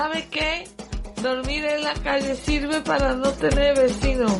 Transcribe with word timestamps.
¿Sabe 0.00 0.26
qué? 0.30 0.66
Dormir 1.20 1.62
en 1.62 1.84
la 1.84 1.92
calle 1.92 2.34
sirve 2.34 2.80
para 2.80 3.12
no 3.12 3.32
tener 3.32 3.76
vecinos, 3.76 4.32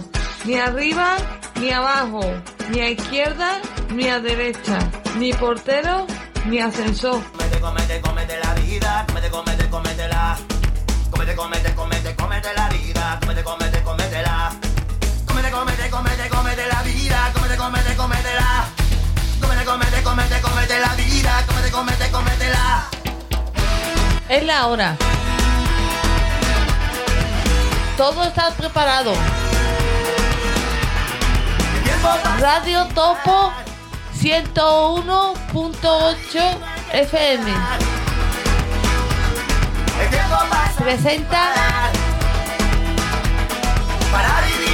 ni 0.46 0.54
arriba 0.54 1.18
ni 1.60 1.70
abajo, 1.70 2.22
ni 2.70 2.80
a 2.80 2.88
izquierda 2.88 3.60
ni 3.90 4.08
a 4.08 4.20
derecha, 4.20 4.78
ni 5.18 5.34
portero 5.34 6.06
ni 6.46 6.60
ascensor. 6.60 7.22
Comete, 7.32 7.60
comete, 7.60 8.00
comete 8.00 8.38
la 8.42 8.54
vida, 8.54 9.04
comete, 9.06 9.28
comete, 9.28 9.68
comete 9.68 10.08
la. 10.08 10.38
Comete, 11.10 11.36
comete, 11.36 11.74
comete, 11.74 12.16
comete 12.16 12.54
la 12.56 12.68
vida, 12.70 13.18
comete, 13.20 13.42
comete, 13.44 13.82
comete 13.82 14.22
la. 14.22 14.56
Comete, 15.26 15.50
comete, 15.50 15.90
comete, 15.90 16.28
comete 16.30 16.66
la 16.68 16.82
vida, 16.84 17.30
comete, 17.34 17.56
comete, 17.56 17.96
comete 17.96 18.34
la. 18.34 18.64
Comete, 19.38 19.64
comete, 19.66 20.02
comete, 20.02 20.40
comete 20.40 20.80
la 20.80 20.94
vida, 20.94 21.44
comete, 21.46 21.70
comete, 21.70 22.10
comete 22.10 22.48
la. 22.48 22.88
Es 24.26 24.42
la 24.44 24.66
hora. 24.68 24.96
Todo 28.00 28.24
está 28.24 28.48
preparado. 28.52 29.12
Radio 32.38 32.86
Topo 32.94 33.52
101.8 34.18 36.56
FM. 36.94 37.52
Presenta 40.78 41.52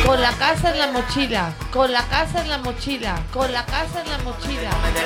con 0.07 0.23
la 0.23 0.31
casa 0.31 0.71
en 0.71 0.79
la 0.79 0.87
mochila, 0.93 1.53
con 1.73 1.93
la 1.93 2.05
casa 2.05 2.43
en 2.43 2.49
la 2.49 2.59
mochila, 2.59 3.17
con 3.33 3.53
la 3.53 3.67
casa 3.67 4.03
en 4.05 4.09
la 4.09 4.19
mochila. 4.19 4.71
Comete 4.71 5.05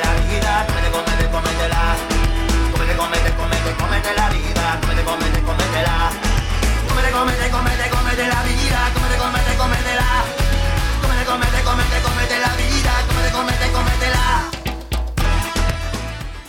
comete, 2.99 3.35
comete, 3.35 3.75
comete 3.79 4.15
la. 4.15 4.29
Vida, 4.29 4.79
comete, 4.83 5.05
comete, 5.05 5.41
comete. 5.41 6.30
Comete, 6.91 7.11
comete, 7.13 7.51
comete, 7.51 7.89
comete 7.89 8.27
la 8.27 8.43
vida, 8.43 8.91
comete, 8.93 9.17
comete, 9.17 9.57
comete 9.57 9.95
la. 9.95 10.25
Comete, 11.01 11.25
comete, 11.25 12.03
comete, 12.03 12.39
la 12.41 12.57
vida, 12.57 12.93
comete, 13.07 13.31
comete, 13.31 13.73
comete. 13.73 13.91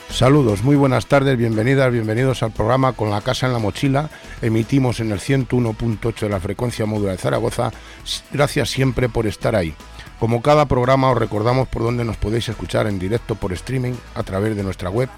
Saludos, 0.09 0.63
muy 0.63 0.75
buenas 0.75 1.05
tardes, 1.05 1.37
bienvenidas, 1.37 1.91
bienvenidos 1.91 2.41
al 2.41 2.51
programa 2.51 2.93
Con 2.93 3.11
la 3.11 3.21
Casa 3.21 3.45
en 3.45 3.53
la 3.53 3.59
Mochila. 3.59 4.09
Emitimos 4.41 4.99
en 4.99 5.11
el 5.11 5.19
101.8 5.19 6.19
de 6.19 6.29
la 6.29 6.39
frecuencia 6.39 6.87
módula 6.87 7.11
de 7.11 7.17
Zaragoza. 7.19 7.71
Gracias 8.31 8.71
siempre 8.71 9.09
por 9.09 9.27
estar 9.27 9.55
ahí. 9.55 9.75
Como 10.19 10.41
cada 10.41 10.65
programa 10.65 11.11
os 11.11 11.17
recordamos 11.17 11.67
por 11.67 11.83
dónde 11.83 12.03
nos 12.03 12.17
podéis 12.17 12.49
escuchar 12.49 12.87
en 12.87 12.99
directo 12.99 13.35
por 13.35 13.53
streaming 13.53 13.93
a 14.15 14.23
través 14.23 14.55
de 14.55 14.63
nuestra 14.63 14.89
web 14.89 15.09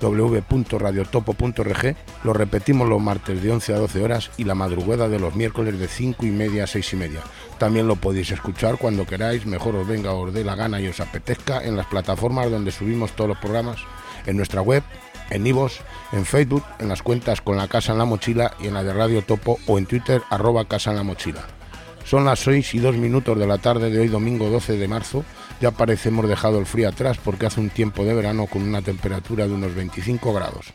www.radiotopo.org. 0.00 1.96
Lo 2.24 2.32
repetimos 2.32 2.88
los 2.88 3.00
martes 3.00 3.42
de 3.42 3.50
11 3.50 3.74
a 3.74 3.78
12 3.78 4.02
horas 4.02 4.30
y 4.36 4.44
la 4.44 4.54
madrugada 4.54 5.08
de 5.08 5.18
los 5.18 5.34
miércoles 5.34 5.78
de 5.78 5.88
5 5.88 6.26
y 6.26 6.30
media 6.30 6.64
a 6.64 6.66
6 6.66 6.92
y 6.92 6.96
media. 6.96 7.20
También 7.58 7.86
lo 7.86 7.96
podéis 7.96 8.30
escuchar 8.30 8.78
cuando 8.78 9.06
queráis, 9.06 9.46
mejor 9.46 9.76
os 9.76 9.86
venga, 9.86 10.12
os 10.12 10.32
dé 10.32 10.44
la 10.44 10.54
gana 10.54 10.80
y 10.80 10.88
os 10.88 11.00
apetezca 11.00 11.64
en 11.64 11.76
las 11.76 11.86
plataformas 11.86 12.50
donde 12.50 12.70
subimos 12.70 13.12
todos 13.12 13.28
los 13.28 13.38
programas, 13.38 13.78
en 14.26 14.36
nuestra 14.36 14.60
web, 14.60 14.82
en 15.30 15.46
Ivos, 15.46 15.80
en 16.12 16.24
Facebook, 16.24 16.64
en 16.78 16.88
las 16.88 17.02
cuentas 17.02 17.40
con 17.40 17.56
la 17.56 17.68
Casa 17.68 17.92
en 17.92 17.98
la 17.98 18.04
Mochila 18.04 18.52
y 18.60 18.66
en 18.68 18.74
la 18.74 18.82
de 18.82 18.92
Radio 18.92 19.22
Topo 19.22 19.58
o 19.66 19.78
en 19.78 19.86
Twitter 19.86 20.22
arroba 20.30 20.64
Casa 20.66 20.90
en 20.90 20.96
la 20.96 21.02
Mochila. 21.02 21.46
Son 22.04 22.24
las 22.24 22.38
6 22.40 22.74
y 22.74 22.78
2 22.78 22.96
minutos 22.96 23.38
de 23.38 23.46
la 23.46 23.58
tarde 23.58 23.90
de 23.90 24.00
hoy 24.00 24.08
domingo 24.08 24.48
12 24.48 24.78
de 24.78 24.88
marzo. 24.88 25.24
Ya 25.60 25.72
parece 25.72 26.10
hemos 26.10 26.28
dejado 26.28 26.58
el 26.58 26.66
frío 26.66 26.88
atrás 26.88 27.18
porque 27.22 27.46
hace 27.46 27.60
un 27.60 27.70
tiempo 27.70 28.04
de 28.04 28.14
verano 28.14 28.46
con 28.46 28.62
una 28.62 28.82
temperatura 28.82 29.46
de 29.46 29.54
unos 29.54 29.74
25 29.74 30.32
grados. 30.32 30.74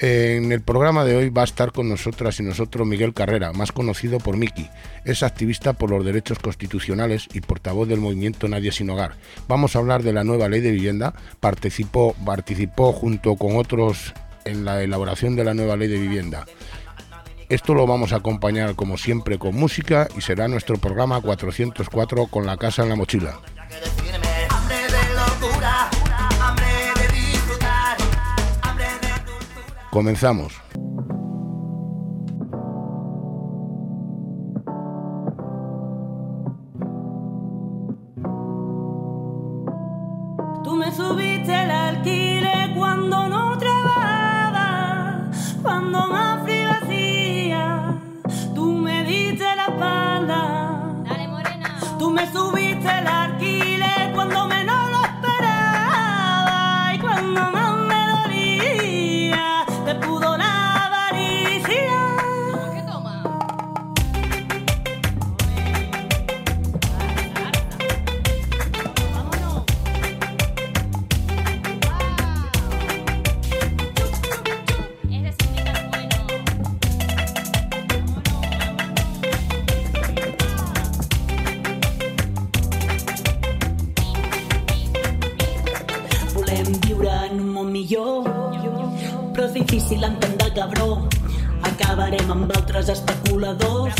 En 0.00 0.50
el 0.50 0.60
programa 0.60 1.04
de 1.04 1.16
hoy 1.16 1.30
va 1.30 1.42
a 1.42 1.44
estar 1.44 1.70
con 1.70 1.88
nosotras 1.88 2.40
y 2.40 2.42
nosotros 2.42 2.86
Miguel 2.86 3.14
Carrera, 3.14 3.52
más 3.52 3.70
conocido 3.70 4.18
por 4.18 4.36
Miki. 4.36 4.68
Es 5.04 5.22
activista 5.22 5.72
por 5.72 5.90
los 5.90 6.04
derechos 6.04 6.40
constitucionales 6.40 7.28
y 7.32 7.40
portavoz 7.40 7.88
del 7.88 8.00
movimiento 8.00 8.48
Nadie 8.48 8.72
sin 8.72 8.90
Hogar. 8.90 9.14
Vamos 9.46 9.76
a 9.76 9.78
hablar 9.78 10.02
de 10.02 10.12
la 10.12 10.24
nueva 10.24 10.48
ley 10.48 10.60
de 10.60 10.72
vivienda. 10.72 11.14
Participó, 11.38 12.16
participó 12.24 12.92
junto 12.92 13.36
con 13.36 13.56
otros 13.56 14.12
en 14.44 14.64
la 14.64 14.82
elaboración 14.82 15.36
de 15.36 15.44
la 15.44 15.54
nueva 15.54 15.76
ley 15.76 15.88
de 15.88 16.00
vivienda. 16.00 16.44
Esto 17.48 17.72
lo 17.72 17.86
vamos 17.86 18.12
a 18.12 18.16
acompañar 18.16 18.74
como 18.74 18.98
siempre 18.98 19.38
con 19.38 19.54
música 19.54 20.08
y 20.18 20.22
será 20.22 20.48
nuestro 20.48 20.76
programa 20.76 21.20
404 21.20 22.26
con 22.26 22.46
la 22.46 22.56
casa 22.56 22.82
en 22.82 22.88
la 22.88 22.96
mochila. 22.96 23.38
Que 23.74 23.80
decirme 23.80 24.28
hambre 24.50 24.76
de 24.76 25.14
locura, 25.14 25.90
hambre 26.40 26.66
de 27.00 27.08
disfrutar, 27.16 27.96
hambre 28.62 28.86
de 29.00 29.08
dulzura. 29.26 29.90
Comenzamos. 29.90 30.52
Tú 40.62 40.76
me 40.76 40.92
subiste 40.92 41.62
el 41.62 41.70
alquiler 41.70 42.74
cuando 42.74 43.28
no 43.28 43.58
trabajaba, 43.58 45.30
cuando 45.62 46.06
más 46.08 46.44
frío 46.44 46.70
hacía. 46.70 48.00
Tú 48.54 48.66
me 48.72 49.04
diste 49.04 49.44
la 49.44 49.66
espalda. 49.66 51.02
Dale, 51.04 51.28
morena. 51.28 51.78
Tú 51.98 52.10
me 52.10 52.30
subiste 52.32 52.98
el 52.98 53.06
alquiler 53.06 53.53
cuando 54.24 54.48
menos 54.48 54.73
difícil 89.54 90.02
entendre 90.02 90.48
el 90.48 90.52
cabró. 90.52 91.08
Acabarem 91.62 92.30
amb 92.30 92.50
altres 92.56 92.88
especuladors. 92.88 93.94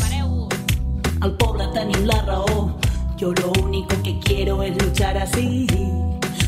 Al 1.20 1.32
pobre 1.38 1.68
tenim 1.72 2.04
la 2.04 2.20
raó. 2.22 2.76
Yo 3.16 3.32
lo 3.32 3.52
único 3.62 3.94
que 4.02 4.18
quiero 4.18 4.62
es 4.62 4.76
luchar 4.82 5.16
así. 5.16 5.66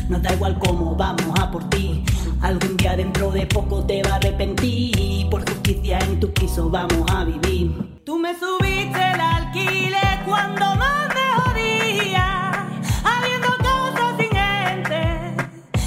No 0.09 0.19
da 0.19 0.33
igual 0.33 0.59
cómo 0.59 0.95
vamos 0.95 1.39
a 1.39 1.49
por 1.49 1.63
ti. 1.69 2.03
Algún 2.41 2.75
día 2.77 2.95
dentro 2.95 3.31
de 3.31 3.47
poco 3.47 3.83
te 3.85 4.03
va 4.03 4.11
a 4.11 4.15
arrepentir. 4.17 5.29
Por 5.29 5.49
justicia 5.49 5.99
en 5.99 6.19
tu 6.19 6.31
piso 6.33 6.69
vamos 6.69 7.09
a 7.09 7.23
vivir. 7.23 8.01
Tú 8.05 8.19
me 8.19 8.33
subiste 8.37 9.01
el 9.13 9.21
alquiler 9.21 10.19
cuando 10.25 10.65
más 10.75 11.07
me 11.15 11.27
jodía. 11.41 12.67
Habiendo 13.03 13.47
cosas 13.57 14.17
sin 14.19 14.29
gente 14.29 15.01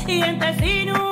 y 0.06 0.22
gente 0.22 0.58
sin 0.58 0.90
una 0.90 1.09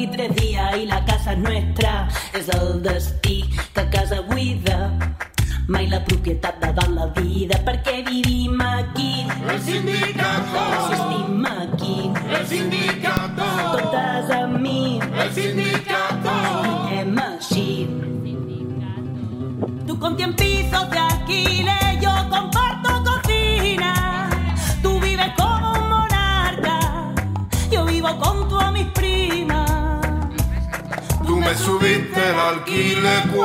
aquí 0.00 0.06
tres 0.06 0.34
días 0.36 0.76
y 0.78 0.86
la 0.86 1.04
casa 1.04 1.32
es 1.32 1.38
nuestra. 1.38 2.08
És 2.32 2.48
el 2.48 2.82
destí 2.82 3.19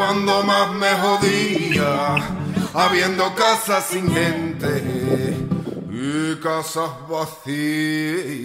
cuando 0.06 0.44
más 0.44 0.72
me 0.74 0.90
jodía, 1.02 2.16
habiendo 2.76 3.34
casas 3.34 3.86
sin 3.86 4.08
gente 4.14 5.36
y 5.90 6.36
casas 6.44 6.92
vacías. 7.10 8.45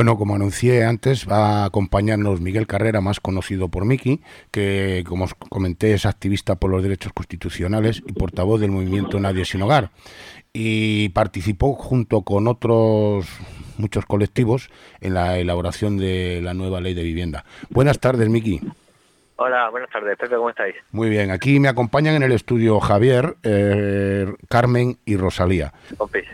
Bueno, 0.00 0.16
como 0.16 0.34
anuncié 0.34 0.82
antes, 0.86 1.28
va 1.30 1.60
a 1.60 1.64
acompañarnos 1.66 2.40
Miguel 2.40 2.66
Carrera, 2.66 3.02
más 3.02 3.20
conocido 3.20 3.68
por 3.68 3.84
Miki, 3.84 4.22
que, 4.50 5.04
como 5.06 5.24
os 5.24 5.34
comenté, 5.34 5.92
es 5.92 6.06
activista 6.06 6.54
por 6.54 6.70
los 6.70 6.82
derechos 6.82 7.12
constitucionales 7.12 8.02
y 8.06 8.14
portavoz 8.14 8.62
del 8.62 8.70
movimiento 8.70 9.20
Nadie 9.20 9.44
sin 9.44 9.60
Hogar. 9.60 9.90
Y 10.54 11.10
participó 11.10 11.74
junto 11.74 12.22
con 12.22 12.48
otros 12.48 13.28
muchos 13.76 14.06
colectivos 14.06 14.70
en 15.02 15.12
la 15.12 15.36
elaboración 15.36 15.98
de 15.98 16.40
la 16.42 16.54
nueva 16.54 16.80
ley 16.80 16.94
de 16.94 17.02
vivienda. 17.02 17.44
Buenas 17.68 18.00
tardes, 18.00 18.30
Miki. 18.30 18.58
Hola, 19.36 19.68
buenas 19.68 19.90
tardes, 19.90 20.16
Pepe, 20.16 20.34
¿cómo 20.34 20.48
estáis? 20.48 20.76
Muy 20.92 21.10
bien, 21.10 21.30
aquí 21.30 21.60
me 21.60 21.68
acompañan 21.68 22.14
en 22.14 22.22
el 22.22 22.32
estudio 22.32 22.80
Javier, 22.80 23.36
eh, 23.42 24.32
Carmen 24.48 24.96
y 25.04 25.18
Rosalía. 25.18 25.74
Compis. 25.98 26.24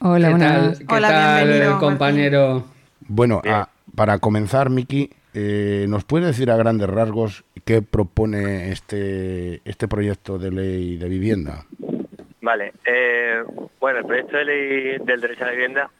Hola, 0.00 0.28
¿Qué 0.28 0.34
buenas. 0.34 0.78
tal, 0.78 0.86
qué 0.86 0.94
Hola, 0.94 1.08
tal, 1.08 1.48
bienvenido, 1.48 1.78
compañero? 1.78 2.64
Bueno, 3.00 3.42
a- 3.44 3.68
para 3.96 4.18
comenzar, 4.18 4.70
Miki, 4.70 5.10
eh, 5.34 5.86
¿nos 5.88 6.04
puede 6.04 6.26
decir 6.26 6.50
a 6.50 6.56
grandes 6.56 6.88
rasgos 6.88 7.44
qué 7.64 7.82
propone 7.82 8.70
este, 8.70 9.60
este 9.64 9.88
proyecto 9.88 10.38
de 10.38 10.50
ley 10.52 10.96
de 10.96 11.08
vivienda? 11.08 11.64
Vale, 12.40 12.72
eh, 12.84 13.42
bueno, 13.80 13.98
el 14.00 14.04
proyecto 14.06 14.36
de 14.36 14.44
ley 14.44 14.96
del 15.04 15.20
derecho 15.20 15.42
a 15.44 15.46
la 15.48 15.52
vivienda 15.52 15.90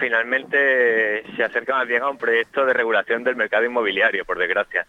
finalmente 0.00 1.22
se 1.36 1.44
acerca 1.44 1.74
más 1.74 1.86
bien 1.86 2.02
a 2.02 2.08
un 2.10 2.16
proyecto 2.18 2.64
de 2.64 2.72
regulación 2.72 3.22
del 3.24 3.36
mercado 3.36 3.64
inmobiliario, 3.64 4.24
por 4.24 4.38
desgracia. 4.38 4.86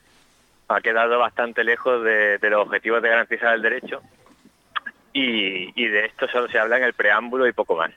Ha 0.70 0.82
quedado 0.82 1.20
bastante 1.20 1.64
lejos 1.64 2.04
de, 2.04 2.38
de 2.38 2.50
los 2.50 2.62
objetivos 2.66 3.02
de 3.04 3.10
garantizar 3.10 3.54
el 3.54 3.62
derecho 3.62 4.02
y, 5.12 5.70
y 5.80 5.88
de 5.88 6.06
esto 6.06 6.28
solo 6.30 6.48
se 6.48 6.58
habla 6.58 6.78
en 6.78 6.86
el 6.86 6.94
preámbulo 6.94 7.48
y 7.48 7.52
poco 7.54 7.76
más. 7.76 7.92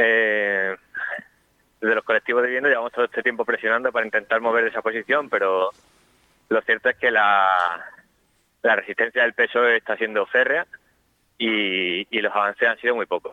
Eh, 0.00 0.76
desde 1.80 1.94
los 1.94 2.04
colectivos 2.04 2.42
de 2.42 2.48
vivienda 2.48 2.68
llevamos 2.68 2.92
todo 2.92 3.04
este 3.04 3.22
tiempo 3.22 3.44
presionando 3.44 3.90
para 3.90 4.06
intentar 4.06 4.40
mover 4.40 4.64
esa 4.66 4.80
posición, 4.80 5.28
pero 5.28 5.70
lo 6.48 6.60
cierto 6.62 6.88
es 6.88 6.96
que 6.96 7.10
la, 7.10 7.48
la 8.62 8.76
resistencia 8.76 9.22
del 9.22 9.34
PSOE 9.34 9.76
está 9.76 9.96
siendo 9.96 10.24
férrea 10.26 10.66
y, 11.36 12.06
y 12.16 12.20
los 12.20 12.32
avances 12.34 12.68
han 12.68 12.78
sido 12.78 12.94
muy 12.94 13.06
pocos. 13.06 13.32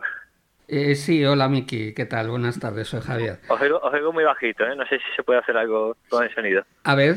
Eh, 0.68 0.96
sí, 0.96 1.24
hola 1.24 1.48
Miki, 1.48 1.94
¿qué 1.94 2.06
tal? 2.06 2.28
Buenas 2.28 2.58
tardes, 2.58 2.88
soy 2.88 3.00
Javier. 3.00 3.38
Os 3.48 3.60
oigo, 3.60 3.78
os 3.78 3.94
oigo 3.94 4.12
muy 4.12 4.24
bajito, 4.24 4.66
¿eh? 4.66 4.74
no 4.74 4.84
sé 4.86 4.98
si 4.98 5.04
se 5.14 5.22
puede 5.22 5.38
hacer 5.38 5.56
algo 5.56 5.96
con 6.08 6.24
el 6.24 6.34
sonido. 6.34 6.64
A 6.82 6.96
ver, 6.96 7.16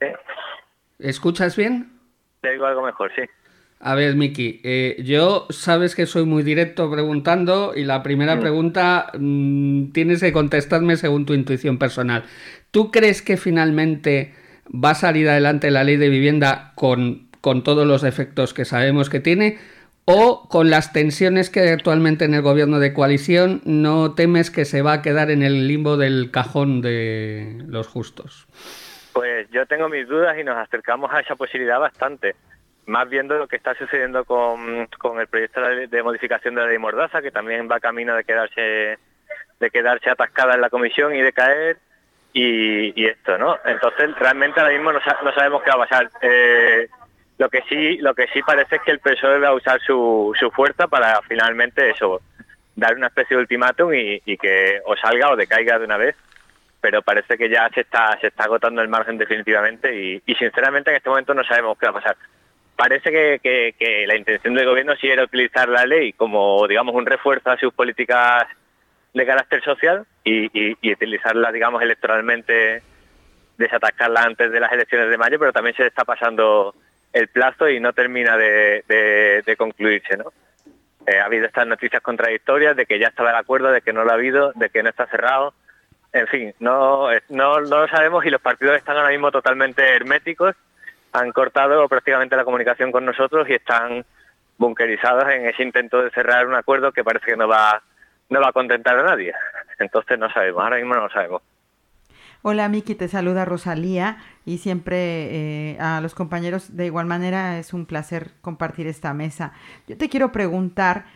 ¿Eh? 0.00 0.14
¿escuchas 0.98 1.56
bien? 1.56 1.98
Te 2.42 2.50
oigo 2.50 2.66
algo 2.66 2.82
mejor, 2.82 3.10
sí. 3.16 3.22
A 3.78 3.94
ver, 3.94 4.16
Miki, 4.16 4.60
eh, 4.64 4.96
yo 5.04 5.46
sabes 5.50 5.94
que 5.94 6.06
soy 6.06 6.24
muy 6.24 6.42
directo 6.42 6.90
preguntando 6.90 7.72
y 7.76 7.84
la 7.84 8.02
primera 8.02 8.40
pregunta 8.40 9.10
mm, 9.18 9.92
tienes 9.92 10.20
que 10.20 10.32
contestarme 10.32 10.96
según 10.96 11.26
tu 11.26 11.34
intuición 11.34 11.78
personal. 11.78 12.24
¿Tú 12.70 12.90
crees 12.90 13.20
que 13.20 13.36
finalmente 13.36 14.34
va 14.72 14.90
a 14.90 14.94
salir 14.94 15.28
adelante 15.28 15.70
la 15.70 15.84
ley 15.84 15.96
de 15.96 16.08
vivienda 16.08 16.72
con, 16.74 17.28
con 17.42 17.62
todos 17.62 17.86
los 17.86 18.02
efectos 18.02 18.54
que 18.54 18.64
sabemos 18.64 19.10
que 19.10 19.20
tiene? 19.20 19.58
¿O 20.06 20.48
con 20.48 20.70
las 20.70 20.92
tensiones 20.92 21.50
que 21.50 21.60
hay 21.60 21.68
actualmente 21.68 22.24
en 22.24 22.32
el 22.32 22.40
gobierno 22.40 22.78
de 22.78 22.94
coalición 22.94 23.60
no 23.64 24.14
temes 24.14 24.50
que 24.50 24.64
se 24.64 24.80
va 24.80 24.94
a 24.94 25.02
quedar 25.02 25.30
en 25.30 25.42
el 25.42 25.68
limbo 25.68 25.96
del 25.96 26.30
cajón 26.30 26.80
de 26.80 27.62
los 27.66 27.88
justos? 27.88 28.46
Pues 29.12 29.50
yo 29.50 29.66
tengo 29.66 29.88
mis 29.88 30.08
dudas 30.08 30.38
y 30.38 30.44
nos 30.44 30.56
acercamos 30.56 31.10
a 31.12 31.20
esa 31.20 31.34
posibilidad 31.36 31.80
bastante. 31.80 32.36
Más 32.86 33.08
viendo 33.08 33.36
lo 33.36 33.48
que 33.48 33.56
está 33.56 33.74
sucediendo 33.74 34.24
con, 34.24 34.86
con 34.98 35.20
el 35.20 35.26
proyecto 35.26 35.60
de, 35.60 36.02
modificación 36.02 36.54
de 36.54 36.60
la 36.62 36.68
ley 36.68 36.78
Mordaza, 36.78 37.20
que 37.20 37.30
también 37.32 37.68
va 37.70 37.80
camino 37.80 38.14
de 38.14 38.24
quedarse 38.24 38.98
de 39.58 39.70
quedarse 39.70 40.10
atascada 40.10 40.54
en 40.54 40.60
la 40.60 40.70
comisión 40.70 41.14
y 41.14 41.22
de 41.22 41.32
caer, 41.32 41.78
y, 42.32 43.06
esto, 43.06 43.38
¿no? 43.38 43.58
Entonces, 43.64 44.14
realmente 44.18 44.60
ahora 44.60 44.74
mismo 44.74 44.92
no, 44.92 45.00
no 45.24 45.32
sabemos 45.32 45.62
qué 45.62 45.70
va 45.70 45.76
a 45.76 45.88
pasar. 45.88 46.10
Eh, 46.20 46.86
lo 47.38 47.48
que 47.48 47.62
sí 47.68 47.96
lo 47.98 48.14
que 48.14 48.26
sí 48.28 48.42
parece 48.42 48.76
es 48.76 48.82
que 48.82 48.90
el 48.92 49.00
PSOE 49.00 49.38
va 49.38 49.48
a 49.48 49.54
usar 49.54 49.80
su, 49.80 50.32
su 50.38 50.50
fuerza 50.50 50.86
para 50.86 51.20
finalmente 51.22 51.90
eso, 51.90 52.20
dar 52.74 52.94
una 52.94 53.08
especie 53.08 53.36
de 53.36 53.42
ultimátum 53.42 53.92
y, 53.94 54.36
que 54.36 54.80
o 54.84 54.96
salga 54.96 55.30
o 55.30 55.36
decaiga 55.36 55.78
de 55.78 55.84
una 55.84 55.96
vez 55.96 56.16
pero 56.80 57.02
parece 57.02 57.36
que 57.36 57.48
ya 57.48 57.68
se 57.70 57.80
está 57.80 58.16
se 58.20 58.28
está 58.28 58.44
agotando 58.44 58.80
el 58.80 58.88
margen 58.88 59.18
definitivamente 59.18 60.20
y 60.24 60.34
sinceramente 60.36 60.90
en 60.90 60.96
este 60.96 61.08
momento 61.08 61.34
no 61.34 61.42
sabemos 61.42 61.76
qué 61.78 61.86
va 61.86 61.90
a 61.90 62.00
pasar. 62.00 62.16
Parece 62.76 63.10
que, 63.10 63.40
que- 63.78 64.06
la 64.06 64.16
intención 64.16 64.54
del 64.54 64.66
gobierno 64.66 64.94
sí 64.96 65.08
era 65.08 65.24
utilizar 65.24 65.68
la 65.68 65.86
ley 65.86 66.12
como, 66.12 66.66
digamos, 66.68 66.94
un 66.94 67.06
refuerzo 67.06 67.50
a 67.50 67.58
sus 67.58 67.72
políticas 67.72 68.46
de 69.14 69.26
carácter 69.26 69.62
social 69.62 70.04
y, 70.24 70.72
utilizarla, 70.92 71.50
digamos, 71.52 71.80
electoralmente, 71.82 72.82
desatascarla 73.56 74.22
antes 74.22 74.52
de 74.52 74.60
las 74.60 74.72
elecciones 74.72 75.08
de 75.08 75.16
mayo, 75.18 75.38
pero 75.38 75.52
también 75.52 75.74
se 75.74 75.86
está 75.86 76.04
pasando 76.04 76.74
el 77.12 77.28
plazo 77.28 77.68
y 77.68 77.80
no 77.80 77.92
termina 77.94 78.36
de 78.36 79.54
concluirse, 79.56 80.16
¿no? 80.18 80.32
Eh, 81.06 81.18
ha 81.20 81.26
habido 81.26 81.46
estas 81.46 81.66
noticias 81.68 82.02
contradictorias 82.02 82.76
de 82.76 82.84
que 82.84 82.98
ya 82.98 83.08
estaba 83.08 83.30
el 83.30 83.36
acuerdo, 83.36 83.70
de 83.70 83.80
que 83.80 83.92
no 83.92 84.04
lo 84.04 84.10
ha 84.10 84.14
habido, 84.14 84.52
de 84.56 84.70
que 84.70 84.82
no 84.82 84.90
está 84.90 85.06
cerrado. 85.06 85.54
En 86.12 86.26
fin, 86.26 86.52
no, 86.58 87.12
eh, 87.12 87.22
no, 87.28 87.60
no 87.60 87.80
lo 87.82 87.88
sabemos 87.88 88.24
y 88.24 88.30
los 88.30 88.40
partidos 88.40 88.76
están 88.76 88.96
ahora 88.96 89.10
mismo 89.10 89.30
totalmente 89.30 89.82
herméticos. 89.94 90.56
Han 91.12 91.32
cortado 91.32 91.88
prácticamente 91.88 92.36
la 92.36 92.44
comunicación 92.44 92.92
con 92.92 93.04
nosotros 93.04 93.48
y 93.48 93.54
están 93.54 94.04
bunkerizados 94.58 95.24
en 95.30 95.46
ese 95.46 95.62
intento 95.62 96.02
de 96.02 96.10
cerrar 96.10 96.46
un 96.46 96.54
acuerdo 96.54 96.92
que 96.92 97.04
parece 97.04 97.26
que 97.26 97.36
no 97.36 97.48
va, 97.48 97.82
no 98.28 98.40
va 98.40 98.48
a 98.48 98.52
contentar 98.52 98.98
a 98.98 99.02
nadie. 99.02 99.32
Entonces 99.78 100.18
no 100.18 100.30
sabemos, 100.30 100.62
ahora 100.62 100.76
mismo 100.76 100.94
no 100.94 101.02
lo 101.02 101.10
sabemos. 101.10 101.42
Hola 102.48 102.68
Miki, 102.68 102.94
te 102.94 103.08
saluda 103.08 103.44
Rosalía 103.44 104.18
y 104.44 104.58
siempre 104.58 105.72
eh, 105.72 105.78
a 105.80 106.00
los 106.00 106.14
compañeros 106.14 106.76
de 106.76 106.86
igual 106.86 107.06
manera 107.06 107.58
es 107.58 107.72
un 107.72 107.86
placer 107.86 108.30
compartir 108.40 108.86
esta 108.86 109.12
mesa. 109.14 109.52
Yo 109.88 109.96
te 109.96 110.08
quiero 110.08 110.30
preguntar, 110.30 111.06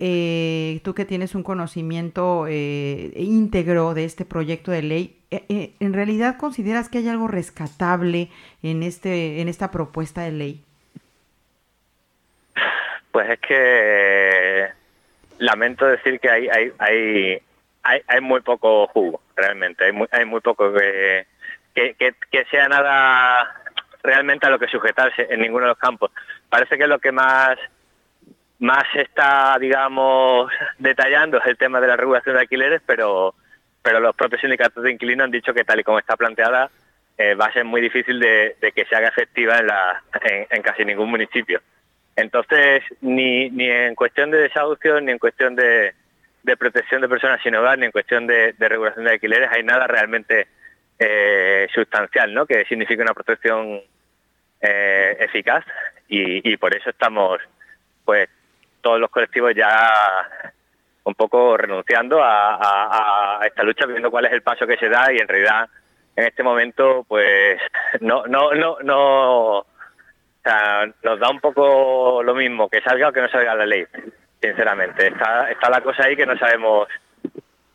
eh, 0.00 0.80
tú 0.82 0.94
que 0.94 1.04
tienes 1.04 1.36
un 1.36 1.44
conocimiento 1.44 2.46
eh, 2.48 3.12
íntegro 3.14 3.94
de 3.94 4.04
este 4.04 4.24
proyecto 4.24 4.72
de 4.72 4.82
ley, 4.82 5.19
¿en 5.30 5.92
realidad 5.92 6.36
consideras 6.36 6.88
que 6.88 6.98
hay 6.98 7.08
algo 7.08 7.28
rescatable 7.28 8.28
en, 8.62 8.82
este, 8.82 9.40
en 9.40 9.48
esta 9.48 9.70
propuesta 9.70 10.22
de 10.22 10.32
ley? 10.32 10.64
Pues 13.12 13.30
es 13.30 13.40
que 13.40 14.68
lamento 15.38 15.86
decir 15.86 16.20
que 16.20 16.30
hay 16.30 16.48
hay 16.48 16.72
hay 16.78 17.38
hay, 17.82 18.00
hay 18.06 18.20
muy 18.20 18.40
poco 18.40 18.86
jugo 18.88 19.20
realmente, 19.34 19.84
hay 19.84 19.92
muy 19.92 20.06
hay 20.12 20.24
muy 20.24 20.40
poco 20.40 20.72
que, 20.72 21.26
que 21.74 21.94
que 21.94 22.14
que 22.30 22.44
sea 22.46 22.68
nada 22.68 23.62
realmente 24.02 24.46
a 24.46 24.50
lo 24.50 24.58
que 24.58 24.68
sujetarse 24.68 25.26
en 25.30 25.40
ninguno 25.40 25.64
de 25.64 25.70
los 25.70 25.78
campos. 25.78 26.10
Parece 26.48 26.78
que 26.78 26.86
lo 26.86 26.98
que 26.98 27.12
más 27.12 27.58
más 28.60 28.84
se 28.92 29.00
está, 29.00 29.56
digamos, 29.58 30.52
detallando 30.78 31.38
es 31.38 31.46
el 31.46 31.56
tema 31.56 31.80
de 31.80 31.88
la 31.88 31.96
regulación 31.96 32.34
de 32.34 32.42
alquileres, 32.42 32.82
pero 32.84 33.34
pero 33.82 34.00
los 34.00 34.14
propios 34.14 34.40
sindicatos 34.40 34.82
de 34.82 34.92
inquilinos 34.92 35.24
han 35.24 35.30
dicho 35.30 35.54
que 35.54 35.64
tal 35.64 35.80
y 35.80 35.84
como 35.84 35.98
está 35.98 36.16
planteada 36.16 36.70
eh, 37.16 37.34
va 37.34 37.46
a 37.46 37.52
ser 37.52 37.64
muy 37.64 37.80
difícil 37.80 38.18
de, 38.18 38.56
que 38.74 38.84
se 38.86 38.96
haga 38.96 39.08
efectiva 39.08 39.58
en, 39.58 39.66
la, 39.66 40.02
en, 40.22 40.62
casi 40.62 40.84
ningún 40.84 41.10
municipio. 41.10 41.60
Entonces, 42.16 42.82
ni, 43.00 43.50
ni 43.50 43.70
en 43.70 43.94
cuestión 43.94 44.30
de 44.30 44.38
desahucio, 44.38 45.00
ni 45.00 45.12
en 45.12 45.18
cuestión 45.18 45.54
de, 45.54 45.94
de 46.42 46.56
protección 46.56 47.00
de 47.00 47.08
personas 47.08 47.42
sin 47.42 47.54
hogar, 47.54 47.78
ni 47.78 47.86
en 47.86 47.92
cuestión 47.92 48.26
de, 48.26 48.54
de 48.54 48.68
regulación 48.68 49.04
de 49.04 49.12
alquileres, 49.12 49.50
hay 49.52 49.62
nada 49.62 49.86
realmente 49.86 50.48
eh, 50.98 51.68
sustancial, 51.74 52.32
¿no? 52.32 52.46
Que 52.46 52.64
signifique 52.64 53.02
una 53.02 53.14
protección 53.14 53.80
eh, 54.60 55.16
eficaz 55.20 55.64
y, 56.08 56.50
y 56.50 56.56
por 56.56 56.74
eso 56.74 56.90
estamos, 56.90 57.40
pues, 58.04 58.28
todos 58.80 58.98
los 58.98 59.10
colectivos 59.10 59.54
ya 59.54 59.92
un 61.10 61.14
poco 61.14 61.56
renunciando 61.56 62.20
a, 62.22 63.40
esta 63.44 63.64
lucha, 63.64 63.86
viendo 63.86 64.10
cuál 64.10 64.26
es 64.26 64.32
el 64.32 64.42
paso 64.42 64.66
que 64.66 64.76
se 64.76 64.88
da 64.88 65.12
y 65.12 65.18
en 65.18 65.26
realidad 65.26 65.68
en 66.16 66.24
este 66.24 66.42
momento, 66.42 67.04
pues, 67.08 67.60
no, 68.00 68.26
no, 68.26 68.52
no, 68.52 68.78
no, 68.82 69.66
nos 71.02 71.20
da 71.20 71.30
un 71.30 71.40
poco 71.40 72.22
lo 72.22 72.34
mismo 72.34 72.68
que 72.68 72.80
salga 72.80 73.08
o 73.08 73.12
que 73.12 73.22
no 73.22 73.28
salga 73.28 73.54
la 73.54 73.66
ley, 73.66 73.86
sinceramente. 74.40 75.08
Está, 75.08 75.50
está 75.50 75.70
la 75.70 75.80
cosa 75.80 76.04
ahí 76.04 76.16
que 76.16 76.26
no 76.26 76.36
sabemos, 76.36 76.88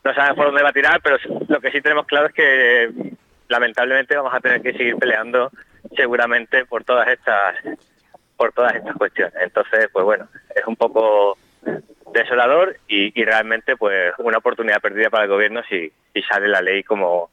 no 0.03 0.13
sabemos 0.13 0.37
por 0.37 0.45
dónde 0.45 0.63
va 0.63 0.69
a 0.69 0.73
tirar, 0.73 1.01
pero 1.01 1.17
lo 1.47 1.59
que 1.59 1.71
sí 1.71 1.81
tenemos 1.81 2.05
claro 2.05 2.27
es 2.27 2.33
que 2.33 2.89
lamentablemente 3.47 4.15
vamos 4.15 4.33
a 4.33 4.39
tener 4.39 4.61
que 4.61 4.73
seguir 4.73 4.95
peleando 4.95 5.51
seguramente 5.95 6.65
por 6.65 6.83
todas 6.83 7.07
estas 7.07 7.55
por 8.37 8.51
todas 8.51 8.75
estas 8.75 8.95
cuestiones. 8.95 9.33
Entonces, 9.41 9.89
pues 9.91 10.03
bueno, 10.03 10.27
es 10.53 10.65
un 10.65 10.75
poco 10.75 11.37
desolador 12.13 12.77
y, 12.87 13.19
y 13.19 13.25
realmente 13.25 13.75
pues 13.77 14.13
una 14.19 14.37
oportunidad 14.37 14.81
perdida 14.81 15.09
para 15.09 15.23
el 15.23 15.29
gobierno 15.29 15.61
si, 15.69 15.91
si 16.13 16.21
sale 16.23 16.47
la 16.47 16.61
ley 16.61 16.83
como, 16.83 17.29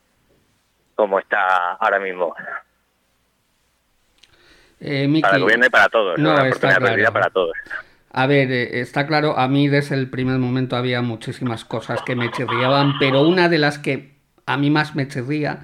como 0.95 1.19
está 1.19 1.73
ahora 1.73 1.99
mismo. 1.99 2.35
Eh, 4.81 5.07
Miki, 5.07 5.23
Para 5.23 5.37
el 5.37 5.43
gobierno 5.43 5.67
y 5.67 5.71
para 5.71 5.89
todos. 5.89 6.19
No, 6.19 6.31
una 6.31 6.49
está 6.49 6.49
oportunidad 6.49 6.79
claro. 6.79 6.93
perdida 6.95 7.11
para 7.13 7.31
todos. 7.31 7.57
A 8.11 8.27
ver, 8.27 8.51
eh, 8.51 8.81
está 8.81 9.07
claro, 9.07 9.39
a 9.39 9.49
mí 9.49 9.69
desde 9.69 9.95
el 9.95 10.11
primer 10.11 10.39
momento 10.39 10.77
había 10.77 11.01
muchísimas 11.01 11.65
cosas 11.65 12.03
que 12.03 12.17
me 12.17 12.31
chirriaban, 12.31 12.95
pero 12.99 13.23
una 13.23 13.49
de 13.49 13.59
las 13.59 13.79
que 13.79 14.17
a 14.45 14.57
mí 14.57 14.71
más 14.71 14.95
me 14.95 15.09
chirría 15.09 15.61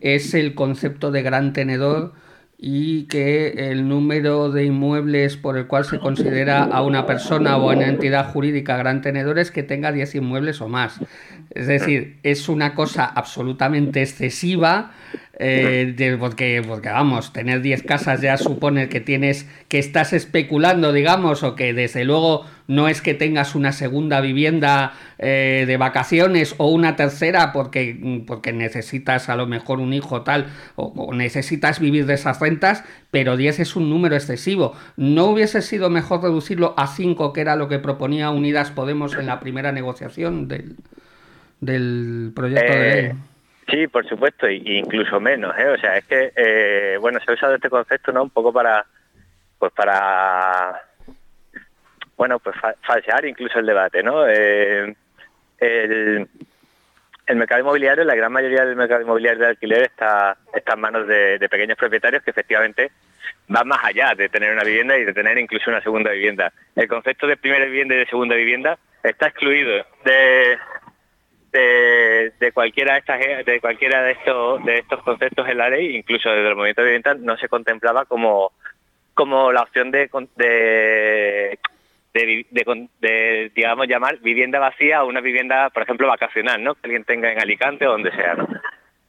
es 0.00 0.34
el 0.34 0.54
concepto 0.54 1.10
de 1.10 1.22
gran 1.22 1.52
tenedor 1.52 2.12
y 2.60 3.04
que 3.04 3.70
el 3.70 3.88
número 3.88 4.50
de 4.50 4.64
inmuebles 4.64 5.36
por 5.36 5.56
el 5.56 5.68
cual 5.68 5.84
se 5.84 6.00
considera 6.00 6.64
a 6.64 6.82
una 6.82 7.06
persona 7.06 7.56
o 7.56 7.70
a 7.70 7.76
una 7.76 7.86
entidad 7.86 8.32
jurídica 8.32 8.76
gran 8.76 9.00
tenedor 9.00 9.38
es 9.38 9.52
que 9.52 9.62
tenga 9.62 9.92
10 9.92 10.16
inmuebles 10.16 10.60
o 10.60 10.68
más. 10.68 10.98
Es 11.50 11.68
decir, 11.68 12.18
es 12.24 12.48
una 12.48 12.74
cosa 12.74 13.04
absolutamente 13.04 14.02
excesiva 14.02 14.90
eh, 15.40 15.94
de- 15.96 16.16
porque, 16.16 16.62
porque, 16.66 16.88
vamos, 16.88 17.32
tener 17.32 17.60
10 17.62 17.84
casas 17.84 18.20
ya 18.20 18.36
supone 18.36 18.88
que 18.88 19.00
tienes, 19.00 19.46
que 19.68 19.78
estás 19.78 20.12
especulando, 20.12 20.92
digamos, 20.92 21.42
o 21.44 21.54
que 21.54 21.72
desde 21.74 22.04
luego 22.04 22.44
no 22.66 22.88
es 22.88 23.00
que 23.00 23.14
tengas 23.14 23.54
una 23.54 23.72
segunda 23.72 24.20
vivienda 24.20 24.92
eh, 25.18 25.64
de 25.66 25.76
vacaciones 25.76 26.54
o 26.58 26.68
una 26.68 26.96
tercera 26.96 27.52
porque, 27.52 28.22
porque 28.26 28.52
necesitas 28.52 29.28
a 29.28 29.36
lo 29.36 29.46
mejor 29.46 29.78
un 29.80 29.92
hijo 29.94 30.22
tal 30.22 30.46
o, 30.76 30.86
o 30.96 31.14
necesitas 31.14 31.78
vivir 31.80 32.04
de 32.06 32.14
esas 32.14 32.40
rentas, 32.40 32.84
pero 33.10 33.36
10 33.36 33.60
es 33.60 33.76
un 33.76 33.88
número 33.90 34.16
excesivo. 34.16 34.74
¿No 34.96 35.26
hubiese 35.26 35.62
sido 35.62 35.88
mejor 35.88 36.22
reducirlo 36.22 36.74
a 36.76 36.88
5, 36.88 37.32
que 37.32 37.40
era 37.42 37.56
lo 37.56 37.68
que 37.68 37.78
proponía 37.78 38.30
Unidas 38.30 38.70
Podemos 38.72 39.16
en 39.16 39.26
la 39.26 39.40
primera 39.40 39.72
negociación 39.72 40.48
del, 40.48 40.76
del 41.60 42.32
proyecto 42.34 42.76
de 42.76 42.88
Eh, 42.88 42.88
ley? 42.88 43.12
Sí, 43.70 43.86
por 43.86 44.06
supuesto, 44.08 44.48
y 44.48 44.62
incluso 44.78 45.20
menos, 45.20 45.54
¿eh? 45.58 45.68
O 45.68 45.78
sea, 45.78 45.98
es 45.98 46.04
que, 46.06 46.32
eh, 46.34 46.96
bueno, 47.00 47.18
se 47.20 47.30
ha 47.30 47.34
usado 47.34 47.54
este 47.54 47.68
concepto, 47.68 48.12
¿no? 48.12 48.22
Un 48.22 48.30
poco 48.30 48.52
para, 48.52 48.84
pues 49.58 49.72
para, 49.72 50.80
bueno, 52.16 52.38
pues 52.38 52.56
fa- 52.56 52.74
falsear 52.82 53.26
incluso 53.26 53.58
el 53.58 53.66
debate, 53.66 54.02
¿no? 54.02 54.26
Eh, 54.26 54.94
el, 55.58 56.28
mercado 57.36 57.60
inmobiliario, 57.60 58.04
la 58.04 58.14
gran 58.14 58.32
mayoría 58.32 58.64
del 58.64 58.74
mercado 58.76 59.02
inmobiliario 59.02 59.40
de 59.42 59.48
alquiler 59.50 59.82
está, 59.82 60.36
está 60.54 60.72
en 60.74 60.80
manos 60.80 61.06
de 61.06 61.46
pequeños 61.50 61.76
propietarios 61.76 62.22
que 62.22 62.30
efectivamente 62.30 62.90
van 63.48 63.68
más 63.68 63.84
allá 63.84 64.14
de 64.16 64.30
tener 64.30 64.52
una 64.52 64.64
vivienda 64.64 64.96
y 64.96 65.04
de 65.04 65.12
tener 65.12 65.36
incluso 65.36 65.70
una 65.70 65.82
segunda 65.82 66.10
vivienda. 66.12 66.52
El 66.74 66.88
concepto 66.88 67.26
de 67.26 67.36
primera 67.36 67.66
vivienda 67.66 67.94
y 67.94 67.98
de 67.98 68.06
segunda 68.06 68.34
vivienda 68.34 68.78
está 69.02 69.26
excluido 69.28 69.84
de, 70.04 70.58
de, 71.52 72.52
cualquiera 72.52 72.94
de 72.94 72.98
estas 73.00 73.46
de 73.46 73.60
cualquiera 73.60 74.02
de 74.02 74.12
estos 74.12 74.64
de 74.64 74.78
estos 74.78 75.02
conceptos 75.02 75.48
en 75.48 75.58
la 75.58 75.70
ley 75.70 75.96
incluso 75.96 76.28
desde 76.30 76.48
el 76.48 76.54
movimiento 76.56 76.82
vivienda 76.82 77.14
no 77.14 77.36
se 77.38 77.48
contemplaba 77.48 78.04
como 78.04 78.52
como 79.14 79.50
la 79.52 79.62
opción 79.62 79.90
de 79.90 80.08
de, 82.14 82.46
de, 82.50 82.88
de 83.00 83.52
digamos 83.54 83.86
llamar 83.86 84.18
vivienda 84.18 84.58
vacía 84.58 84.98
a 84.98 85.04
una 85.04 85.20
vivienda 85.20 85.70
por 85.70 85.82
ejemplo 85.82 86.08
vacacional 86.08 86.62
no 86.62 86.74
que 86.74 86.80
alguien 86.84 87.04
tenga 87.04 87.30
en 87.32 87.40
Alicante 87.40 87.86
o 87.86 87.92
donde 87.92 88.10
sea 88.12 88.34
no 88.34 88.46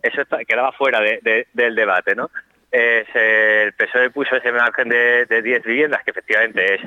eso 0.01 0.21
está- 0.21 0.43
quedaba 0.45 0.71
fuera 0.73 0.99
de- 1.01 1.19
de- 1.21 1.47
del 1.53 1.75
debate 1.75 2.15
no 2.15 2.29
Eh, 2.71 3.03
se- 3.11 3.63
el 3.63 3.73
PSOE 3.73 4.11
puso 4.11 4.35
ese 4.35 4.51
margen 4.51 4.89
de, 4.89 5.25
de 5.25 5.41
10 5.41 5.63
viviendas 5.63 6.03
que 6.03 6.11
efectivamente 6.11 6.75
es 6.75 6.81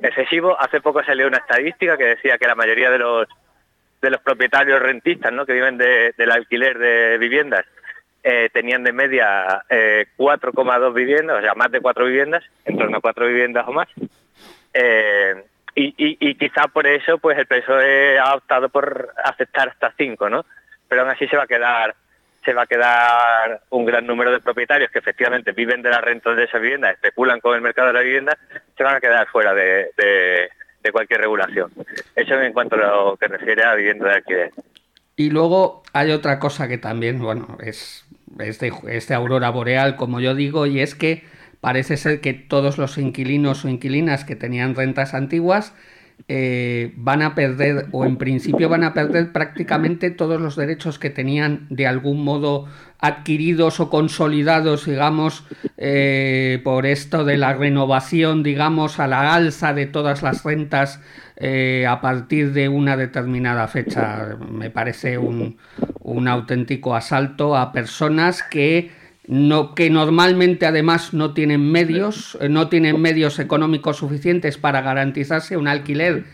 excesivo. 0.00 0.56
Hace 0.60 0.80
poco 0.80 1.02
salió 1.02 1.26
una 1.26 1.38
estadística 1.38 1.96
que 1.98 2.04
decía 2.14 2.38
que 2.38 2.46
la 2.46 2.54
mayoría 2.54 2.88
de 2.88 2.98
los 2.98 3.26
de 4.04 4.10
los 4.10 4.20
propietarios 4.20 4.80
rentistas 4.80 5.32
¿no? 5.32 5.44
que 5.46 5.52
viven 5.54 5.76
de- 5.78 6.14
del 6.16 6.30
alquiler 6.30 6.78
de 6.78 7.18
viviendas 7.18 7.64
eh, 8.22 8.48
tenían 8.52 8.84
de 8.84 8.92
media 8.92 9.64
eh, 9.68 10.06
4,2 10.16 10.94
viviendas, 10.94 11.38
o 11.38 11.42
sea, 11.42 11.54
más 11.54 11.70
de 11.70 11.80
cuatro 11.80 12.06
viviendas, 12.06 12.42
en 12.64 12.78
torno 12.78 12.96
a 12.96 13.00
cuatro 13.02 13.26
viviendas 13.26 13.66
o 13.68 13.72
más. 13.72 13.88
Eh, 14.72 15.34
y, 15.74 15.86
y, 15.98 16.16
y 16.30 16.34
quizá 16.36 16.68
por 16.68 16.86
eso 16.86 17.18
pues 17.18 17.36
el 17.38 17.46
PSOE 17.46 18.18
ha 18.18 18.34
optado 18.34 18.68
por 18.68 19.10
aceptar 19.24 19.68
hasta 19.68 19.92
cinco, 19.98 20.30
¿no? 20.30 20.44
Pero 20.88 21.02
aún 21.02 21.10
así 21.10 21.26
se 21.28 21.36
va 21.36 21.42
a 21.44 21.46
quedar 21.48 21.94
se 22.44 22.52
va 22.52 22.62
a 22.62 22.66
quedar 22.66 23.60
un 23.70 23.86
gran 23.86 24.06
número 24.06 24.30
de 24.30 24.40
propietarios 24.40 24.90
que 24.90 24.98
efectivamente 24.98 25.52
viven 25.52 25.80
de 25.80 25.88
las 25.90 26.02
rentas 26.02 26.36
de 26.36 26.44
esa 26.44 26.58
vivienda, 26.58 26.90
especulan 26.90 27.40
con 27.40 27.54
el 27.54 27.62
mercado 27.62 27.88
de 27.88 27.94
la 27.94 28.00
vivienda, 28.00 28.36
se 28.76 28.82
van 28.84 28.96
a 28.96 29.00
quedar 29.00 29.26
fuera 29.28 29.54
de- 29.54 29.90
de 30.84 30.92
cualquier 30.92 31.22
regulación. 31.22 31.72
Eso 32.14 32.40
en 32.40 32.52
cuanto 32.52 32.76
a 32.76 32.78
lo 32.78 33.16
que 33.16 33.26
refiere 33.26 33.64
a 33.64 33.74
vivienda 33.74 34.08
de 34.08 34.14
alquiler. 34.14 34.52
Y 35.16 35.30
luego 35.30 35.82
hay 35.92 36.12
otra 36.12 36.38
cosa 36.38 36.68
que 36.68 36.78
también, 36.78 37.20
bueno, 37.20 37.56
es, 37.60 38.04
es, 38.38 38.60
de, 38.60 38.72
es 38.88 39.10
aurora 39.10 39.50
boreal, 39.50 39.96
como 39.96 40.20
yo 40.20 40.34
digo, 40.34 40.66
y 40.66 40.80
es 40.80 40.94
que 40.94 41.24
parece 41.60 41.96
ser 41.96 42.20
que 42.20 42.34
todos 42.34 42.76
los 42.76 42.98
inquilinos 42.98 43.64
o 43.64 43.68
inquilinas 43.68 44.24
que 44.24 44.36
tenían 44.36 44.74
rentas 44.74 45.14
antiguas 45.14 45.74
eh, 46.28 46.92
van 46.96 47.22
a 47.22 47.34
perder, 47.34 47.86
o 47.92 48.04
en 48.04 48.16
principio 48.16 48.68
van 48.68 48.84
a 48.84 48.92
perder 48.92 49.32
prácticamente 49.32 50.10
todos 50.10 50.40
los 50.40 50.56
derechos 50.56 50.98
que 50.98 51.10
tenían 51.10 51.66
de 51.70 51.86
algún 51.86 52.22
modo 52.22 52.68
adquiridos 53.04 53.80
o 53.80 53.90
consolidados, 53.90 54.86
digamos, 54.86 55.44
eh, 55.76 56.62
por 56.64 56.86
esto 56.86 57.26
de 57.26 57.36
la 57.36 57.52
renovación, 57.52 58.42
digamos, 58.42 58.98
a 58.98 59.06
la 59.06 59.34
alza 59.34 59.74
de 59.74 59.84
todas 59.84 60.22
las 60.22 60.42
rentas 60.42 61.00
eh, 61.36 61.84
a 61.86 62.00
partir 62.00 62.54
de 62.54 62.70
una 62.70 62.96
determinada 62.96 63.68
fecha. 63.68 64.38
Me 64.50 64.70
parece 64.70 65.18
un, 65.18 65.58
un 66.00 66.28
auténtico 66.28 66.96
asalto 66.96 67.58
a 67.58 67.72
personas 67.72 68.42
que 68.42 68.90
no, 69.26 69.74
que 69.74 69.90
normalmente 69.90 70.64
además 70.64 71.12
no 71.12 71.34
tienen 71.34 71.70
medios, 71.70 72.38
eh, 72.40 72.48
no 72.48 72.68
tienen 72.68 73.02
medios 73.02 73.38
económicos 73.38 73.98
suficientes 73.98 74.56
para 74.56 74.80
garantizarse 74.80 75.58
un 75.58 75.68
alquiler 75.68 76.24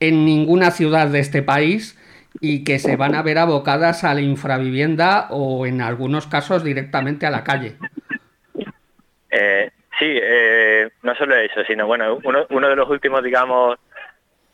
en 0.00 0.24
ninguna 0.24 0.70
ciudad 0.70 1.08
de 1.08 1.18
este 1.18 1.42
país 1.42 1.97
y 2.40 2.64
que 2.64 2.78
se 2.78 2.96
van 2.96 3.14
a 3.14 3.22
ver 3.22 3.38
abocadas 3.38 4.04
a 4.04 4.14
la 4.14 4.20
infravivienda 4.20 5.28
o 5.30 5.66
en 5.66 5.80
algunos 5.80 6.26
casos 6.26 6.62
directamente 6.62 7.26
a 7.26 7.30
la 7.30 7.44
calle. 7.44 7.76
Eh, 9.30 9.70
sí, 9.98 10.06
eh, 10.06 10.90
no 11.02 11.14
solo 11.14 11.36
eso, 11.36 11.64
sino 11.64 11.86
bueno, 11.86 12.18
uno, 12.24 12.46
uno 12.50 12.68
de 12.68 12.76
los 12.76 12.88
últimos, 12.88 13.22
digamos, 13.22 13.78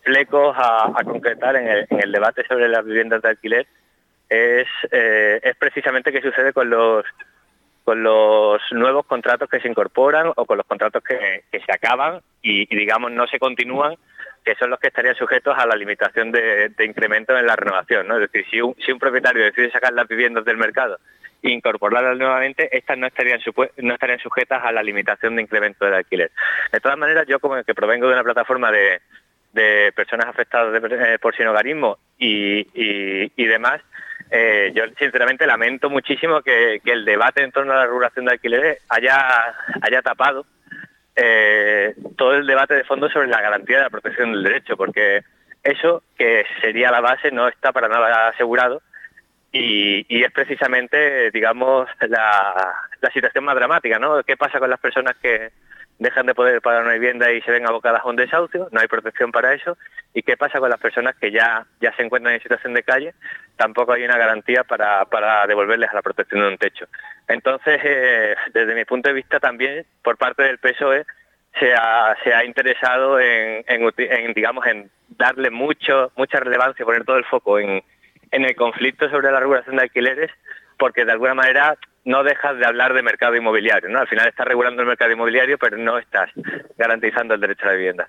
flecos 0.03 0.57
a, 0.59 0.93
concretar 1.05 1.57
en 1.57 1.69
el, 1.69 1.87
en 1.91 2.01
el 2.03 2.13
debate 2.13 2.45
sobre 2.47 2.69
las 2.69 2.85
viviendas 2.85 3.23
de 3.23 3.29
alquiler 3.29 3.67
es, 4.29 4.67
eh, 4.91 5.41
es 5.43 5.57
precisamente 5.57 6.13
qué 6.13 6.21
sucede 6.21 6.53
con 6.53 6.71
los 6.71 7.05
con 7.85 8.03
los 8.03 8.63
nuevos 8.73 9.05
contratos 9.05 9.49
que 9.49 9.61
se 9.61 9.69
incorporan 9.69 10.33
o 10.37 10.47
con 10.47 10.57
los 10.57 10.67
contratos 10.67 11.05
que, 11.05 11.45
se 11.53 11.73
acaban 11.73 12.23
y, 12.41 12.65
digamos 12.75 13.13
no 13.13 13.27
se 13.27 13.39
continúan 13.39 13.97
que 14.45 14.55
son 14.57 14.71
los 14.71 14.79
que 14.79 14.89
estarían 14.89 15.15
sujetos 15.15 15.57
a 15.57 15.67
la 15.67 15.75
limitación 15.75 16.31
de, 16.31 16.71
incremento 16.85 17.37
en 17.37 17.47
la 17.47 17.57
renovación. 17.57 18.07
¿no? 18.07 18.17
Es 18.17 18.31
decir, 18.31 18.47
si 18.51 18.61
un, 18.61 18.75
si 18.85 18.93
un 18.93 18.99
propietario 18.99 19.43
decide 19.43 19.71
sacar 19.71 19.93
las 19.93 20.07
viviendas 20.07 20.45
del 20.45 20.57
mercado 20.59 20.99
e 21.43 21.51
incorporarlas 21.51 22.17
nuevamente, 22.17 22.77
estas 22.77 22.99
no 22.99 23.07
estarían, 23.07 23.41
estarían 23.41 24.19
sujetas 24.19 24.63
a 24.65 24.73
la 24.73 24.83
limitación 24.83 25.37
de 25.37 25.43
incremento 25.43 25.85
del 25.85 25.95
alquiler. 25.95 26.31
De 26.73 26.81
todas 26.81 26.99
maneras, 26.99 27.27
yo 27.27 27.39
como 27.41 27.63
que 27.65 27.75
provengo 27.75 28.07
de 28.07 28.15
una 28.15 28.25
plataforma 28.25 28.71
de, 28.71 29.01
de 29.53 29.93
personas 29.95 30.27
afectadas 30.27 30.73
de- 30.73 31.15
eh, 31.15 31.19
por 31.19 31.35
sinogarismo 31.35 31.99
y, 32.19 32.65
demás, 33.45 33.81
eh, 34.31 34.73
yo 34.75 34.85
sinceramente 34.99 35.47
lamento 35.47 35.91
muchísimo 35.91 36.43
que, 36.43 36.81
que 36.85 36.93
el 36.93 37.05
debate 37.05 37.43
en 37.43 37.53
torno 37.53 37.73
a 37.73 37.77
la 37.77 37.87
regulación 37.87 38.25
de 38.25 38.33
alquileres 38.33 38.79
haya, 38.89 39.55
haya 39.83 40.03
tapado 40.03 40.47
eh, 41.17 41.95
todo 42.17 42.35
el 42.35 42.47
debate 42.47 42.75
de 42.75 42.85
fondo 42.85 43.09
sobre 43.09 43.29
la 43.29 43.41
garantía 43.41 43.79
de 43.79 43.85
la 43.85 43.91
protección 43.91 44.33
del 44.33 44.43
derecho, 44.43 44.77
porque 44.77 45.23
eso, 45.63 46.03
que 46.17 46.45
sería 46.61 46.91
la 46.91 47.01
base, 47.01 47.31
no 47.31 47.49
está 47.49 47.73
para 47.73 47.89
nada 47.89 48.29
asegurado 48.29 48.83
y, 49.53 50.05
y 50.09 50.25
es 50.25 50.33
precisamente, 50.33 51.31
digamos, 51.31 51.89
la, 52.01 52.75
la 53.01 53.11
situación 53.11 53.45
más 53.45 53.55
dramática, 53.55 53.99
¿no? 53.99 54.23
¿Qué 54.25 54.37
pasa 54.37 54.59
con 54.59 54.69
las 54.69 54.81
personas 54.81 55.15
que 55.23 55.53
dejan 55.99 56.27
de 56.27 56.35
poder 56.35 56.61
pagar 56.61 56.83
una 56.83 56.95
vivienda 56.95 57.31
y 57.33 57.41
se 57.43 57.51
ven 57.51 57.67
abocadas 57.67 58.03
a 58.05 58.09
un 58.09 58.17
desahucio? 58.17 58.69
No 58.73 58.81
hay 58.81 58.89
protección 58.89 59.33
para 59.33 59.53
eso. 59.53 59.77
¿Y 60.13 60.23
qué 60.23 60.37
pasa 60.37 60.59
con 60.59 60.71
las 60.71 60.81
personas 60.81 61.15
que 61.17 61.31
ya, 61.31 61.67
ya 61.81 61.95
se 61.97 62.03
encuentran 62.03 62.35
en 62.35 62.43
situación 62.43 62.75
de 62.75 62.83
calle? 62.83 63.15
Tampoco 63.57 63.93
hay 63.93 64.05
una 64.05 64.19
garantía 64.19 64.65
para, 64.65 65.05
para 65.07 65.47
devolverles 65.47 65.91
a 65.91 65.95
la 65.95 66.03
protección 66.03 66.41
de 66.41 66.49
un 66.49 66.59
techo. 66.59 66.87
Entonces, 67.29 67.81
eh, 67.85 68.35
desde 68.53 68.75
mi 68.75 68.85
punto 68.85 69.09
de 69.09 69.15
vista 69.15 69.41
también, 69.41 69.87
por 70.03 70.17
parte 70.17 70.43
del 70.43 70.59
PSOE, 70.59 71.05
se 71.59 71.73
ha, 71.75 72.17
se 72.25 72.35
ha 72.35 72.45
interesado 72.45 73.21
en, 73.21 73.65
en, 73.69 74.35
digamos, 74.35 74.67
en 74.67 74.91
darle 75.09 75.51
mucho, 75.51 76.11
mucha 76.17 76.41
relevancia, 76.41 76.85
poner 76.85 77.05
todo 77.05 77.17
el 77.17 77.25
foco 77.25 77.59
en, 77.59 77.83
en 78.31 78.45
el 78.45 78.57
conflicto 78.57 79.09
sobre 79.09 79.31
la 79.31 79.41
regulación 79.41 79.77
de 79.77 79.83
alquileres, 79.83 80.31
porque 80.79 81.05
de 81.05 81.13
alguna 81.13 81.35
manera 81.35 81.77
no 82.05 82.23
dejas 82.23 82.59
de 82.59 82.67
hablar 82.67 82.95
de 82.95 83.03
mercado 83.03 83.35
inmobiliario, 83.37 83.89
¿no? 83.89 84.01
Al 84.01 84.09
final 84.09 84.29
estás 84.29 84.47
regulando 84.47 84.83
el 84.83 84.89
mercado 84.89 85.13
inmobiliario, 85.13 85.59
pero 85.59 85.77
no 85.77 85.99
estás 85.99 86.31
garantizando 86.77 87.35
el 87.35 87.41
derecho 87.41 87.65
a 87.65 87.69
la 87.69 87.75
vivienda. 87.75 88.09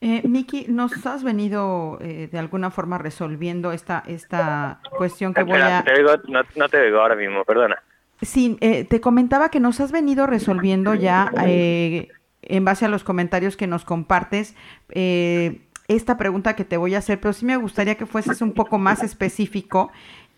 Eh, 0.00 0.22
Miki, 0.26 0.66
¿nos 0.68 1.06
has 1.06 1.22
venido 1.22 1.98
eh, 2.00 2.28
de 2.30 2.38
alguna 2.38 2.70
forma 2.70 2.98
resolviendo 2.98 3.70
esta, 3.70 4.02
esta 4.06 4.80
cuestión 4.96 5.32
que 5.32 5.44
voy 5.44 5.60
a... 5.60 5.84
te 5.84 6.02
no, 6.28 6.42
no 6.56 6.68
te 6.68 6.80
oigo 6.80 7.00
ahora 7.00 7.14
mismo, 7.14 7.44
perdona. 7.44 7.80
Sí, 8.22 8.56
eh, 8.60 8.84
te 8.84 9.00
comentaba 9.00 9.48
que 9.48 9.58
nos 9.58 9.80
has 9.80 9.90
venido 9.90 10.26
resolviendo 10.26 10.94
ya, 10.94 11.30
eh, 11.44 12.08
en 12.42 12.64
base 12.64 12.84
a 12.84 12.88
los 12.88 13.02
comentarios 13.02 13.56
que 13.56 13.66
nos 13.66 13.84
compartes, 13.84 14.54
eh, 14.90 15.62
esta 15.88 16.16
pregunta 16.16 16.54
que 16.54 16.64
te 16.64 16.76
voy 16.76 16.94
a 16.94 16.98
hacer, 16.98 17.20
pero 17.20 17.32
sí 17.32 17.44
me 17.44 17.56
gustaría 17.56 17.96
que 17.96 18.06
fueses 18.06 18.40
un 18.40 18.52
poco 18.52 18.78
más 18.78 19.02
específico 19.02 19.90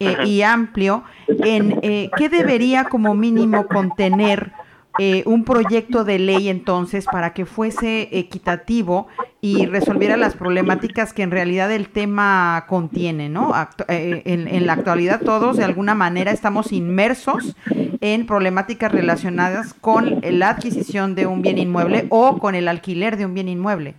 eh, 0.05 0.27
y 0.27 0.43
amplio 0.43 1.05
en 1.29 1.79
eh, 1.83 2.11
qué 2.17 2.29
debería 2.29 2.85
como 2.89 3.15
mínimo 3.15 3.67
contener 3.67 4.51
eh, 4.99 5.23
un 5.27 5.45
proyecto 5.45 6.05
de 6.05 6.19
ley 6.19 6.49
entonces 6.49 7.09
para 7.09 7.33
que 7.33 7.47
fuese 7.47 8.09
equitativo 8.13 9.09
y 9.41 9.67
resolviera 9.67 10.17
las 10.17 10.35
problemáticas 10.35 11.13
que 11.13 11.23
en 11.23 11.31
realidad 11.31 11.71
el 11.71 11.89
tema 11.89 12.65
contiene, 12.67 13.29
¿no? 13.29 13.53
Actu- 13.53 13.85
eh, 13.89 14.23
en, 14.25 14.49
en 14.49 14.67
la 14.67 14.73
actualidad 14.73 15.21
todos 15.21 15.59
de 15.59 15.65
alguna 15.65 15.95
manera 15.95 16.31
estamos 16.31 16.73
inmersos 16.73 17.55
en 18.01 18.27
problemáticas 18.27 18.91
relacionadas 18.93 19.75
con 19.75 20.21
la 20.23 20.49
adquisición 20.51 21.15
de 21.15 21.27
un 21.27 21.43
bien 21.43 21.59
inmueble 21.59 22.07
o 22.09 22.39
con 22.39 22.55
el 22.55 22.69
alquiler 22.69 23.17
de 23.17 23.27
un 23.27 23.35
bien 23.35 23.49
inmueble. 23.49 23.95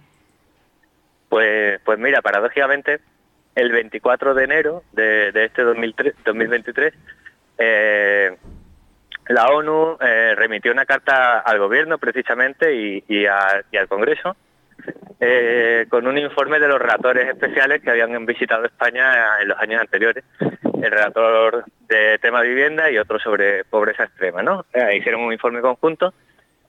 Pues, 1.30 1.80
pues 1.84 2.00
mira, 2.00 2.22
paradójicamente, 2.22 3.00
el 3.56 3.72
24 3.72 4.34
de 4.34 4.44
enero 4.44 4.84
de, 4.92 5.32
de 5.32 5.46
este 5.46 5.64
2003 5.64 6.14
2023, 6.26 6.94
eh, 7.58 8.36
la 9.30 9.48
ONU 9.48 9.98
eh, 10.02 10.34
remitió 10.36 10.72
una 10.72 10.86
carta 10.86 11.40
al 11.40 11.58
gobierno 11.60 11.98
precisamente 11.98 12.76
y, 12.76 13.04
y 13.08 13.26
a- 13.26 13.64
y 13.72 13.78
al 13.78 13.88
Congreso 13.88 14.36
eh, 15.20 15.86
con 15.90 16.06
un 16.06 16.18
informe 16.18 16.60
de 16.60 16.68
los 16.68 16.80
relatores 16.80 17.28
especiales 17.30 17.82
que 17.82 17.90
habían 17.90 18.26
visitado 18.26 18.66
España 18.66 19.40
en 19.42 19.48
los 19.48 19.58
años 19.60 19.82
anteriores, 19.82 20.24
el 20.40 20.92
relator 20.92 21.64
de 21.88 22.20
tema 22.20 22.42
vivienda 22.42 22.92
y 22.92 22.98
otro 22.98 23.18
sobre 23.20 23.64
pobreza 23.64 24.04
extrema, 24.04 24.44
¿no? 24.44 24.66
Eh, 24.74 24.98
hicieron 24.98 25.22
un 25.22 25.32
informe 25.34 25.62
conjunto 25.62 26.14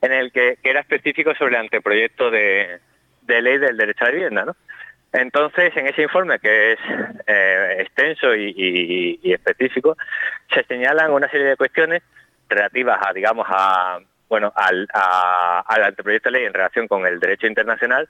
en 0.00 0.12
el 0.12 0.30
que, 0.30 0.58
que 0.62 0.70
era 0.70 0.80
específico 0.80 1.34
sobre 1.34 1.56
el 1.56 1.62
anteproyecto 1.62 2.30
de, 2.30 2.78
de 3.22 3.42
ley 3.42 3.58
del 3.58 3.76
derecho 3.76 4.04
a 4.04 4.08
la 4.08 4.14
vivienda, 4.14 4.44
¿no? 4.44 4.56
Entonces, 5.20 5.76
en 5.76 5.86
ese 5.86 6.02
informe, 6.02 6.38
que 6.38 6.72
es 6.72 6.78
eh, 7.26 7.76
extenso 7.80 8.34
y, 8.34 9.18
específico, 9.24 9.96
se 10.52 10.62
señalan 10.64 11.10
una 11.12 11.28
serie 11.30 11.46
de 11.46 11.56
cuestiones 11.56 12.02
relativas 12.48 12.98
a, 13.06 13.12
digamos, 13.12 13.46
a 13.48 13.98
bueno, 14.28 14.52
al, 14.56 14.88
a- 14.92 15.64
al 15.66 15.84
anteproyecto 15.84 16.30
de 16.30 16.38
ley 16.38 16.46
en 16.46 16.52
relación 16.54 16.88
con 16.88 17.06
el 17.06 17.20
derecho 17.20 17.46
internacional 17.46 18.08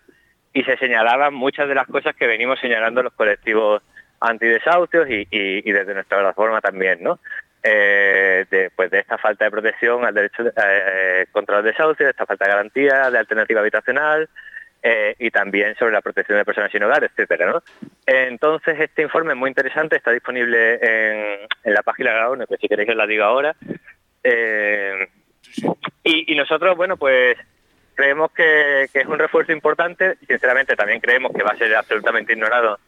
y 0.52 0.62
se 0.64 0.76
señalaban 0.78 1.34
muchas 1.34 1.68
de 1.68 1.74
las 1.74 1.86
cosas 1.86 2.16
que 2.16 2.26
venimos 2.26 2.58
señalando 2.58 3.02
los 3.02 3.12
colectivos 3.12 3.82
antidesahucios 4.20 5.08
y, 5.10 5.28
y, 5.30 5.68
y 5.68 5.72
desde 5.72 5.92
nuestra 5.94 6.18
plataforma 6.18 6.60
también, 6.62 7.02
¿no? 7.02 7.18
Eh, 7.62 8.46
de, 8.50 8.70
pues 8.74 8.90
de 8.90 9.00
esta 9.00 9.18
falta 9.18 9.44
de 9.44 9.50
protección 9.50 10.04
al 10.04 10.14
derecho 10.14 10.44
de- 10.44 10.52
eh, 10.56 11.26
contra 11.32 11.56
los 11.56 11.64
desahucios, 11.64 12.06
de 12.06 12.10
esta 12.10 12.24
falta 12.26 12.46
de 12.46 12.50
garantía, 12.52 13.10
de 13.10 13.18
alternativa 13.18 13.60
habitacional, 13.60 14.28
eh, 14.88 15.16
y 15.18 15.32
también 15.32 15.74
sobre 15.74 15.90
la 15.90 16.00
protección 16.00 16.38
de 16.38 16.44
personas 16.44 16.70
sin 16.70 16.80
hogar, 16.84 17.02
etcétera, 17.02 17.50
¿no? 17.50 17.62
Entonces 18.06 18.78
este 18.78 19.02
informe 19.02 19.32
es 19.32 19.36
muy 19.36 19.48
interesante, 19.50 19.96
está 19.96 20.12
disponible 20.12 20.78
en, 20.80 21.74
la 21.74 21.82
página 21.82 22.12
de 22.12 22.20
la 22.20 22.30
ONU, 22.30 22.46
que 22.46 22.56
si 22.56 22.68
queréis 22.68 22.90
os 22.90 22.94
la 22.94 23.04
digo 23.08 23.24
ahora. 23.24 23.56
Eh, 24.22 25.08
y, 26.04 26.32
nosotros, 26.36 26.76
bueno, 26.76 26.96
pues 26.96 27.36
creemos 27.96 28.30
que, 28.30 28.86
que 28.92 29.00
es 29.00 29.06
un 29.06 29.18
refuerzo 29.18 29.50
importante, 29.50 30.18
sinceramente 30.24 30.76
también 30.76 31.00
creemos 31.00 31.32
que 31.32 31.42
va 31.42 31.50
a 31.50 31.56
ser 31.56 31.74
absolutamente 31.74 32.34
ignorado 32.34 32.78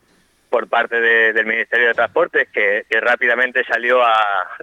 por 0.50 0.68
parte 0.68 1.00
de- 1.00 1.32
del 1.32 1.46
Ministerio 1.46 1.88
de 1.88 1.94
Transportes, 1.94 2.48
que, 2.50 2.84
que 2.88 3.00
rápidamente 3.00 3.64
salió 3.64 4.04
a, 4.04 4.14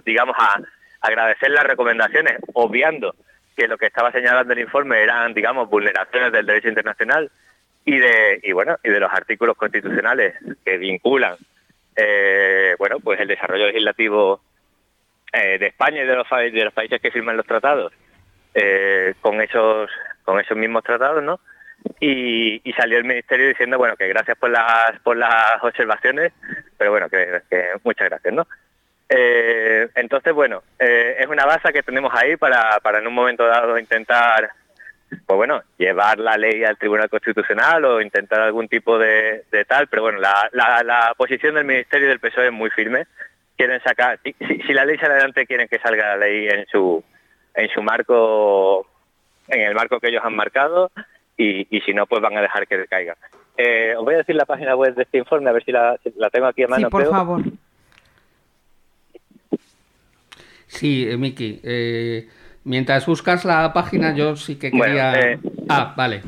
digamos, 0.06 0.36
a 0.38 0.58
agradecer 1.02 1.50
las 1.50 1.64
recomendaciones, 1.64 2.38
obviando 2.54 3.14
que 3.56 3.66
lo 3.66 3.78
que 3.78 3.86
estaba 3.86 4.12
señalando 4.12 4.52
el 4.52 4.60
informe 4.60 5.02
eran, 5.02 5.32
digamos, 5.32 5.68
vulneraciones 5.68 6.30
del 6.30 6.46
derecho 6.46 6.68
internacional 6.68 7.30
y 7.84 7.98
de, 7.98 8.40
y 8.42 8.52
bueno, 8.52 8.76
y 8.84 8.90
de 8.90 9.00
los 9.00 9.12
artículos 9.12 9.56
constitucionales 9.56 10.34
que 10.64 10.76
vinculan, 10.76 11.36
eh, 11.96 12.74
bueno, 12.78 13.00
pues 13.00 13.18
el 13.20 13.28
desarrollo 13.28 13.66
legislativo 13.66 14.40
eh, 15.32 15.58
de 15.58 15.66
España 15.68 16.02
y 16.02 16.06
de 16.06 16.16
los, 16.16 16.28
de 16.28 16.64
los 16.64 16.74
países 16.74 17.00
que 17.00 17.10
firman 17.10 17.36
los 17.36 17.46
tratados 17.46 17.92
eh, 18.54 19.14
con 19.20 19.40
esos 19.40 19.90
con 20.24 20.40
esos 20.40 20.56
mismos 20.56 20.82
tratados, 20.82 21.22
¿no? 21.22 21.38
Y, 22.00 22.60
y 22.68 22.72
salió 22.72 22.98
el 22.98 23.04
ministerio 23.04 23.48
diciendo, 23.48 23.78
bueno, 23.78 23.96
que 23.96 24.08
gracias 24.08 24.36
por 24.36 24.50
las 24.50 24.98
por 25.04 25.16
las 25.16 25.62
observaciones, 25.62 26.32
pero 26.76 26.90
bueno, 26.90 27.08
que 27.08 27.40
muchas 27.84 28.08
gracias, 28.08 28.34
¿no? 28.34 28.46
Eh, 29.08 29.88
entonces, 29.94 30.32
bueno, 30.32 30.62
eh, 30.78 31.16
es 31.20 31.26
una 31.28 31.46
base 31.46 31.72
que 31.72 31.82
tenemos 31.82 32.12
ahí 32.14 32.36
para, 32.36 32.80
para 32.80 32.98
en 32.98 33.06
un 33.06 33.14
momento 33.14 33.46
dado 33.46 33.78
intentar, 33.78 34.50
pues 35.08 35.36
bueno, 35.36 35.62
llevar 35.78 36.18
la 36.18 36.36
ley 36.36 36.64
al 36.64 36.76
Tribunal 36.76 37.08
Constitucional 37.08 37.84
o 37.84 38.00
intentar 38.00 38.40
algún 38.40 38.66
tipo 38.68 38.98
de, 38.98 39.44
de 39.52 39.64
tal, 39.64 39.86
pero 39.86 40.02
bueno, 40.02 40.18
la, 40.18 40.48
la, 40.52 40.82
la 40.82 41.14
posición 41.16 41.54
del 41.54 41.64
Ministerio 41.64 42.06
y 42.06 42.08
del 42.10 42.20
PSOE 42.20 42.46
es 42.46 42.52
muy 42.52 42.70
firme. 42.70 43.06
Quieren 43.56 43.80
sacar, 43.82 44.18
si, 44.22 44.34
la 44.72 44.84
ley 44.84 44.98
sale 44.98 45.14
adelante, 45.14 45.46
quieren 45.46 45.68
que 45.68 45.78
salga 45.78 46.08
la 46.08 46.26
ley 46.26 46.48
en 46.48 46.66
su, 46.66 47.02
en 47.54 47.68
su 47.70 47.82
marco, 47.82 48.86
en 49.48 49.60
el 49.62 49.74
marco 49.74 49.98
que 50.00 50.08
ellos 50.08 50.22
han 50.24 50.36
marcado, 50.36 50.90
y, 51.38 51.66
y 51.74 51.80
si 51.82 51.94
no, 51.94 52.06
pues 52.06 52.20
van 52.20 52.36
a 52.36 52.42
dejar 52.42 52.66
que 52.66 52.86
caiga. 52.86 53.16
Eh, 53.56 53.94
os 53.96 54.04
voy 54.04 54.14
a 54.14 54.18
decir 54.18 54.34
la 54.34 54.44
página 54.44 54.76
web 54.76 54.94
de 54.94 55.04
este 55.04 55.18
informe, 55.18 55.48
a 55.48 55.52
ver 55.52 55.64
si 55.64 55.72
la, 55.72 55.96
si 56.02 56.12
la 56.16 56.28
tengo 56.28 56.46
aquí 56.48 56.64
a 56.64 56.68
mano. 56.68 56.88
Sí, 56.88 56.90
por 56.90 57.00
creo. 57.02 57.12
favor. 57.12 57.42
Sí, 60.76 61.08
eh, 61.10 61.16
Miki. 61.16 61.60
eh, 61.62 62.28
mientras 62.64 63.06
buscas 63.06 63.44
la 63.44 63.72
página, 63.72 64.14
yo 64.14 64.36
sí 64.36 64.56
que 64.58 64.70
Bueno, 64.70 64.84
quería. 64.84 65.12
eh, 65.32 65.38
Ah, 65.68 65.94
vale. 65.96 66.22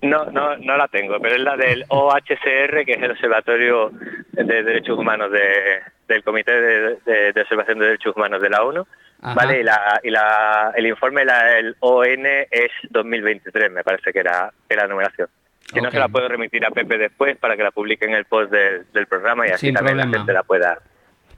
No, 0.00 0.24
no, 0.26 0.56
no 0.56 0.76
la 0.76 0.88
tengo, 0.88 1.20
pero 1.20 1.36
es 1.36 1.40
la 1.42 1.56
del 1.56 1.84
OHCR, 1.88 2.84
que 2.84 2.92
es 2.94 3.02
el 3.02 3.12
Observatorio 3.12 3.92
de 4.32 4.62
Derechos 4.64 4.98
Humanos 4.98 5.30
de- 5.30 5.80
del 6.08 6.24
Comité 6.24 6.52
de, 6.60 6.96
de- 7.06 7.32
de 7.32 7.40
Observación 7.40 7.78
de 7.78 7.86
Derechos 7.86 8.16
Humanos 8.16 8.42
de 8.42 8.50
la 8.50 8.62
ONU. 8.64 8.84
Ajá. 9.20 9.34
Vale, 9.34 9.60
y, 9.60 9.62
la, 9.62 10.00
y 10.02 10.10
la, 10.10 10.72
el 10.74 10.86
informe, 10.88 11.24
la, 11.24 11.56
el 11.56 11.76
ON 11.78 12.26
es 12.50 12.70
2023, 12.90 13.70
me 13.70 13.84
parece 13.84 14.12
que 14.12 14.18
era, 14.18 14.50
que 14.66 14.74
era 14.74 14.82
la 14.84 14.88
numeración. 14.88 15.28
Si 15.72 15.80
no, 15.80 15.90
se 15.92 15.98
la 16.00 16.08
puedo 16.08 16.26
remitir 16.28 16.66
a 16.66 16.70
Pepe 16.70 16.98
después 16.98 17.36
para 17.38 17.56
que 17.56 17.62
la 17.62 17.70
publique 17.70 18.04
en 18.04 18.14
el 18.14 18.24
post 18.24 18.50
del, 18.50 18.84
del 18.92 19.06
programa 19.06 19.46
y 19.46 19.50
así 19.52 19.66
Sin 19.66 19.74
también 19.76 19.98
la 19.98 20.08
gente 20.08 20.32
la 20.32 20.42
pueda, 20.42 20.78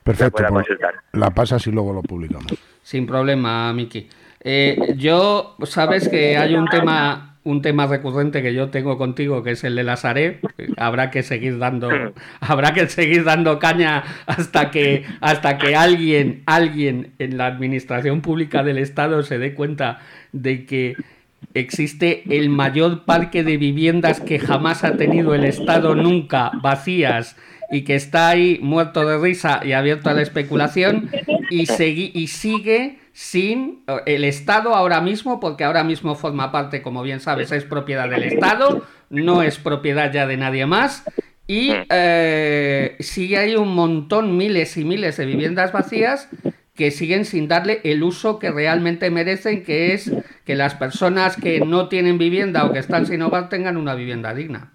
Perfecto, 0.04 0.36
pueda 0.36 0.50
pues 0.50 0.66
consultar. 0.66 0.94
la 1.12 1.30
pasas 1.30 1.66
y 1.66 1.72
luego 1.72 1.94
lo 1.94 2.02
publicamos. 2.02 2.46
Sin 2.82 3.06
problema, 3.06 3.72
Miki. 3.72 4.06
Eh, 4.40 4.94
yo, 4.98 5.56
sabes 5.64 6.10
que 6.10 6.36
hay 6.36 6.54
un 6.54 6.66
tema, 6.66 7.38
un 7.44 7.62
tema 7.62 7.86
recurrente 7.86 8.42
que 8.42 8.52
yo 8.52 8.68
tengo 8.68 8.98
contigo, 8.98 9.42
que 9.42 9.52
es 9.52 9.64
el 9.64 9.74
de 9.74 9.82
la 9.82 9.96
Sareb. 9.96 10.40
Habrá 10.76 11.10
que 11.10 11.22
seguir 11.22 11.58
dando, 11.58 11.88
habrá 12.40 12.74
que 12.74 12.86
seguir 12.86 13.24
dando 13.24 13.58
caña 13.58 14.04
hasta 14.26 14.70
que, 14.70 15.06
hasta 15.22 15.56
que 15.56 15.74
alguien, 15.74 16.42
alguien 16.44 17.14
en 17.18 17.38
la 17.38 17.46
administración 17.46 18.20
pública 18.20 18.62
del 18.62 18.76
Estado 18.76 19.22
se 19.22 19.38
dé 19.38 19.54
cuenta 19.54 20.00
de 20.32 20.66
que 20.66 20.96
existe 21.54 22.24
el 22.36 22.50
mayor 22.50 23.06
parque 23.06 23.42
de 23.42 23.56
viviendas 23.56 24.20
que 24.20 24.38
jamás 24.38 24.84
ha 24.84 24.98
tenido 24.98 25.34
el 25.34 25.44
Estado 25.44 25.94
nunca 25.94 26.50
vacías 26.62 27.36
y 27.74 27.82
que 27.82 27.96
está 27.96 28.28
ahí 28.28 28.60
muerto 28.62 29.04
de 29.04 29.18
risa 29.18 29.60
y 29.64 29.72
abierto 29.72 30.08
a 30.08 30.12
la 30.14 30.22
especulación 30.22 31.10
y, 31.50 31.66
sigue 31.66 33.00
sin 33.12 33.82
eh, 33.88 33.96
el 34.06 34.22
Estado 34.22 34.76
ahora 34.76 35.00
mismo, 35.00 35.40
porque 35.40 35.64
ahora 35.64 35.82
mismo 35.82 36.14
forma 36.14 36.52
parte, 36.52 36.82
como 36.82 37.02
bien 37.02 37.18
sabes, 37.18 37.50
es 37.50 37.64
propiedad 37.64 38.08
del 38.08 38.22
Estado, 38.22 38.86
no 39.10 39.42
es 39.42 39.58
propiedad 39.58 40.12
ya 40.12 40.24
de 40.28 40.36
nadie 40.36 40.66
más 40.66 41.02
Y 41.48 41.72
eh, 41.90 42.94
sí 43.00 43.34
hay 43.34 43.56
un 43.56 43.74
montón, 43.74 44.36
miles 44.36 44.76
y 44.76 44.84
miles 44.84 45.16
de 45.16 45.26
viviendas 45.26 45.72
vacías 45.72 46.28
que 46.76 46.92
siguen 46.92 47.24
sin 47.24 47.48
darle 47.48 47.80
el 47.82 48.04
uso 48.04 48.38
que 48.38 48.52
realmente 48.52 49.10
merecen, 49.10 49.64
que 49.64 49.94
es 49.94 50.12
que 50.44 50.54
las 50.54 50.76
personas 50.76 51.36
que 51.36 51.58
no 51.58 51.88
tienen 51.88 52.18
vivienda 52.18 52.66
o 52.66 52.72
que 52.72 52.78
están 52.78 53.06
sin 53.06 53.20
hogar 53.22 53.48
tengan 53.48 53.76
una 53.76 53.96
vivienda 53.96 54.32
digna. 54.32 54.72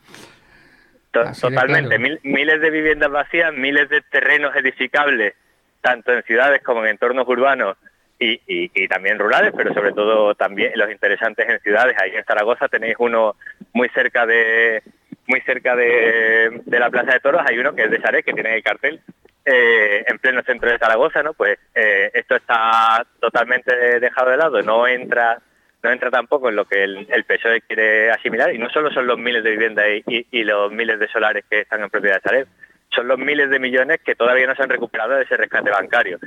To- 1.12 1.22
Así 1.22 1.42
de 1.42 1.56
Totalmente. 1.56 1.88
claro. 1.98 2.02
Mil- 2.04 2.20
miles 2.24 2.62
de 2.62 2.70
viviendas 2.70 3.10
vacías, 3.12 3.54
miles 3.54 3.90
de 3.90 4.02
terrenos 4.02 4.56
edificables, 4.56 5.34
tanto 5.82 6.14
en 6.14 6.24
ciudades 6.24 6.62
como 6.64 6.82
en 6.84 6.92
entornos 6.92 7.28
urbanos 7.28 7.78
y, 8.20 8.34
y- 8.48 8.72
y 8.76 8.88
también 8.88 9.18
rurales, 9.18 9.54
pero 9.56 9.74
sobre 9.74 9.92
todo 9.94 10.36
también 10.36 10.74
los 10.76 10.92
interesantes 10.92 11.48
en 11.50 11.60
ciudades. 11.62 11.96
Ahí 12.02 12.16
en 12.16 12.26
Zaragoza 12.26 12.68
tenéis 12.68 12.96
uno 13.00 13.36
muy 13.74 13.90
cerca 13.90 14.26
de 14.26 14.84
muy 15.28 15.42
cerca 15.42 15.76
de, 15.76 16.62
de 16.66 16.80
la 16.80 16.90
Plaza 16.90 17.14
de 17.14 17.20
Toros, 17.20 17.44
hay 17.46 17.60
uno 17.60 17.76
que 17.76 17.84
es 17.84 17.92
de 17.92 18.02
Saré, 18.02 18.24
que 18.24 18.34
tiene 18.34 18.56
el 18.56 18.64
cartel 18.64 19.00
eh, 19.46 20.04
en 20.08 20.18
pleno 20.18 20.42
centro 20.42 20.70
de 20.72 20.80
Zaragoza, 20.80 21.22
¿no? 21.22 21.34
Pues 21.34 21.58
eh, 21.76 22.10
esto 22.16 22.36
está 22.36 23.06
totalmente 23.20 24.00
dejado 24.00 24.32
de 24.32 24.38
lado, 24.38 24.62
no 24.64 24.88
entra 24.88 25.38
no 25.82 25.92
entra 25.92 26.12
tampoco 26.12 26.50
en 26.50 26.56
lo 26.56 26.66
que 26.66 26.84
el, 26.84 27.24
PSOE 27.26 27.62
quiere 27.62 28.12
asimilar, 28.12 28.54
y 28.54 28.58
no 28.58 28.70
solo 28.70 28.92
son 28.92 29.08
los 29.08 29.18
miles 29.18 29.44
de 29.44 29.52
viviendas 29.52 29.86
y 30.06 30.44
los 30.44 30.72
miles 30.72 31.00
de 31.00 31.08
solares 31.08 31.46
que 31.50 31.62
están 31.62 31.82
en 31.82 31.90
propiedad 31.90 32.16
de 32.16 32.22
Sareb, 32.22 32.48
son 32.94 33.08
los 33.08 33.18
miles 33.18 33.50
de 33.50 33.60
millones 33.60 34.00
que 34.04 34.16
todavía 34.16 34.48
no 34.48 34.56
se 34.56 34.64
han 34.64 34.70
recuperado 34.70 35.16
de 35.16 35.24
ese 35.24 35.38
rescate 35.38 35.70
bancario. 35.70 36.20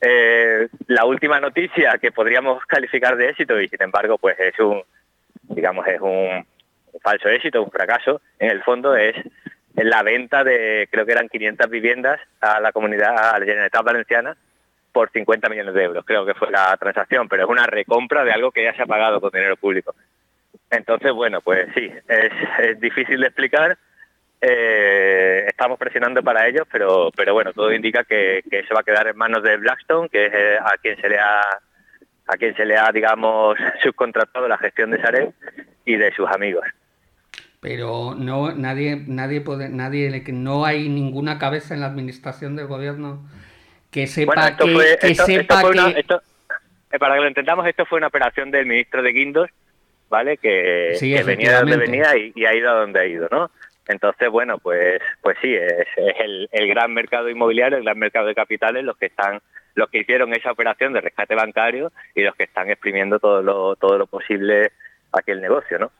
Eh, 0.00 0.68
la 0.86 1.04
última 1.04 1.40
noticia 1.40 1.98
que 2.00 2.12
podríamos 2.12 2.64
calificar 2.66 3.16
de 3.16 3.30
éxito, 3.30 3.60
y 3.60 3.68
sin 3.68 3.82
embargo, 3.82 4.18
pues 4.18 4.38
es 4.38 4.58
un, 4.60 4.82
digamos, 5.48 5.86
es 5.86 6.00
un 6.00 6.46
falso 7.02 7.28
éxito, 7.28 7.62
un 7.62 7.70
fracaso, 7.70 8.20
en 8.38 8.50
el 8.50 8.62
fondo 8.62 8.94
es 8.96 9.14
la 9.74 10.02
venta 10.02 10.44
de, 10.44 10.88
creo 10.90 11.06
que 11.06 11.12
eran 11.12 11.28
500 11.28 11.70
viviendas 11.70 12.20
a 12.40 12.60
la 12.60 12.72
comunidad, 12.72 13.16
a 13.16 13.38
la 13.38 13.44
Generalitat 13.44 13.84
Valenciana, 13.84 14.36
por 14.92 15.10
50 15.10 15.48
millones 15.48 15.74
de 15.74 15.84
euros, 15.84 16.04
creo 16.04 16.24
que 16.26 16.34
fue 16.34 16.50
la 16.50 16.76
transacción, 16.76 17.28
pero 17.28 17.44
es 17.44 17.48
una 17.48 17.66
recompra 17.66 18.24
de 18.24 18.32
algo 18.32 18.50
que 18.50 18.64
ya 18.64 18.74
se 18.74 18.82
ha 18.82 18.86
pagado 18.86 19.20
con 19.20 19.30
dinero 19.30 19.56
público. 19.56 19.94
Entonces, 20.70 21.12
bueno, 21.12 21.40
pues 21.40 21.68
sí, 21.74 21.90
es, 22.08 22.32
es 22.60 22.80
difícil 22.80 23.20
de 23.20 23.26
explicar. 23.26 23.78
eh, 24.40 25.44
estamos 25.48 25.78
presionando 25.78 26.22
para 26.22 26.46
ellos, 26.46 26.66
pero, 26.70 27.10
pero 27.16 27.34
bueno, 27.34 27.52
todo 27.52 27.72
indica 27.72 28.04
que, 28.04 28.42
que 28.48 28.60
eso 28.60 28.74
va 28.74 28.80
a 28.80 28.84
quedar 28.84 29.08
en 29.08 29.16
manos 29.16 29.42
de 29.42 29.56
Blackstone, 29.56 30.08
que 30.08 30.26
es 30.26 30.32
eh, 30.34 30.58
a 30.58 30.76
quien 30.80 31.00
se 31.00 31.08
le 31.08 31.18
ha 31.18 31.40
a 32.28 32.36
quien 32.36 32.54
se 32.56 32.66
le 32.66 32.76
ha, 32.76 32.92
digamos, 32.92 33.56
subcontratado 33.82 34.46
la 34.48 34.58
gestión 34.58 34.90
de 34.90 35.00
Sareb 35.00 35.32
y 35.84 35.96
de 35.96 36.12
sus 36.12 36.28
amigos. 36.28 36.64
Pero 37.60 38.14
no, 38.14 38.52
nadie, 38.52 39.02
nadie 39.06 39.40
puede, 39.40 39.68
nadie, 39.68 40.22
no 40.32 40.64
hay 40.64 40.88
ninguna 40.88 41.38
cabeza 41.38 41.74
en 41.74 41.80
la 41.80 41.86
administración 41.86 42.54
del 42.54 42.66
gobierno 42.66 43.26
que 43.90 44.06
sepa 44.06 44.34
Bueno, 44.34 44.48
esto 44.48 44.64
que, 44.66 44.72
fue, 44.72 44.84
que 44.84 44.92
esto- 44.92 45.06
esto 45.06 45.26
sepa 45.26 45.60
fue 45.60 45.70
una- 45.70 45.94
que- 45.94 46.00
esto- 46.00 46.22
eh, 46.92 46.98
para 46.98 47.14
que 47.14 47.20
lo 47.20 47.26
entendamos, 47.26 47.66
esto 47.66 47.86
fue 47.86 47.98
una 47.98 48.06
operación 48.08 48.50
del 48.50 48.66
ministro 48.66 49.02
de 49.02 49.12
Guindos, 49.12 49.50
¿vale? 50.08 50.36
Que, 50.38 50.94
Sí, 50.96 51.14
que 51.14 51.22
venía 51.22 51.52
de 51.52 51.58
donde 51.60 51.76
venía 51.76 52.16
y, 52.16 52.32
y 52.34 52.44
ha 52.46 52.54
ido 52.54 52.70
a 52.70 52.74
donde 52.80 53.00
ha 53.00 53.06
ido, 53.06 53.28
¿no? 53.30 53.50
Entonces, 53.86 54.28
bueno, 54.28 54.58
pues, 54.58 55.00
pues 55.22 55.36
sí, 55.40 55.54
es, 55.54 55.86
es 55.96 56.14
el, 56.20 56.48
el 56.52 56.68
gran 56.68 56.92
mercado 56.92 57.30
inmobiliario, 57.30 57.78
el 57.78 57.84
gran 57.84 57.98
mercado 57.98 58.26
de 58.26 58.34
capitales, 58.34 58.84
los 58.84 58.98
que 58.98 59.06
están, 59.06 59.40
los 59.74 59.88
que 59.88 60.00
hicieron 60.00 60.34
esa 60.34 60.52
operación 60.52 60.92
de 60.92 61.00
rescate 61.00 61.34
bancario 61.34 61.90
y 62.14 62.20
los 62.22 62.34
que 62.36 62.42
están 62.44 62.68
exprimiendo 62.70 63.18
todo 63.18 63.42
lo, 63.42 63.76
todo 63.76 63.96
lo 63.96 64.06
posible 64.06 64.72
aquel 65.12 65.40
negocio, 65.40 65.78
¿no? 65.78 65.90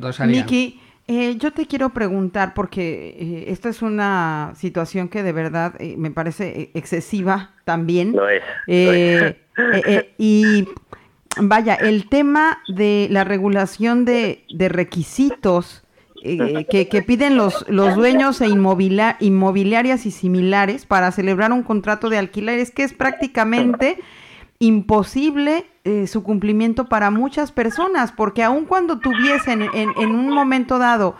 Rosalía. 0.00 0.40
Miki, 0.42 0.80
eh, 1.06 1.36
yo 1.36 1.52
te 1.52 1.66
quiero 1.66 1.90
preguntar, 1.90 2.54
porque 2.54 3.16
eh, 3.18 3.44
esta 3.48 3.68
es 3.68 3.82
una 3.82 4.52
situación 4.56 5.08
que 5.08 5.22
de 5.22 5.32
verdad 5.32 5.74
eh, 5.78 5.96
me 5.98 6.10
parece 6.10 6.60
eh, 6.60 6.70
excesiva 6.74 7.50
también. 7.64 8.12
Lo 8.12 8.26
es. 8.28 8.42
Y 10.16 10.66
vaya, 11.42 11.74
el 11.74 12.08
tema 12.08 12.58
de 12.68 13.08
la 13.10 13.24
regulación 13.24 14.06
de, 14.06 14.44
de 14.48 14.68
requisitos 14.70 15.82
que, 16.22 16.88
que 16.90 17.02
piden 17.02 17.36
los, 17.36 17.68
los 17.68 17.96
dueños 17.96 18.40
e 18.40 18.46
inmobiliarias 18.48 20.06
y 20.06 20.10
similares 20.10 20.86
para 20.86 21.12
celebrar 21.12 21.52
un 21.52 21.62
contrato 21.62 22.08
de 22.08 22.16
alquiler 22.16 22.58
es 22.58 22.70
que 22.70 22.82
es 22.82 22.94
prácticamente 22.94 23.98
imposible 24.58 25.66
eh, 25.84 26.06
su 26.06 26.22
cumplimiento 26.22 26.86
para 26.86 27.10
muchas 27.10 27.52
personas, 27.52 28.12
porque 28.12 28.42
aun 28.42 28.64
cuando 28.64 28.98
tuviesen 28.98 29.62
en, 29.74 30.14
un 30.14 30.30
momento 30.30 30.78
dado 30.78 31.16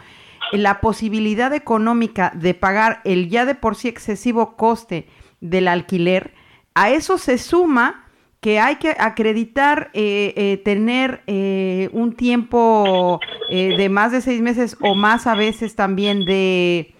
la 0.53 0.81
posibilidad 0.81 1.53
económica 1.53 2.33
de 2.35 2.55
pagar 2.55 3.01
el 3.05 3.29
ya 3.29 3.45
de 3.45 3.55
por 3.55 3.77
sí 3.77 3.89
excesivo 3.89 4.57
coste 4.57 5.09
del 5.41 5.69
alquiler, 5.69 6.33
a 6.75 6.91
eso 6.91 7.19
se 7.19 7.39
suma 7.39 8.05
que 8.45 8.61
hay 8.61 8.77
que 8.77 8.91
acreditar 8.99 9.89
eh, 9.95 10.35
eh, 10.37 10.61
tener 10.63 11.23
eh, 11.27 11.89
un 11.95 12.13
tiempo 12.13 13.19
de 13.49 13.89
más 13.89 14.13
de 14.13 14.21
seis 14.21 14.43
meses 14.43 14.77
o 14.83 14.95
más 14.95 15.27
a 15.27 15.35
veces 15.35 15.75
también 15.77 16.27
de, 16.27 16.95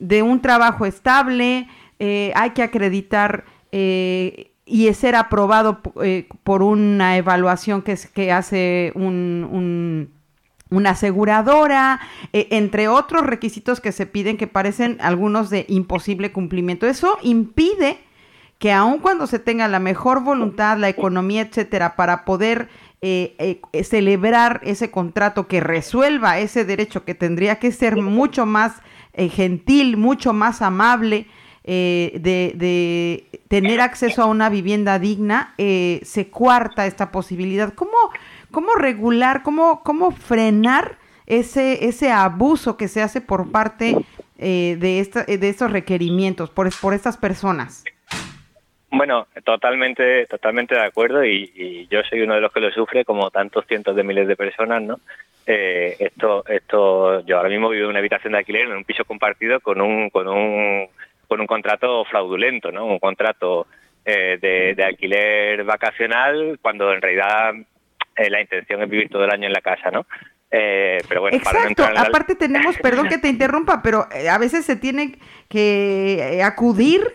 de 0.00 0.22
un 0.22 0.40
trabajo 0.40 0.86
estable, 0.86 1.68
hay 2.00 2.50
que 2.50 2.64
acreditar 2.64 3.44
y 4.68 4.92
ser 4.92 5.16
aprobado 5.16 5.80
eh, 6.02 6.28
por 6.44 6.62
una 6.62 7.16
evaluación 7.16 7.82
que, 7.82 7.92
es, 7.92 8.06
que 8.06 8.30
hace 8.32 8.92
un, 8.94 9.48
un, 9.50 10.10
una 10.68 10.90
aseguradora, 10.90 12.00
eh, 12.34 12.48
entre 12.50 12.86
otros 12.88 13.26
requisitos 13.26 13.80
que 13.80 13.92
se 13.92 14.04
piden 14.04 14.36
que 14.36 14.46
parecen 14.46 14.98
algunos 15.00 15.48
de 15.48 15.64
imposible 15.68 16.32
cumplimiento. 16.32 16.86
Eso 16.86 17.16
impide 17.22 17.98
que 18.58 18.72
aun 18.72 18.98
cuando 18.98 19.26
se 19.26 19.38
tenga 19.38 19.68
la 19.68 19.78
mejor 19.78 20.22
voluntad, 20.22 20.76
la 20.76 20.90
economía, 20.90 21.42
etcétera, 21.42 21.96
para 21.96 22.24
poder 22.24 22.68
eh, 23.00 23.60
celebrar 23.84 24.60
ese 24.64 24.90
contrato 24.90 25.46
que 25.46 25.60
resuelva 25.60 26.40
ese 26.40 26.64
derecho 26.64 27.04
que 27.04 27.14
tendría 27.14 27.58
que 27.60 27.72
ser 27.72 27.96
mucho 27.96 28.44
más 28.44 28.72
gentil, 29.14 29.96
mucho 29.96 30.32
más 30.32 30.60
amable, 30.60 31.26
de, 31.64 33.27
tener 33.48 33.80
acceso 33.80 34.22
a 34.22 34.26
una 34.26 34.50
vivienda 34.50 34.98
digna, 34.98 35.54
eh, 35.58 36.00
se 36.02 36.28
cuarta 36.28 36.86
esta 36.86 37.10
posibilidad. 37.10 37.72
¿Cómo, 37.74 37.96
cómo 38.50 38.74
regular, 38.74 39.42
cómo, 39.42 39.82
cómo 39.82 40.10
frenar 40.10 40.96
ese, 41.26 41.86
ese 41.86 42.10
abuso 42.10 42.76
que 42.76 42.88
se 42.88 43.02
hace 43.02 43.20
por 43.20 43.50
parte 43.50 43.96
eh, 44.38 44.76
de, 44.78 45.00
esta, 45.00 45.24
de 45.24 45.48
estos 45.48 45.72
requerimientos, 45.72 46.50
por, 46.50 46.68
por 46.80 46.94
estas 46.94 47.16
personas? 47.16 47.84
Bueno, 48.90 49.26
totalmente, 49.44 50.26
totalmente 50.26 50.74
de 50.74 50.82
acuerdo 50.84 51.22
y, 51.22 51.52
y, 51.54 51.86
yo 51.88 52.00
soy 52.08 52.22
uno 52.22 52.34
de 52.34 52.40
los 52.40 52.50
que 52.52 52.60
lo 52.60 52.70
sufre, 52.70 53.04
como 53.04 53.30
tantos 53.30 53.66
cientos 53.66 53.94
de 53.94 54.02
miles 54.02 54.26
de 54.26 54.34
personas, 54.34 54.82
¿no? 54.82 54.98
Eh, 55.50 55.96
esto, 55.98 56.44
esto, 56.46 57.20
yo 57.20 57.38
ahora 57.38 57.48
mismo 57.48 57.70
vivo 57.70 57.84
en 57.84 57.90
una 57.90 57.98
habitación 58.00 58.32
de 58.32 58.38
alquiler 58.38 58.66
en 58.66 58.76
un 58.76 58.84
piso 58.84 59.06
compartido 59.06 59.60
con 59.60 59.80
un, 59.80 60.10
con 60.10 60.28
un, 60.28 60.88
con 61.28 61.40
un 61.40 61.46
contrato 61.46 62.04
fraudulento, 62.06 62.72
¿no? 62.72 62.86
Un 62.86 62.98
contrato 62.98 63.66
eh, 64.04 64.38
de, 64.40 64.74
de, 64.74 64.84
alquiler 64.84 65.62
vacacional 65.64 66.58
cuando 66.62 66.92
en 66.92 67.02
realidad 67.02 67.52
eh, 68.16 68.30
la 68.30 68.40
intención 68.40 68.82
es 68.82 68.88
vivir 68.88 69.08
todo 69.08 69.24
el 69.24 69.30
año 69.30 69.46
en 69.46 69.52
la 69.52 69.60
casa, 69.60 69.90
¿no? 69.90 70.06
Eh, 70.50 70.98
pero 71.06 71.20
bueno, 71.20 71.36
Exacto, 71.36 71.82
para 71.82 71.88
no 71.90 71.94
la... 71.94 72.08
aparte 72.08 72.34
tenemos, 72.34 72.76
perdón 72.82 73.08
que 73.08 73.18
te 73.18 73.28
interrumpa, 73.28 73.82
pero 73.82 74.08
eh, 74.12 74.28
a 74.28 74.38
veces 74.38 74.64
se 74.64 74.76
tiene 74.76 75.18
que 75.48 76.40
acudir 76.42 77.12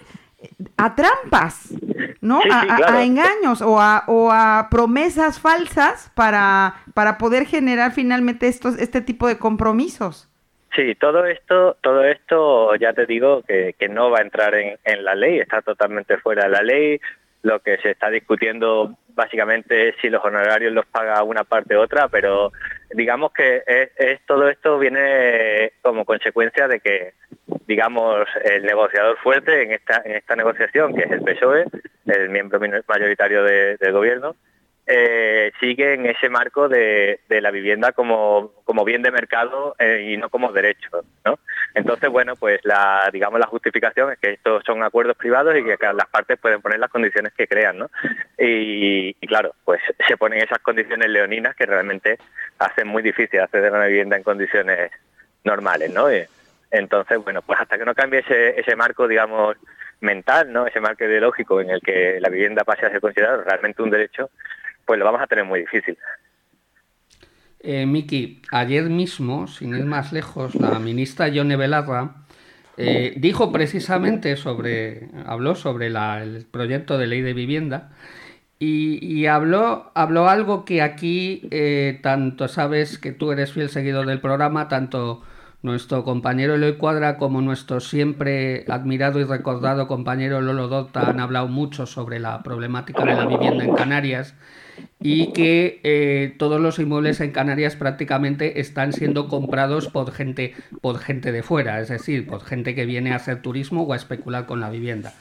a 0.78 0.94
trampas, 0.94 1.74
¿no? 2.22 2.42
Sí, 2.42 2.50
sí, 2.50 2.56
a, 2.70 2.76
claro. 2.76 2.98
a, 2.98 3.04
engaños 3.04 3.62
o 3.62 3.82
a, 3.82 4.04
o 4.08 4.32
a 4.32 4.68
promesas 4.70 5.40
falsas 5.40 6.12
para, 6.16 6.76
para 6.94 7.18
poder 7.18 7.46
generar 7.46 7.92
finalmente 7.92 8.48
estos, 8.48 8.78
este 8.78 9.02
tipo 9.02 9.28
de 9.28 9.38
compromisos. 9.38 10.30
Sí, 10.76 10.96
todo 10.96 11.26
esto, 11.26 11.78
todo 11.82 12.04
esto 12.04 12.76
ya 12.76 12.94
te 12.94 13.06
digo 13.06 13.44
que, 13.44 13.76
que 13.78 13.90
no 13.90 14.10
va 14.10 14.20
a 14.20 14.24
entrar 14.24 14.56
en, 14.56 14.78
en, 14.84 15.04
la 15.04 15.14
ley, 15.14 15.38
está 15.38 15.62
totalmente 15.62 16.18
fuera 16.18 16.44
de 16.44 16.50
la 16.50 16.64
ley. 16.64 17.00
Lo 17.44 17.60
que 17.60 17.78
se 17.78 17.92
está 17.92 18.10
discutiendo 18.10 18.98
básicamente 19.10 19.90
es 19.90 19.96
si 20.02 20.10
los 20.10 20.24
honorarios 20.24 20.74
los 20.74 20.86
paga 20.88 21.22
una 21.22 21.44
parte 21.44 21.78
u 21.78 21.82
otra, 21.82 22.08
pero 22.08 22.52
digamos 22.92 23.34
que 23.34 23.62
es, 23.68 23.92
es, 23.98 24.26
todo 24.26 24.50
esto 24.50 24.80
viene 24.80 25.74
como 25.84 26.06
consecuencia 26.06 26.68
de 26.68 26.80
que, 26.80 27.14
digamos, 27.68 28.26
el 28.44 28.64
negociador 28.64 29.18
fuerte 29.18 29.62
en 29.62 29.74
esta, 29.74 30.02
en 30.04 30.16
esta 30.16 30.36
negociación, 30.36 30.96
que 30.96 31.04
es 31.04 31.12
el 31.12 31.22
PSOE, 31.22 31.66
el 32.08 32.30
miembro 32.30 32.60
mayoritario 32.88 33.44
de, 33.44 33.78
del 33.78 33.92
gobierno, 33.92 34.36
eh, 34.86 35.52
sigue 35.60 35.94
en 35.94 36.06
ese 36.06 36.30
marco 36.30 36.68
de, 36.68 37.22
de 37.30 37.42
la 37.42 37.52
vivienda 37.52 37.94
como, 37.94 38.52
como, 38.66 38.84
bien 38.84 39.02
de 39.02 39.12
mercado 39.12 39.76
eh, 39.80 40.10
y 40.12 40.18
no 40.18 40.30
como 40.30 40.52
derecho, 40.52 40.90
¿no? 41.24 41.40
Entonces, 41.74 42.10
bueno, 42.10 42.36
pues 42.36 42.60
la, 42.64 43.10
digamos, 43.12 43.40
la 43.40 43.48
justificación 43.48 44.12
es 44.12 44.20
que 44.20 44.32
estos 44.32 44.64
son 44.66 44.84
acuerdos 44.84 45.16
privados 45.16 45.56
y 45.56 45.64
que 45.64 45.78
las 45.94 46.08
partes 46.08 46.38
pueden 46.38 46.62
poner 46.62 46.80
las 46.80 46.90
condiciones 46.90 47.34
que 47.34 47.48
crean, 47.48 47.78
¿no? 47.78 47.90
Y, 48.38 49.16
y 49.20 49.28
claro, 49.28 49.56
pues 49.64 49.82
se 50.06 50.18
ponen 50.18 50.44
esas 50.44 50.60
condiciones 50.60 51.10
leoninas 51.10 51.56
que 51.56 51.66
realmente 51.66 52.18
hacen 52.60 52.88
muy 52.88 53.02
difícil 53.02 53.40
acceder 53.40 53.74
a 53.74 53.78
una 53.78 53.88
vivienda 53.88 54.18
en 54.18 54.24
condiciones 54.24 54.92
normales, 55.46 55.94
¿no? 55.94 56.10
Eh, 56.10 56.28
Entonces, 56.72 57.18
bueno, 57.24 57.42
pues 57.42 57.60
hasta 57.60 57.78
que 57.78 57.86
no 57.86 57.96
cambie 57.96 58.20
ese, 58.20 58.60
ese 58.60 58.76
marco, 58.76 59.08
digamos, 59.08 59.56
mental, 60.02 60.52
¿no? 60.52 60.68
Ese 60.68 60.82
marco 60.82 61.06
ideológico 61.06 61.62
en 61.62 61.70
el 61.70 61.82
que 61.82 62.20
la 62.20 62.30
vivienda 62.30 62.64
pase 62.64 62.86
a 62.86 62.90
ser 62.92 63.00
considerada 63.00 63.44
realmente 63.44 63.82
un 63.82 63.90
derecho, 63.90 64.30
pues 64.86 65.00
lo 65.00 65.06
vamos 65.06 65.22
a 65.22 65.28
tener 65.28 65.46
muy 65.46 65.62
difícil. 65.62 65.98
Eh, 67.60 67.86
Miki, 67.86 68.42
ayer 68.52 68.90
mismo, 68.90 69.48
sin 69.48 69.74
ir 69.76 69.86
más 69.86 70.12
lejos, 70.12 70.56
la 70.56 70.80
ministra 70.80 71.30
Yone 71.30 71.56
Belarra 71.56 72.16
eh, 72.76 73.14
dijo 73.18 73.52
precisamente 73.52 74.36
sobre, 74.36 75.08
habló 75.26 75.56
sobre 75.56 75.90
la- 75.90 76.22
el 76.22 76.46
proyecto 76.46 76.98
de 76.98 77.08
ley 77.08 77.22
de 77.22 77.34
vivienda 77.34 77.92
y, 78.60 79.26
habló, 79.26 79.92
habló 79.94 80.30
algo 80.30 80.64
que 80.64 80.82
aquí, 80.82 81.48
eh, 81.52 82.00
tanto 82.02 82.48
sabes 82.48 82.98
que 82.98 83.12
tú 83.12 83.32
eres 83.34 83.52
fiel 83.52 83.70
seguidor 83.70 84.06
del 84.08 84.22
programa, 84.22 84.70
tanto 84.70 85.22
nuestro 85.62 86.04
compañero 86.06 86.56
Eloy 86.56 86.78
Cuadra 86.78 87.18
como 87.18 87.42
nuestro 87.42 87.80
siempre 87.82 88.64
admirado 88.70 89.20
y 89.20 89.26
recordado 89.26 89.88
compañero 89.88 90.42
Lolo 90.42 90.68
Dota 90.70 91.10
han 91.10 91.20
hablado 91.20 91.48
mucho 91.50 91.86
sobre 91.86 92.20
la 92.20 92.42
problemática 92.42 93.04
de 93.06 93.16
la 93.16 93.26
vivienda 93.26 93.64
en 93.66 93.76
Canarias 93.76 94.34
y 95.00 95.34
que 95.34 95.82
eh, 95.84 96.34
todos 96.38 96.62
los 96.62 96.80
inmuebles 96.80 97.20
en 97.20 97.32
Canarias 97.32 97.76
prácticamente 97.76 98.62
están 98.62 98.94
siendo 98.94 99.28
comprados 99.28 99.88
por 99.90 100.12
gente, 100.12 100.56
por 100.82 101.00
gente 101.00 101.32
de 101.32 101.44
fuera, 101.44 101.82
es 101.82 101.90
decir, 101.90 102.26
por 102.26 102.44
gente 102.44 102.74
que 102.74 102.86
viene 102.86 103.12
a 103.12 103.18
hacer 103.18 103.42
turismo 103.42 103.84
o 103.84 103.94
a 103.94 103.98
especular 103.98 104.46
con 104.46 104.60
la 104.60 104.70
vivienda. 104.70 105.14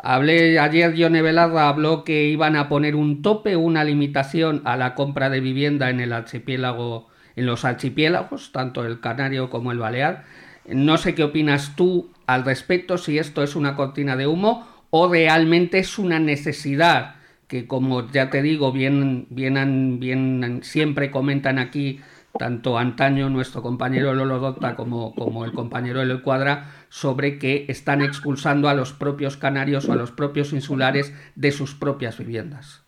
Hablé 0.00 0.58
ayer, 0.58 0.94
Yone 0.94 1.22
Velarra 1.22 1.68
habló 1.68 2.04
que 2.04 2.24
iban 2.28 2.54
a 2.56 2.68
poner 2.68 2.94
un 2.94 3.20
tope, 3.22 3.56
una 3.56 3.82
limitación 3.82 4.62
a 4.64 4.76
la 4.76 4.94
compra 4.94 5.28
de 5.28 5.40
vivienda 5.40 5.90
en 5.90 6.00
el 6.00 6.12
archipiélago, 6.12 7.08
en 7.34 7.46
los 7.46 7.64
archipiélagos, 7.64 8.52
tanto 8.52 8.84
el 8.84 9.00
canario 9.00 9.50
como 9.50 9.72
el 9.72 9.78
balear. 9.78 10.24
No 10.66 10.98
sé 10.98 11.14
qué 11.14 11.24
opinas 11.24 11.74
tú 11.74 12.10
al 12.26 12.44
respecto, 12.44 12.98
si 12.98 13.18
esto 13.18 13.42
es 13.42 13.56
una 13.56 13.74
cortina 13.74 14.16
de 14.16 14.26
humo 14.26 14.68
o 14.90 15.08
realmente 15.10 15.78
es 15.78 15.98
una 15.98 16.18
necesidad 16.18 17.17
que 17.48 17.66
como 17.66 18.06
ya 18.10 18.30
te 18.30 18.42
digo, 18.42 18.72
bien, 18.72 19.26
bien, 19.30 19.98
bien 19.98 20.60
siempre 20.62 21.10
comentan 21.10 21.58
aquí 21.58 22.00
tanto 22.38 22.78
antaño 22.78 23.30
nuestro 23.30 23.62
compañero 23.62 24.14
Lolo 24.14 24.38
Dota 24.38 24.76
como, 24.76 25.14
como 25.14 25.44
el 25.44 25.52
compañero 25.52 26.02
Eloy 26.02 26.20
Cuadra 26.20 26.66
sobre 26.88 27.38
que 27.38 27.64
están 27.68 28.02
expulsando 28.02 28.68
a 28.68 28.74
los 28.74 28.92
propios 28.92 29.36
canarios 29.36 29.88
o 29.88 29.92
a 29.92 29.96
los 29.96 30.12
propios 30.12 30.52
insulares 30.52 31.12
de 31.34 31.50
sus 31.50 31.74
propias 31.74 32.18
viviendas. 32.18 32.84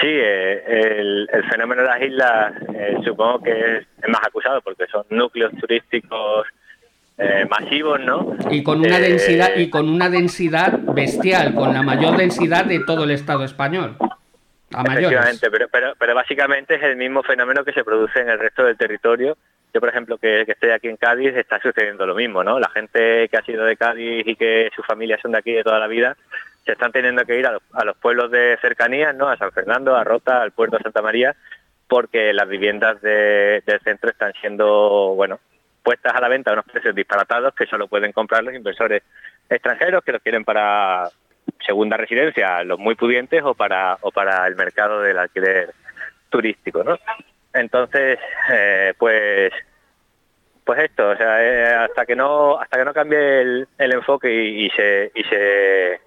Sí, 0.00 0.06
eh, 0.06 0.62
el, 0.66 1.28
el 1.30 1.44
fenómeno 1.50 1.82
de 1.82 1.88
las 1.88 2.00
islas 2.00 2.54
eh, 2.74 2.96
supongo 3.04 3.42
que 3.42 3.50
es 3.50 4.08
más 4.08 4.22
acusado 4.26 4.62
porque 4.62 4.86
son 4.86 5.04
núcleos 5.10 5.52
turísticos 5.60 6.46
eh, 7.20 7.46
masivos, 7.50 8.00
¿no? 8.00 8.34
Y 8.50 8.62
con 8.62 8.80
una 8.80 8.98
Eh, 8.98 9.02
densidad 9.10 9.50
y 9.56 9.68
con 9.68 9.88
una 9.88 10.08
densidad 10.08 10.78
bestial, 10.78 11.54
con 11.54 11.74
la 11.74 11.82
mayor 11.82 12.16
densidad 12.16 12.64
de 12.64 12.80
todo 12.80 13.04
el 13.04 13.10
Estado 13.10 13.44
español. 13.44 13.96
A. 14.72 14.82
Efectivamente, 14.82 15.50
pero, 15.50 15.68
pero, 15.68 15.94
pero 15.98 16.14
básicamente 16.14 16.76
es 16.76 16.82
el 16.82 16.96
mismo 16.96 17.22
fenómeno 17.22 17.64
que 17.64 17.72
se 17.72 17.84
produce 17.84 18.20
en 18.20 18.28
el 18.30 18.38
resto 18.38 18.64
del 18.64 18.76
territorio. 18.76 19.36
Yo, 19.74 19.80
por 19.80 19.88
ejemplo, 19.88 20.16
que, 20.18 20.44
que 20.46 20.52
estoy 20.52 20.70
aquí 20.70 20.88
en 20.88 20.96
Cádiz, 20.96 21.34
está 21.36 21.60
sucediendo 21.60 22.06
lo 22.06 22.14
mismo, 22.14 22.42
¿no? 22.42 22.58
La 22.58 22.70
gente 22.70 23.28
que 23.28 23.36
ha 23.36 23.42
sido 23.42 23.64
de 23.64 23.76
Cádiz 23.76 24.26
y 24.26 24.34
que 24.36 24.70
sus 24.74 24.84
familias 24.86 25.20
son 25.20 25.32
de 25.32 25.38
aquí 25.38 25.52
de 25.52 25.62
toda 25.62 25.78
la 25.78 25.86
vida, 25.88 26.16
se 26.64 26.72
están 26.72 26.90
teniendo 26.92 27.24
que 27.24 27.38
ir 27.38 27.46
a 27.46 27.52
los, 27.52 27.62
a 27.72 27.84
los 27.84 27.96
pueblos 27.96 28.30
de 28.30 28.56
cercanías, 28.60 29.14
¿no? 29.14 29.28
A 29.28 29.36
San 29.36 29.52
Fernando, 29.52 29.94
a 29.96 30.04
Rota, 30.04 30.40
al 30.42 30.52
puerto 30.52 30.76
de 30.76 30.82
Santa 30.84 31.02
María, 31.02 31.34
porque 31.88 32.32
las 32.32 32.48
viviendas 32.48 33.00
de- 33.02 33.62
del 33.66 33.80
centro 33.80 34.10
están 34.10 34.32
siendo, 34.40 35.14
bueno, 35.16 35.38
puestas 35.82 36.14
a 36.14 36.20
la 36.20 36.28
venta 36.28 36.50
a 36.50 36.54
unos 36.54 36.66
precios 36.66 36.94
disparatados 36.94 37.54
que 37.54 37.66
solo 37.66 37.88
pueden 37.88 38.12
comprar 38.12 38.44
los 38.44 38.54
inversores 38.54 39.02
extranjeros 39.48 40.04
que 40.04 40.12
los 40.12 40.22
quieren 40.22 40.44
para 40.44 41.10
segunda 41.64 41.96
residencia, 41.96 42.62
los 42.64 42.78
muy 42.78 42.94
pudientes 42.94 43.42
o 43.44 43.54
para 43.54 43.98
o 44.00 44.10
para 44.10 44.46
el 44.46 44.56
mercado 44.56 45.00
del 45.00 45.18
alquiler 45.18 45.72
turístico, 46.28 46.84
¿no? 46.84 46.98
Entonces, 47.52 48.18
eh, 48.50 48.94
pues 48.98 49.52
pues 50.64 50.84
esto, 50.84 51.10
o 51.10 51.16
sea, 51.16 51.42
eh, 51.42 51.74
hasta 51.74 52.06
que 52.06 52.14
no 52.14 52.60
hasta 52.60 52.78
que 52.78 52.84
no 52.84 52.94
cambie 52.94 53.40
el, 53.40 53.68
el 53.78 53.92
enfoque 53.92 54.32
y, 54.32 54.70
se 54.70 55.10
y 55.14 55.24
se 55.24 56.00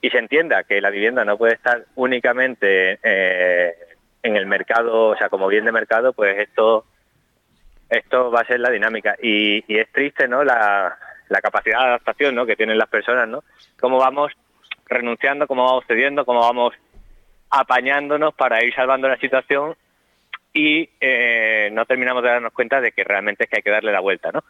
y 0.00 0.08
se 0.08 0.18
entienda 0.18 0.64
que 0.64 0.80
la 0.80 0.90
vivienda 0.90 1.24
no 1.24 1.36
puede 1.36 1.54
estar 1.54 1.84
únicamente 1.94 2.98
eh, 3.02 3.74
en 4.22 4.36
el 4.36 4.46
mercado, 4.46 5.08
o 5.08 5.16
sea, 5.16 5.28
como 5.28 5.48
bien 5.48 5.64
de 5.64 5.72
mercado, 5.72 6.12
pues 6.12 6.38
esto 6.38 6.86
esto 7.90 8.30
va 8.30 8.40
a 8.40 8.46
ser 8.46 8.60
la 8.60 8.70
dinámica 8.70 9.16
y, 9.20 9.64
y 9.66 9.78
es 9.78 9.90
triste, 9.92 10.28
¿no? 10.28 10.44
La, 10.44 10.96
la 11.28 11.40
capacidad 11.40 11.80
de 11.80 11.86
adaptación, 11.86 12.34
¿no? 12.34 12.46
Que 12.46 12.56
tienen 12.56 12.78
las 12.78 12.88
personas, 12.88 13.28
¿no? 13.28 13.42
Cómo 13.78 13.98
vamos 13.98 14.32
renunciando, 14.86 15.46
cómo 15.46 15.64
vamos 15.64 15.84
cediendo, 15.86 16.24
cómo 16.24 16.40
vamos 16.40 16.74
apañándonos 17.50 18.34
para 18.34 18.64
ir 18.64 18.74
salvando 18.74 19.08
la 19.08 19.16
situación 19.18 19.76
y 20.52 20.88
eh, 21.00 21.70
no 21.72 21.84
terminamos 21.86 22.22
de 22.22 22.28
darnos 22.30 22.52
cuenta 22.52 22.80
de 22.80 22.92
que 22.92 23.04
realmente 23.04 23.44
es 23.44 23.50
que 23.50 23.56
hay 23.56 23.62
que 23.62 23.70
darle 23.70 23.92
la 23.92 24.00
vuelta, 24.00 24.30
¿no? 24.32 24.42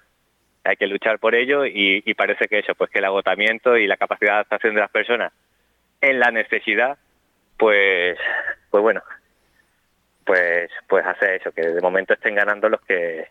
Hay 0.65 0.77
que 0.77 0.87
luchar 0.87 1.19
por 1.19 1.35
ello 1.35 1.65
y, 1.65 2.03
y 2.05 2.15
parece 2.15 2.47
que 2.47 2.59
eso, 2.59 2.75
pues 2.75 2.91
que 2.91 2.99
el 2.99 3.07
agotamiento 3.07 3.77
y 3.77 3.87
la 3.87 3.97
capacidad 3.97 4.33
de 4.33 4.37
adaptación 4.37 4.75
de 4.75 4.81
las 4.81 4.91
personas 4.91 5.33
en 6.01 6.19
la 6.19 6.31
necesidad, 6.31 6.99
pues, 7.59 8.19
pues 8.71 8.83
bueno, 8.83 9.03
pues, 10.25 10.71
pues 10.89 11.05
hace 11.07 11.37
eso, 11.37 11.53
que 11.53 11.63
de 11.63 11.81
momento 11.81 12.15
estén 12.15 12.35
ganando 12.35 12.69
los 12.69 12.81
que, 12.83 13.29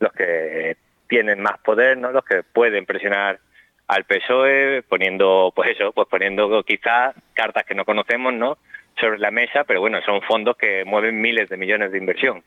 los 0.00 0.12
que 0.12 0.76
tienen 1.08 1.40
más 1.40 1.58
poder, 1.58 1.98
¿no? 1.98 2.12
Los 2.12 2.24
que 2.24 2.42
pueden 2.42 2.86
presionar 2.86 3.40
al 3.88 4.04
PSOE, 4.04 4.82
poniendo, 4.88 5.52
pues 5.54 5.70
eso, 5.70 5.92
pues 5.92 6.06
poniendo 6.08 6.62
quizás 6.62 7.14
cartas 7.32 7.64
que 7.64 7.74
no 7.74 7.84
conocemos, 7.84 8.34
¿no? 8.34 8.58
Sobre 9.00 9.18
la 9.18 9.30
mesa, 9.30 9.64
pero 9.64 9.80
bueno, 9.80 10.00
son 10.02 10.20
fondos 10.22 10.56
que 10.56 10.84
mueven 10.84 11.20
miles 11.20 11.48
de 11.48 11.56
millones 11.56 11.92
de 11.92 11.98
inversión. 11.98 12.42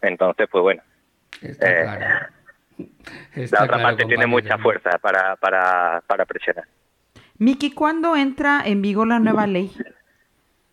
Entonces, 0.00 0.48
pues 0.50 0.62
bueno, 0.62 0.82
Está 1.40 1.70
eh, 1.70 1.82
claro. 1.82 2.28
la 2.78 3.44
otra 3.44 3.66
claro, 3.66 3.82
parte 3.82 4.04
tiene 4.06 4.26
mucha 4.26 4.58
fuerza 4.58 4.98
para, 4.98 5.36
para, 5.36 6.02
para 6.06 6.24
presionar. 6.24 6.64
Miki, 7.38 7.72
¿cuándo 7.72 8.16
entra 8.16 8.62
en 8.64 8.82
vigor 8.82 9.08
la 9.08 9.18
nueva 9.18 9.46
ley? 9.46 9.72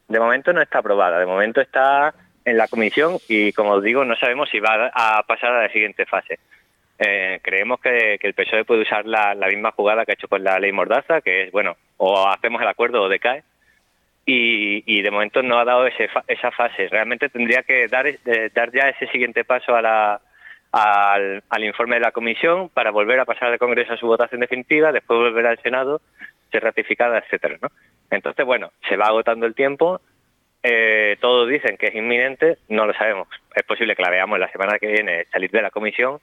De 0.10 0.20
momento 0.20 0.52
no 0.52 0.62
está 0.62 0.80
aprobada, 0.80 1.20
de 1.20 1.26
momento 1.28 1.62
está 1.62 2.14
en 2.44 2.58
la 2.58 2.68
comisión 2.68 3.18
y 3.28 3.54
como 3.54 3.74
os 3.74 3.84
digo, 3.84 4.04
no 4.04 4.16
sabemos 4.16 4.50
si 4.50 4.60
va 4.60 4.92
a 4.94 5.24
pasar 5.24 5.54
a 5.54 5.62
la 5.62 5.72
siguiente 5.72 6.06
fase. 6.08 6.40
Eh, 6.98 7.40
creemos 7.44 7.80
que, 7.80 8.20
el 8.20 8.34
PSOE 8.34 8.66
puede 8.66 8.82
usar 8.82 9.06
la, 9.06 9.36
misma 9.48 9.72
jugada 9.72 10.06
que 10.06 10.12
ha 10.12 10.16
hecho 10.16 10.28
con 10.28 10.44
la 10.44 10.60
ley 10.60 10.72
Mordaza, 10.72 11.22
que 11.22 11.44
es, 11.44 11.52
bueno, 11.52 11.78
o 11.98 12.28
hacemos 12.28 12.62
el 12.62 12.68
acuerdo 12.68 13.04
o 13.04 13.08
decae, 13.08 13.44
y, 14.26 15.02
de 15.02 15.12
momento 15.12 15.42
no 15.42 15.60
ha 15.60 15.66
dado 15.66 15.88
ese 15.88 16.08
esa 16.28 16.52
fase. 16.52 16.88
Realmente 16.88 17.30
tendría 17.30 17.64
que 17.64 17.88
dar, 17.88 18.06
eh, 18.06 18.18
dar 18.54 18.72
ya 18.72 18.90
ese 18.90 19.08
siguiente 19.08 19.44
paso 19.44 19.76
al 19.76 20.22
informe 21.64 21.96
de 21.96 22.02
la 22.02 22.12
comisión 22.12 22.70
para 22.70 22.92
volver 22.92 23.20
a 23.20 23.26
pasar 23.26 23.52
al 23.52 23.58
Congreso 23.58 23.94
a 23.94 23.98
su 23.98 24.06
votación 24.06 24.42
definitiva, 24.42 24.92
después 24.92 25.20
volver 25.20 25.48
al 25.48 25.60
Senado, 25.62 26.02
ser 26.52 26.64
ratificada, 26.64 27.20
etcétera, 27.20 27.58
¿no? 27.62 27.70
Entonces, 28.12 28.46
bueno, 28.46 28.72
se 28.88 28.98
va 28.98 29.08
agotando 29.08 29.46
el 29.46 29.56
tiempo, 29.56 30.02
eh, 30.64 31.18
todos 31.22 31.48
dicen 31.50 31.78
que 31.78 31.88
es 31.88 31.96
inminente, 31.96 32.58
no 32.68 32.86
lo 32.86 32.94
sabemos. 32.94 33.28
Es 33.56 33.64
posible 33.64 33.96
que 33.96 34.04
la 34.04 34.10
veamos 34.10 34.40
la 34.40 34.52
semana 34.52 34.80
que 34.80 34.88
viene 34.88 35.26
salir 35.26 35.52
de 35.52 35.62
la 35.62 35.72
comisión 35.72 36.20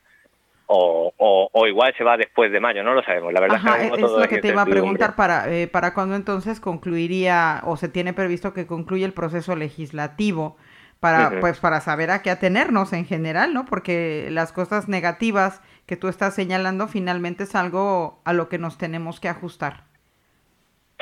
o, 0.66 1.12
o, 1.16 1.49
o 1.53 1.66
igual 1.66 1.94
se 1.96 2.05
va 2.05 2.16
después 2.16 2.51
de 2.51 2.61
mayo, 2.61 2.83
no 2.83 2.94
lo 2.94 3.03
sabemos. 3.03 3.33
La 3.33 3.40
verdad 3.40 3.59
Ajá, 3.59 3.85
es 3.85 3.92
es 3.92 4.01
lo 4.01 4.29
que 4.29 4.38
te 4.38 4.49
iba 4.49 4.62
a 4.62 4.66
preguntar 4.66 5.14
para, 5.14 5.51
eh, 5.53 5.68
para 5.68 5.94
cuándo 5.94 6.16
entonces 6.16 6.61
concluiría 6.61 7.62
o 7.64 7.77
se 7.77 7.88
tiene 7.88 8.12
previsto 8.12 8.53
que 8.53 8.66
concluya 8.66 9.07
el 9.07 9.12
proceso 9.12 9.57
legislativo 9.57 10.57
para 11.01 11.40
pues 11.40 11.61
para 11.61 11.81
saber 11.81 12.11
a 12.11 12.22
qué 12.22 12.31
atenernos 12.31 12.92
en 12.92 13.05
general, 13.05 13.53
¿no? 13.53 13.64
Porque 13.66 14.29
las 14.31 14.53
cosas 14.53 14.88
negativas 14.88 15.61
que 15.85 15.96
tú 15.96 16.09
estás 16.09 16.35
señalando 16.35 16.88
finalmente 16.88 17.44
es 17.44 17.55
algo 17.55 18.20
a 18.25 18.33
lo 18.33 18.49
que 18.49 18.59
nos 18.59 18.79
tenemos 18.79 19.20
que 19.20 19.29
ajustar. 19.29 19.85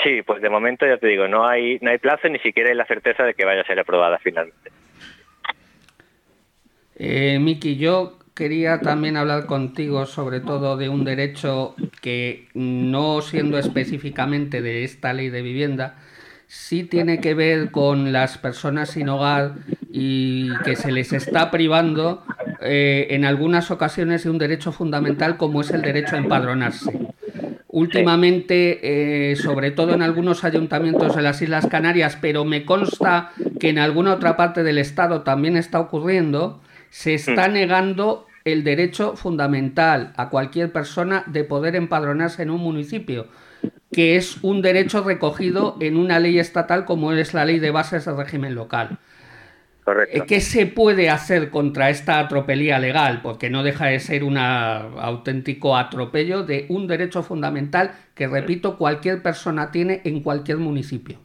Sí, 0.04 0.20
pues 0.20 0.42
de 0.42 0.50
momento 0.50 0.86
ya 0.86 0.98
te 0.98 1.06
digo, 1.06 1.26
no 1.26 1.48
hay 1.48 1.78
no 1.80 1.90
hay 1.90 1.96
plazo 1.98 2.28
ni 2.28 2.38
siquiera 2.40 2.68
hay 2.68 2.76
la 2.76 2.84
certeza 2.84 3.24
de 3.24 3.32
que 3.32 3.46
vaya 3.46 3.62
a 3.62 3.66
ser 3.66 3.80
aprobada 3.80 4.18
finalmente. 4.18 4.70
Eh, 6.96 7.38
Miki, 7.40 7.76
yo 7.76 8.18
quería 8.34 8.80
también 8.80 9.16
hablar 9.16 9.46
contigo 9.46 10.04
sobre 10.04 10.40
todo 10.40 10.76
de 10.76 10.90
un 10.90 11.04
derecho 11.04 11.74
que 12.02 12.48
no 12.52 13.22
siendo 13.22 13.58
específicamente 13.58 14.60
de 14.60 14.84
esta 14.84 15.14
ley 15.14 15.30
de 15.30 15.40
vivienda, 15.40 15.96
sí 16.46 16.84
tiene 16.84 17.20
que 17.20 17.34
ver 17.34 17.70
con 17.70 18.12
las 18.12 18.38
personas 18.38 18.90
sin 18.90 19.08
hogar 19.08 19.54
y 19.90 20.50
que 20.64 20.76
se 20.76 20.92
les 20.92 21.12
está 21.12 21.50
privando 21.50 22.24
eh, 22.60 23.08
en 23.10 23.24
algunas 23.24 23.70
ocasiones 23.70 24.24
de 24.24 24.30
un 24.30 24.38
derecho 24.38 24.72
fundamental 24.72 25.36
como 25.36 25.60
es 25.60 25.70
el 25.70 25.82
derecho 25.82 26.16
a 26.16 26.18
empadronarse. 26.18 27.08
Últimamente, 27.68 29.30
eh, 29.32 29.36
sobre 29.36 29.72
todo 29.72 29.94
en 29.94 30.02
algunos 30.02 30.44
ayuntamientos 30.44 31.16
de 31.16 31.22
las 31.22 31.42
Islas 31.42 31.66
Canarias, 31.66 32.16
pero 32.20 32.44
me 32.44 32.64
consta 32.64 33.32
que 33.58 33.68
en 33.68 33.78
alguna 33.78 34.14
otra 34.14 34.36
parte 34.36 34.62
del 34.62 34.78
Estado 34.78 35.22
también 35.22 35.56
está 35.56 35.80
ocurriendo, 35.80 36.60
se 36.90 37.14
está 37.14 37.48
negando 37.48 38.26
el 38.44 38.62
derecho 38.62 39.16
fundamental 39.16 40.12
a 40.16 40.28
cualquier 40.28 40.70
persona 40.70 41.24
de 41.26 41.44
poder 41.44 41.76
empadronarse 41.76 42.42
en 42.42 42.50
un 42.50 42.60
municipio, 42.60 43.26
que 43.92 44.16
es 44.16 44.42
un 44.42 44.62
derecho 44.62 45.02
recogido 45.02 45.76
en 45.80 45.96
una 45.96 46.18
ley 46.18 46.38
estatal 46.38 46.84
como 46.84 47.12
es 47.12 47.34
la 47.34 47.44
ley 47.44 47.58
de 47.58 47.70
bases 47.70 48.04
del 48.04 48.16
régimen 48.16 48.54
local. 48.54 48.98
Correcto. 49.84 50.16
Eh, 50.16 50.26
¿Qué 50.26 50.40
se 50.40 50.66
puede 50.66 51.10
hacer 51.10 51.50
contra 51.50 51.90
esta 51.90 52.18
atropelía 52.18 52.78
legal? 52.78 53.20
Porque 53.22 53.50
no 53.50 53.62
deja 53.62 53.86
de 53.86 54.00
ser 54.00 54.24
un 54.24 54.38
auténtico 54.38 55.76
atropello 55.76 56.42
de 56.42 56.66
un 56.70 56.86
derecho 56.86 57.22
fundamental 57.22 57.92
que, 58.14 58.26
repito, 58.26 58.78
cualquier 58.78 59.22
persona 59.22 59.70
tiene 59.70 60.00
en 60.04 60.22
cualquier 60.22 60.56
municipio. 60.56 61.18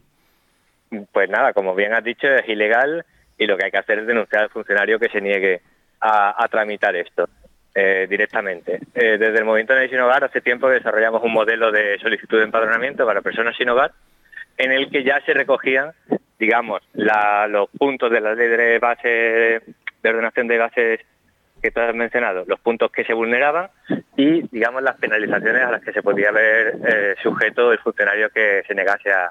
Pues 1.12 1.30
nada, 1.30 1.52
como 1.52 1.74
bien 1.74 1.94
has 1.94 2.04
dicho, 2.04 2.26
es 2.26 2.48
ilegal 2.48 3.04
y 3.38 3.46
lo 3.46 3.56
que 3.56 3.64
hay 3.64 3.70
que 3.70 3.78
hacer 3.78 4.00
es 4.00 4.06
denunciar 4.06 4.42
al 4.42 4.50
funcionario 4.50 4.98
que 4.98 5.08
se 5.08 5.20
niegue 5.20 5.62
a, 6.00 6.44
a 6.44 6.48
tramitar 6.48 6.94
esto 6.96 7.28
eh, 7.74 8.06
directamente. 8.08 8.80
Eh, 8.94 9.16
desde 9.18 9.38
el 9.38 9.44
Movimiento 9.44 9.74
de 9.74 9.88
Sin 9.88 10.00
Hogar 10.00 10.24
hace 10.24 10.40
tiempo 10.40 10.68
desarrollamos 10.68 11.22
un 11.22 11.32
modelo 11.32 11.70
de 11.70 11.98
solicitud 12.00 12.38
de 12.38 12.44
empadronamiento 12.44 13.06
para 13.06 13.20
personas 13.22 13.56
sin 13.56 13.68
hogar 13.68 13.92
en 14.58 14.72
el 14.72 14.90
que 14.90 15.04
ya 15.04 15.20
se 15.24 15.32
recogían, 15.34 15.92
digamos, 16.38 16.82
la- 16.94 17.46
los 17.48 17.68
puntos 17.70 18.10
de 18.10 18.20
la 18.20 18.34
ley 18.34 18.48
de 18.48 18.78
base 18.78 19.08
de 20.02 20.08
ordenación 20.10 20.48
de 20.48 20.58
bases 20.58 21.00
que 21.62 21.70
tú 21.70 21.80
has 21.80 21.94
mencionado, 21.94 22.44
los 22.46 22.58
puntos 22.60 22.90
que 22.90 23.04
se 23.04 23.12
vulneraban 23.12 23.68
y, 24.16 24.42
digamos, 24.48 24.82
las 24.82 24.96
penalizaciones 24.96 25.62
a 25.62 25.70
las 25.72 25.82
que 25.82 25.92
se 25.92 26.02
podía 26.02 26.30
ver 26.32 26.74
eh, 26.86 27.14
sujeto 27.22 27.70
el 27.72 27.78
funcionario 27.78 28.30
que 28.30 28.62
se 28.66 28.74
negase 28.74 29.12
a, 29.12 29.30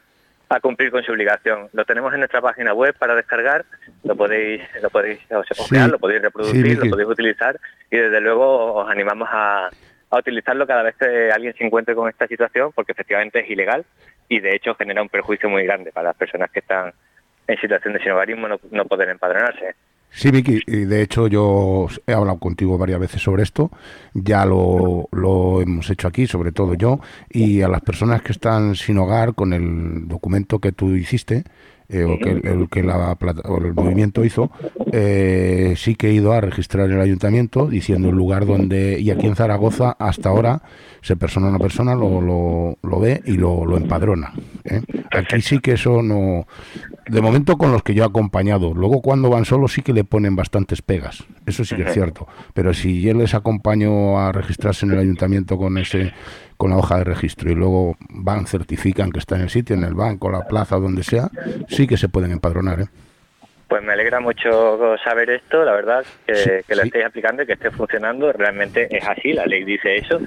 a 0.49 0.59
cumplir 0.59 0.89
con 0.91 1.03
su 1.03 1.11
obligación. 1.11 1.69
Lo 1.73 1.85
tenemos 1.85 2.11
en 2.13 2.19
nuestra 2.19 2.41
página 2.41 2.73
web 2.73 2.95
para 2.97 3.15
descargar, 3.15 3.65
lo 4.03 4.15
podéis, 4.15 4.61
lo 4.81 4.89
podéis 4.89 5.19
ojear, 5.31 5.85
Sí. 5.85 5.91
lo 5.91 5.99
podéis 5.99 6.21
reproducir, 6.23 6.77
lo 6.83 6.89
podéis 6.89 7.09
utilizar 7.09 7.59
y 7.91 7.97
desde 7.97 8.19
luego 8.19 8.73
os 8.75 8.89
animamos 8.89 9.29
a, 9.31 9.69
a 10.09 10.17
utilizarlo 10.17 10.65
cada 10.65 10.81
vez 10.83 10.95
que 10.95 11.31
alguien 11.31 11.53
se 11.55 11.63
encuentre 11.63 11.93
con 11.93 12.09
esta 12.09 12.25
situación 12.27 12.71
porque 12.73 12.93
efectivamente 12.93 13.39
es 13.41 13.49
ilegal 13.49 13.85
y 14.27 14.39
de 14.39 14.55
hecho 14.55 14.73
genera 14.75 15.01
un 15.03 15.09
perjuicio 15.09 15.49
muy 15.49 15.63
grande 15.65 15.91
para 15.91 16.09
las 16.09 16.15
personas 16.17 16.49
que 16.49 16.59
están 16.59 16.93
en 17.47 17.57
situación 17.61 17.93
de 17.93 17.99
sinogarismo 18.01 18.47
no, 18.47 18.59
no 18.71 18.85
poder 18.85 19.09
empadronarse. 19.09 19.75
Sí, 20.11 20.31
Vicky, 20.31 20.59
de 20.65 21.01
hecho 21.01 21.27
yo 21.27 21.87
he 22.07 22.13
hablado 22.13 22.39
contigo 22.39 22.77
varias 22.77 22.99
veces 22.99 23.21
sobre 23.21 23.43
esto, 23.43 23.71
ya 24.13 24.43
lo, 24.43 25.07
lo 25.11 25.61
hemos 25.61 25.89
hecho 25.89 26.07
aquí, 26.07 26.27
sobre 26.27 26.51
todo 26.51 26.73
yo, 26.73 26.99
y 27.29 27.61
a 27.61 27.67
las 27.67 27.81
personas 27.81 28.21
que 28.21 28.31
están 28.31 28.75
sin 28.75 28.97
hogar 28.97 29.35
con 29.35 29.53
el 29.53 30.07
documento 30.07 30.59
que 30.59 30.71
tú 30.71 30.95
hiciste, 30.95 31.43
eh, 31.89 32.03
o 32.03 32.17
que, 32.17 32.31
el, 32.31 32.69
que 32.69 32.83
la 32.83 33.15
plata- 33.15 33.49
o 33.49 33.57
el 33.57 33.73
movimiento 33.73 34.23
hizo, 34.23 34.51
eh, 34.91 35.73
sí 35.75 35.95
que 35.95 36.09
he 36.09 36.13
ido 36.13 36.33
a 36.33 36.41
registrar 36.41 36.85
en 36.87 36.93
el 36.93 37.01
ayuntamiento 37.01 37.67
diciendo 37.67 38.09
el 38.09 38.15
lugar 38.15 38.45
donde, 38.45 38.99
y 38.99 39.11
aquí 39.11 39.27
en 39.27 39.35
Zaragoza 39.35 39.95
hasta 39.99 40.29
ahora 40.29 40.61
se 41.01 41.15
persona 41.15 41.47
una 41.47 41.59
persona, 41.59 41.95
lo, 41.95 42.21
lo, 42.21 42.77
lo 42.83 42.99
ve 42.99 43.21
y 43.25 43.33
lo, 43.33 43.65
lo 43.65 43.77
empadrona. 43.77 44.33
¿eh? 44.65 44.81
Aquí 45.11 45.41
sí 45.41 45.59
que 45.59 45.73
eso 45.73 46.01
no... 46.01 46.45
De 47.07 47.21
momento 47.21 47.57
con 47.57 47.71
los 47.71 47.81
que 47.81 47.95
yo 47.95 48.03
he 48.03 48.05
acompañado, 48.05 48.73
luego 48.75 49.01
cuando 49.01 49.29
van 49.29 49.45
solos 49.45 49.73
sí 49.73 49.81
que 49.81 49.93
le 49.93 50.03
ponen 50.03 50.35
bastantes 50.35 50.83
pegas, 50.83 51.23
eso 51.47 51.65
sí 51.65 51.75
que 51.75 51.83
es 51.83 51.93
cierto, 51.93 52.27
pero 52.53 52.73
si 52.73 53.01
yo 53.01 53.13
les 53.15 53.33
acompaño 53.33 54.19
a 54.19 54.31
registrarse 54.31 54.85
en 54.85 54.91
el 54.91 54.99
ayuntamiento 54.99 55.57
con 55.57 55.79
ese 55.79 56.13
con 56.59 56.71
la 56.71 56.77
hoja 56.77 56.97
de 56.97 57.05
registro 57.05 57.49
y 57.49 57.55
luego 57.55 57.95
van, 58.09 58.45
certifican 58.45 59.11
que 59.13 59.19
está 59.19 59.37
en 59.37 59.43
el 59.43 59.49
sitio, 59.49 59.77
en 59.77 59.85
el 59.85 59.93
banco, 59.93 60.29
la 60.29 60.45
plaza, 60.45 60.75
donde 60.75 61.03
sea, 61.03 61.29
sí 61.69 61.87
que 61.87 61.95
se 61.95 62.09
pueden 62.09 62.31
empadronar. 62.31 62.81
¿eh? 62.81 62.85
Pues 63.69 63.81
me 63.81 63.93
alegra 63.93 64.19
mucho 64.19 64.97
saber 65.01 65.29
esto, 65.29 65.63
la 65.63 65.71
verdad, 65.71 66.03
que, 66.27 66.35
Sí, 66.35 66.49
que 66.67 66.75
lo 66.75 66.81
sí. 66.81 66.87
estéis 66.89 67.05
aplicando 67.05 67.43
y 67.43 67.45
que 67.45 67.53
esté 67.53 67.71
funcionando. 67.71 68.33
Realmente 68.33 68.93
es 68.93 69.07
así, 69.07 69.31
la 69.31 69.45
ley 69.45 69.63
dice 69.63 69.95
eso. 69.95 70.19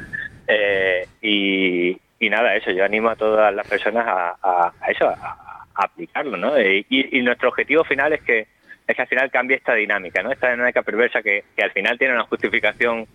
Eh, 0.49 1.07
y, 1.21 1.99
y 2.18 2.31
nada, 2.31 2.57
eso, 2.57 2.71
yo 2.71 2.83
animo 2.83 3.11
a 3.11 3.16
todas 3.16 3.55
las 3.55 3.66
personas 3.68 4.07
a, 4.09 4.31
a- 4.42 4.73
a 4.81 4.90
eso, 4.90 5.07
a, 5.09 5.66
a 5.75 5.85
aplicarlo, 5.85 6.38
¿no? 6.38 6.59
Y, 6.59 6.87
y 6.88 7.21
nuestro 7.21 7.51
objetivo 7.51 7.85
final 7.85 8.14
es 8.14 8.23
que, 8.23 8.47
es 8.87 8.97
que 8.97 9.03
al 9.03 9.09
final 9.09 9.31
cambie 9.31 9.59
esta 9.59 9.75
dinámica, 9.75 10.23
¿no? 10.23 10.33
Esta 10.33 10.51
dinámica 10.51 10.81
perversa 10.83 11.21
que, 11.21 11.45
que 11.55 11.62
al 11.62 11.73
final 11.73 11.99
tiene 11.99 12.14
una 12.14 12.25
justificación 12.25 13.07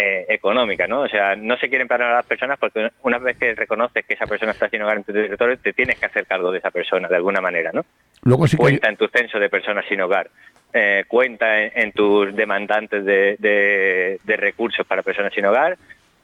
eh, 0.00 0.26
económica, 0.28 0.86
¿no? 0.86 1.02
O 1.02 1.08
sea, 1.08 1.36
no 1.36 1.56
se 1.58 1.68
quieren 1.68 1.88
parar 1.88 2.12
a 2.12 2.16
las 2.16 2.26
personas 2.26 2.58
porque 2.58 2.90
una 3.02 3.18
vez 3.18 3.36
que 3.36 3.54
reconoces 3.54 4.04
que 4.06 4.14
esa 4.14 4.26
persona 4.26 4.52
está 4.52 4.68
sin 4.68 4.82
hogar 4.82 4.96
en 4.98 5.04
tu 5.04 5.12
territorio, 5.12 5.58
te 5.58 5.72
tienes 5.72 5.98
que 5.98 6.06
hacer 6.06 6.26
cargo 6.26 6.50
de 6.50 6.58
esa 6.58 6.70
persona 6.70 7.08
de 7.08 7.16
alguna 7.16 7.40
manera, 7.40 7.70
¿no? 7.72 7.84
Luego 8.22 8.46
sí 8.46 8.56
que 8.56 8.62
cuenta 8.62 8.88
en 8.88 8.96
tu 8.96 9.08
censo 9.08 9.38
de 9.38 9.48
personas 9.48 9.84
sin 9.88 10.00
hogar, 10.00 10.30
eh, 10.72 11.04
cuenta 11.08 11.60
en, 11.62 11.72
en 11.74 11.92
tus 11.92 12.34
demandantes 12.34 13.04
de, 13.04 13.36
de- 13.38 14.18
de 14.22 14.36
recursos 14.36 14.86
para 14.86 15.02
personas 15.02 15.32
sin 15.34 15.44
hogar 15.46 15.76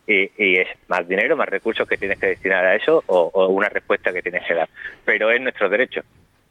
y, 0.06 0.30
y 0.38 0.56
es 0.58 0.68
más 0.88 1.06
dinero, 1.08 1.36
más 1.36 1.48
recursos 1.48 1.88
que 1.88 1.96
tienes 1.96 2.18
que 2.18 2.28
destinar 2.28 2.64
a 2.64 2.74
eso 2.76 3.02
o, 3.06 3.30
o 3.34 3.48
una 3.48 3.68
respuesta 3.68 4.12
que 4.12 4.22
tienes 4.22 4.46
que 4.46 4.54
dar. 4.54 4.68
Pero 5.04 5.30
es 5.30 5.40
nuestro 5.40 5.68
derecho. 5.68 6.02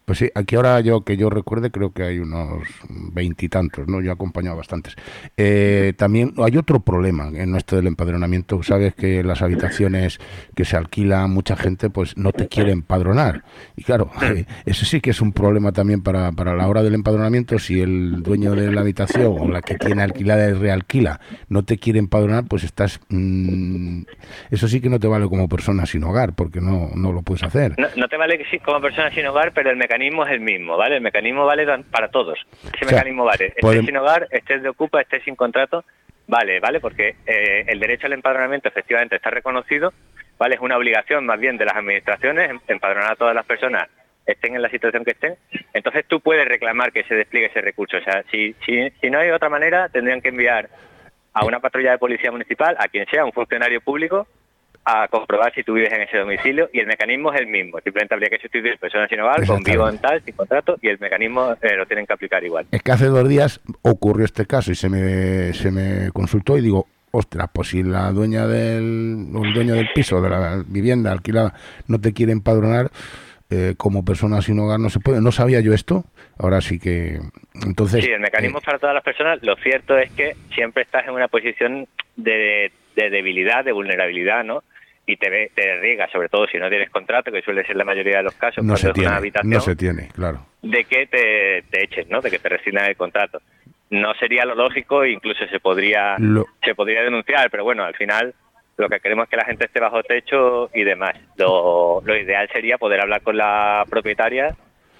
Pues 0.05 0.19
sí, 0.19 0.29
aquí 0.35 0.55
ahora 0.55 0.79
yo 0.81 1.03
que 1.03 1.17
yo 1.17 1.31
recuerde 1.31 1.71
creo 1.71 1.91
que 1.91 2.03
hay 2.03 2.19
unos 2.19 2.63
veintitantos, 2.89 3.87
¿no? 3.87 4.01
Yo 4.01 4.11
he 4.11 4.13
acompañado 4.13 4.55
bastantes. 4.55 4.95
Eh, 5.35 5.93
también 5.97 6.33
hay 6.37 6.57
otro 6.57 6.79
problema 6.79 7.29
en 7.33 7.55
esto 7.55 7.75
del 7.75 7.87
empadronamiento. 7.87 8.61
Sabes 8.61 8.93
que 8.93 9.23
las 9.23 9.41
habitaciones 9.41 10.19
que 10.55 10.63
se 10.63 10.77
alquilan 10.77 11.31
mucha 11.31 11.55
gente 11.55 11.89
pues 11.89 12.17
no 12.17 12.31
te 12.33 12.47
quiere 12.47 12.71
empadronar. 12.71 13.43
Y 13.75 13.83
claro, 13.83 14.11
eso 14.65 14.85
sí 14.85 15.01
que 15.01 15.09
es 15.09 15.21
un 15.21 15.33
problema 15.33 15.71
también 15.71 16.03
para, 16.03 16.31
para 16.33 16.55
la 16.55 16.67
hora 16.67 16.83
del 16.83 16.93
empadronamiento. 16.93 17.57
Si 17.57 17.81
el 17.81 18.21
dueño 18.21 18.53
de 18.53 18.71
la 18.71 18.81
habitación 18.81 19.35
o 19.39 19.49
la 19.49 19.61
que 19.61 19.75
tiene 19.75 20.03
alquilada 20.03 20.49
y 20.49 20.53
realquila 20.53 21.19
no 21.49 21.63
te 21.65 21.79
quiere 21.79 21.97
empadronar, 21.97 22.45
pues 22.45 22.63
estás... 22.63 22.99
mm, 23.09 24.03
eso 24.51 24.67
sí 24.67 24.81
que 24.81 24.89
no 24.89 24.99
te 24.99 25.07
vale 25.07 25.27
como 25.27 25.49
persona 25.49 25.87
sin 25.87 26.03
hogar 26.03 26.35
porque 26.35 26.61
no, 26.61 26.91
no 26.95 27.11
lo 27.11 27.23
puedes 27.23 27.41
hacer. 27.41 27.73
No, 27.79 27.87
no 27.95 28.07
te 28.07 28.17
vale 28.17 28.39
como 28.63 28.79
persona 28.81 29.09
sin 29.11 29.25
hogar, 29.25 29.51
pero 29.53 29.71
el 29.71 29.77
mecanismo 29.77 29.94
es 30.25 30.31
el 30.31 30.39
mismo, 30.39 30.77
¿vale? 30.77 30.95
El 30.97 31.01
mecanismo 31.01 31.45
vale 31.45 31.65
para 31.91 32.09
todos. 32.09 32.39
Ese 32.73 32.85
O 32.85 32.89
sea, 32.89 32.97
mecanismo 32.97 33.25
vale. 33.25 33.53
Estés 33.55 33.85
sin 33.85 33.97
hogar, 33.97 34.27
estés 34.31 34.61
de 34.63 34.69
ocupa, 34.69 35.01
estés 35.01 35.23
sin 35.23 35.35
contrato, 35.35 35.83
vale, 36.27 36.59
¿vale? 36.59 36.79
Porque 36.79 37.15
eh, 37.25 37.65
el 37.67 37.79
derecho 37.79 38.07
al 38.07 38.13
empadronamiento 38.13 38.67
efectivamente 38.67 39.15
está 39.15 39.29
reconocido, 39.29 39.93
¿vale? 40.37 40.55
Es 40.55 40.61
una 40.61 40.77
obligación 40.77 41.25
más 41.25 41.39
bien 41.39 41.57
de 41.57 41.65
las 41.65 41.75
administraciones 41.75 42.49
em- 42.51 42.59
empadronar 42.67 43.13
a 43.13 43.15
todas 43.15 43.35
las 43.35 43.45
personas 43.45 43.87
estén 44.25 44.55
en 44.55 44.61
la 44.61 44.69
situación 44.69 45.05
que 45.05 45.11
estén, 45.11 45.35
entonces 45.73 46.03
tú 46.07 46.19
puedes 46.19 46.47
reclamar 46.47 46.91
que 46.91 47.03
se 47.03 47.13
despliegue 47.13 47.47
ese 47.47 47.61
recurso. 47.61 47.97
O 47.97 48.01
sea, 48.01 48.23
si, 48.31 48.55
si, 48.65 48.89
si 48.99 49.09
no 49.11 49.19
hay 49.19 49.29
otra 49.29 49.49
manera, 49.49 49.87
tendrían 49.89 50.19
que 50.19 50.29
enviar 50.29 50.67
a 51.33 51.45
una 51.45 51.59
patrulla 51.59 51.91
de 51.91 51.97
policía 51.99 52.31
municipal, 52.31 52.75
a 52.79 52.87
quien 52.87 53.05
sea, 53.07 53.23
un 53.23 53.33
funcionario 53.33 53.81
público, 53.81 54.27
a 54.85 55.07
comprobar 55.07 55.51
si 55.53 55.63
tú 55.63 55.73
vives 55.73 55.91
en 55.91 56.01
ese 56.01 56.19
domicilio 56.19 56.69
y 56.71 56.79
el 56.79 56.85
mecanismo 56.85 57.33
es 57.33 57.41
el 57.41 57.47
mismo. 57.47 57.79
Simplemente 57.83 58.13
habría 58.13 58.29
que 58.29 58.37
sustituir 58.37 58.77
personas 58.77 59.09
sin 59.09 59.19
hogar 59.19 59.45
con 59.45 59.63
vivo 59.63 59.89
en 59.89 59.97
tal, 59.97 60.21
sin 60.23 60.35
contrato 60.35 60.77
y 60.81 60.89
el 60.89 60.99
mecanismo 60.99 61.55
eh, 61.61 61.75
lo 61.75 61.87
tienen 61.87 62.05
que 62.05 62.13
aplicar 62.13 62.43
igual. 62.43 62.67
Es 62.71 62.83
que 62.83 62.91
hace 62.91 63.07
dos 63.07 63.27
días 63.27 63.61
ocurrió 63.81 64.25
este 64.25 64.45
caso 64.45 64.71
y 64.71 64.75
se 64.75 64.87
me, 64.89 65.53
se 65.53 65.71
me 65.71 66.11
consultó 66.11 66.55
y 66.57 66.61
digo, 66.61 66.85
ostras, 67.09 67.49
pues 67.51 67.69
si 67.69 67.81
la 67.81 68.11
dueña 68.11 68.45
del, 68.45 69.27
o 69.33 69.43
el 69.43 69.53
dueño 69.53 69.73
del 69.73 69.89
piso, 69.95 70.21
de 70.21 70.29
la 70.29 70.63
vivienda 70.67 71.11
alquilada, 71.11 71.55
no 71.87 71.99
te 71.99 72.13
quiere 72.13 72.31
empadronar, 72.31 72.91
eh, 73.49 73.73
como 73.77 74.05
persona 74.05 74.41
sin 74.41 74.59
hogar 74.59 74.79
no 74.79 74.89
se 74.89 74.99
puede. 74.99 75.19
No 75.19 75.31
sabía 75.31 75.61
yo 75.61 75.73
esto, 75.73 76.03
ahora 76.37 76.61
sí 76.61 76.77
que... 76.79 77.19
Entonces, 77.65 78.03
Sí, 78.03 78.11
el 78.11 78.19
mecanismo 78.19 78.59
eh, 78.59 78.61
para 78.63 78.77
todas 78.77 78.93
las 78.93 79.03
personas. 79.03 79.41
Lo 79.41 79.55
cierto 79.55 79.97
es 79.97 80.11
que 80.11 80.35
siempre 80.53 80.83
estás 80.83 81.07
en 81.07 81.13
una 81.13 81.27
posición 81.27 81.87
de, 82.15 82.71
de 82.95 83.09
debilidad, 83.09 83.65
de 83.65 83.71
vulnerabilidad, 83.71 84.43
¿no? 84.43 84.63
Y 85.07 85.17
te, 85.17 85.29
ve- 85.29 85.51
te 85.53 85.79
riega, 85.79 86.07
sobre 86.11 86.29
todo 86.29 86.47
si 86.47 86.57
no 86.57 86.67
tienes 86.69 86.89
contrato, 86.89 87.31
que 87.31 87.41
suele 87.43 87.63
ser 87.65 87.75
la 87.75 87.83
mayoría 87.85 88.17
de 88.17 88.23
los 88.23 88.33
casos 88.35 88.63
no 88.63 88.75
se 88.75 88.91
tiene, 88.91 89.09
una 89.09 89.17
habitación, 89.17 89.51
no 89.53 89.59
se 89.59 89.75
tiene, 89.75 90.07
claro. 90.15 90.45
de 90.63 90.83
que 90.85 91.05
te, 91.05 91.63
te 91.69 91.83
echen, 91.83 92.07
¿no? 92.09 92.21
De 92.21 92.31
que 92.31 92.39
te 92.39 92.49
rescindan 92.49 92.85
el 92.85 92.95
contrato. 92.97 93.39
No 93.91 94.15
sería 94.15 94.45
lo 94.45 94.55
lógico, 94.55 95.05
incluso 95.05 95.45
se 95.47 95.59
podría 95.59 96.15
Lo- 96.17 96.47
se 96.63 96.73
podría 96.73 97.03
denunciar, 97.03 97.51
pero 97.51 97.63
bueno, 97.63 97.83
al 97.83 97.93
final 97.95 98.33
lo 98.77 98.89
que 98.89 98.99
queremos 98.99 99.25
es 99.25 99.29
que 99.29 99.37
la 99.37 99.45
gente 99.45 99.65
esté 99.65 99.79
bajo 99.79 100.01
techo 100.03 100.69
y 100.73 100.83
demás. 100.83 101.15
Lo, 101.37 102.01
lo 102.03 102.17
ideal 102.17 102.49
sería 102.51 102.77
poder 102.79 102.99
hablar 103.01 103.21
con 103.21 103.37
la 103.37 103.85
propietaria 103.89 104.55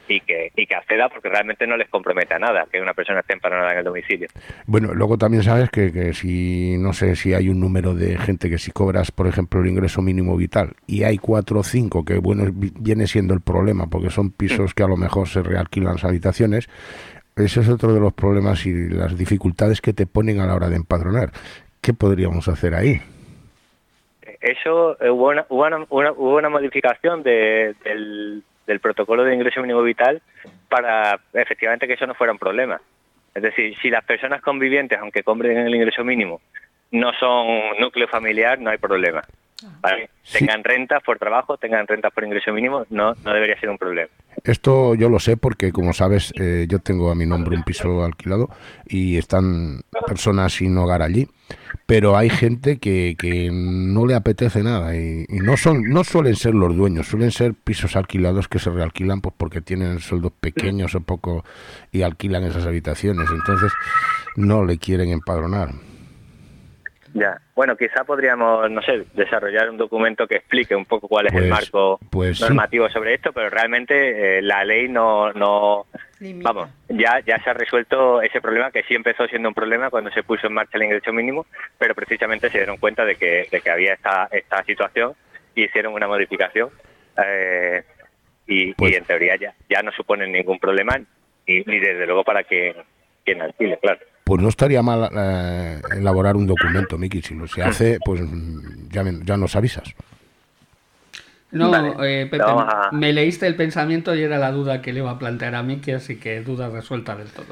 y 0.08 0.20
que, 0.22 0.52
y 0.56 0.66
que 0.68 0.76
acceda 0.76 1.10
porque 1.10 1.30
realmente 1.30 1.66
no 1.68 1.78
les 1.78 1.90
compromete 1.90 2.34
a 2.34 2.40
nada 2.40 2.68
que 2.72 2.80
una 2.82 2.94
persona 2.94 3.22
esté 3.22 3.34
empadronada 3.34 3.72
en 3.74 3.78
el 3.80 3.84
domicilio. 3.84 4.28
Bueno, 4.66 4.94
luego 4.94 5.18
también 5.18 5.44
sabes 5.44 5.70
que, 5.70 5.92
que 5.92 6.14
si, 6.14 6.78
no 6.78 6.94
sé 6.94 7.16
si 7.16 7.34
hay 7.34 7.50
un 7.50 7.60
número 7.60 7.94
de 7.96 8.18
gente 8.18 8.50
que 8.50 8.58
si 8.58 8.72
cobras, 8.72 9.12
por 9.12 9.28
ejemplo, 9.28 9.62
el 9.62 9.68
ingreso 9.68 10.02
mínimo 10.02 10.36
vital 10.38 10.74
y 10.88 11.04
hay 11.04 11.18
cuatro 11.18 11.60
o 11.60 11.64
cinco, 11.64 12.06
que 12.06 12.18
bueno, 12.18 12.44
vi- 12.54 12.72
viene 12.80 13.08
siendo 13.08 13.34
el 13.34 13.42
problema, 13.42 13.88
porque 13.88 14.10
son 14.10 14.32
pisos 14.32 14.74
que 14.74 14.84
a 14.84 14.88
lo 14.88 14.98
mejor 14.98 15.28
se 15.28 15.42
realquilan 15.42 15.94
las 15.94 16.04
habitaciones, 16.06 16.68
ese 17.36 17.60
es 17.62 17.70
otro 17.70 17.94
de 17.94 18.00
los 18.00 18.14
problemas 18.14 18.66
y 18.66 18.90
las 18.90 19.18
dificultades 19.18 19.82
que 19.82 19.94
te 19.94 20.06
ponen 20.08 20.40
a 20.40 20.46
la 20.46 20.56
hora 20.56 20.70
de 20.70 20.78
empadronar. 20.78 21.32
¿Qué 21.82 21.94
podríamos 21.94 22.48
hacer 22.48 22.74
ahí? 22.74 23.02
Eso 24.42 25.00
eh, 25.02 25.10
hubo 25.10 25.30
una, 25.30 25.46
hubo 25.50 25.66
una, 25.66 25.86
una- 25.90 26.12
hubo 26.12 26.38
una 26.38 26.50
modificación 26.50 27.24
de- 27.24 27.76
del, 27.84 28.44
del 28.66 28.80
protocolo 28.80 29.24
de 29.24 29.34
ingreso 29.34 29.62
mínimo 29.62 29.82
vital 29.82 30.22
para 30.70 31.20
efectivamente 31.34 31.88
que 31.88 31.94
eso 31.94 32.08
no 32.08 32.16
fuera 32.16 32.34
un 32.34 32.40
problema. 32.40 32.82
Es 33.34 33.44
decir, 33.44 33.76
si 33.82 33.90
las 33.90 34.04
personas 34.06 34.42
convivientes, 34.42 34.98
aunque 34.98 35.24
cobren 35.24 35.58
el 35.58 35.76
ingreso 35.76 36.04
mínimo, 36.04 36.42
no 36.92 37.12
son 37.14 37.78
núcleo 37.80 38.08
familiar, 38.08 38.60
no 38.60 38.70
hay 38.70 38.78
problema. 38.78 39.22
¿Vale? 39.82 40.10
Sí. 40.24 40.40
Tengan 40.40 40.64
rentas 40.64 41.04
por 41.04 41.20
trabajo, 41.20 41.58
tengan 41.58 41.88
rentas 41.88 42.12
por 42.14 42.24
ingreso 42.24 42.52
mínimo, 42.52 42.86
no, 42.90 43.14
no 43.14 43.34
debería 43.34 43.60
ser 43.60 43.70
un 43.70 43.78
problema. 43.78 44.10
Esto 44.44 44.96
yo 44.96 45.10
lo 45.10 45.20
sé 45.20 45.38
porque, 45.38 45.72
como 45.72 45.94
sabes, 45.94 46.34
eh, 46.40 46.66
yo 46.70 46.80
tengo 46.80 47.12
a 47.12 47.16
mi 47.16 47.26
nombre 47.26 47.56
un 47.56 47.64
piso 47.64 48.04
alquilado 48.04 48.50
y 48.86 49.18
están 49.18 49.82
personas 50.06 50.54
sin 50.54 50.78
hogar 50.78 51.02
allí. 51.02 51.28
Pero 51.86 52.18
hay 52.18 52.30
gente 52.30 52.80
que, 52.80 53.16
que 53.20 53.50
no 53.52 54.08
le 54.08 54.16
apetece 54.16 54.64
nada 54.64 54.96
y, 54.96 55.26
y 55.30 55.40
no 55.40 55.58
son 55.58 55.84
no 55.84 56.04
suelen 56.04 56.36
ser 56.36 56.56
los 56.56 56.76
dueños, 56.76 57.08
suelen 57.08 57.32
ser 57.32 57.54
pisos 57.54 57.96
alquilados 57.96 58.48
que 58.48 58.58
se 58.58 58.72
realquilan 58.72 59.22
pues 59.22 59.36
porque 59.38 59.62
tienen 59.62 60.00
sueldos 60.00 60.32
pequeños 60.40 60.96
o 60.96 61.02
poco 61.02 61.46
y 61.92 62.02
alquilan 62.02 62.44
esas 62.44 62.66
habitaciones. 62.66 63.30
Entonces 63.30 63.72
no 64.36 64.66
le 64.66 64.78
quieren 64.78 65.10
empadronar. 65.10 65.70
Ya. 67.18 67.40
Bueno, 67.56 67.78
quizá 67.78 68.04
podríamos, 68.04 68.70
no 68.70 68.82
sé, 68.82 69.06
desarrollar 69.14 69.70
un 69.70 69.78
documento 69.78 70.28
que 70.28 70.36
explique 70.36 70.76
un 70.76 70.84
poco 70.84 71.08
cuál 71.08 71.28
es 71.28 71.34
el 71.34 71.48
Pues- 71.48 71.50
marco 71.50 71.98
pues 72.12 72.38
sí. 72.38 72.44
normativo 72.44 72.90
sobre 72.90 73.14
esto, 73.14 73.32
pero 73.32 73.50
realmente 73.50 74.40
eh, 74.40 74.42
la 74.42 74.66
ley 74.66 74.90
no, 74.90 75.32
no, 75.32 75.86
Limita. 76.20 76.52
vamos, 76.52 76.70
ya, 76.90 77.22
ya 77.26 77.42
se 77.42 77.50
ha 77.50 77.54
resuelto 77.54 78.22
ese 78.22 78.42
problema 78.42 78.70
que 78.70 78.84
sí 78.84 78.96
empezó 78.96 79.26
siendo 79.28 79.48
un 79.48 79.56
problema 79.56 79.90
cuando 79.90 80.12
se 80.12 80.24
puso 80.24 80.48
en 80.48 80.54
marcha 80.56 80.78
el 80.78 80.84
ingreso 80.84 81.14
mínimo, 81.14 81.46
pero 81.78 81.96
precisamente 81.96 82.50
se 82.50 82.58
dieron 82.58 82.76
cuenta 82.76 83.06
de 83.06 83.16
que, 83.16 83.48
de 83.50 83.62
que 83.62 83.72
había 83.72 83.94
esta, 83.94 84.28
esta 84.30 84.62
situación 84.66 85.14
y 85.56 85.64
hicieron 85.64 85.94
una 85.94 86.10
modificación 86.10 86.70
eh, 87.26 87.82
y, 88.46 88.74
Pues- 88.74 88.92
y 88.92 88.96
en 88.98 89.06
teoría 89.06 89.38
ya, 89.38 89.54
ya 89.70 89.82
no 89.82 89.94
suponen 89.94 90.34
ningún 90.34 90.60
problema 90.60 91.00
y, 91.46 91.64
ni 91.66 91.80
desde 91.80 92.06
luego 92.08 92.26
para 92.26 92.44
quien, 92.44 92.76
quien 93.24 93.42
alquile, 93.42 93.78
claro. 93.82 94.00
Pues 94.26 94.42
no 94.42 94.50
estaría 94.50 94.82
mal 94.82 95.08
eh, 95.16 95.82
elaborar 95.92 96.36
un 96.36 96.48
documento, 96.48 96.98
Miki. 96.98 97.22
Si 97.22 97.36
lo 97.36 97.48
se 97.48 97.62
hace, 97.62 98.00
pues 98.04 98.22
ya, 98.90 99.04
me- 99.04 99.24
ya 99.24 99.38
nos 99.38 99.56
avisas. 99.56 99.94
No, 101.52 101.70
Vale, 101.70 101.94
eh, 102.00 102.26
Pepe, 102.26 102.44
a- 102.44 102.90
me 102.92 103.14
leíste 103.14 103.46
el 103.46 103.56
pensamiento 103.56 104.16
y 104.16 104.24
era 104.24 104.40
la 104.40 104.52
duda 104.52 104.82
que 104.82 104.92
le 104.94 105.00
iba 105.02 105.12
a 105.12 105.20
plantear 105.20 105.54
a 105.54 105.62
Miki, 105.62 105.92
así 105.92 106.16
que 106.18 106.42
duda 106.42 106.70
resuelta 106.70 107.16
del 107.16 107.28
todo. 107.30 107.46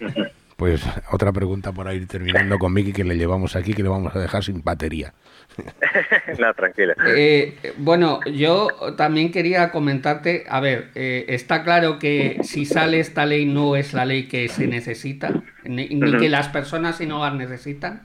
Pues 0.56 0.84
otra 1.10 1.32
pregunta 1.32 1.72
para 1.72 1.94
ir 1.94 2.06
terminando 2.06 2.58
con 2.58 2.72
Miki 2.72 2.92
que 2.92 3.02
le 3.02 3.16
llevamos 3.16 3.56
aquí, 3.56 3.74
que 3.74 3.82
le 3.82 3.88
vamos 3.88 4.14
a 4.14 4.20
dejar 4.20 4.44
sin 4.44 4.62
batería. 4.62 5.12
no, 6.38 6.54
tranquilo. 6.54 6.94
Eh, 7.06 7.74
bueno, 7.78 8.20
yo 8.24 8.68
también 8.96 9.32
quería 9.32 9.70
comentarte, 9.70 10.44
a 10.48 10.60
ver, 10.60 10.90
eh, 10.94 11.26
está 11.28 11.64
claro 11.64 11.98
que 11.98 12.38
si 12.42 12.66
sale 12.66 13.00
esta 13.00 13.26
ley 13.26 13.46
no 13.46 13.74
es 13.74 13.94
la 13.94 14.04
ley 14.04 14.28
que 14.28 14.48
se 14.48 14.66
necesita, 14.68 15.42
ni, 15.64 15.88
ni 15.88 16.16
que 16.18 16.28
las 16.28 16.48
personas 16.48 16.98
sin 16.98 17.10
hogar 17.10 17.34
necesitan. 17.34 18.02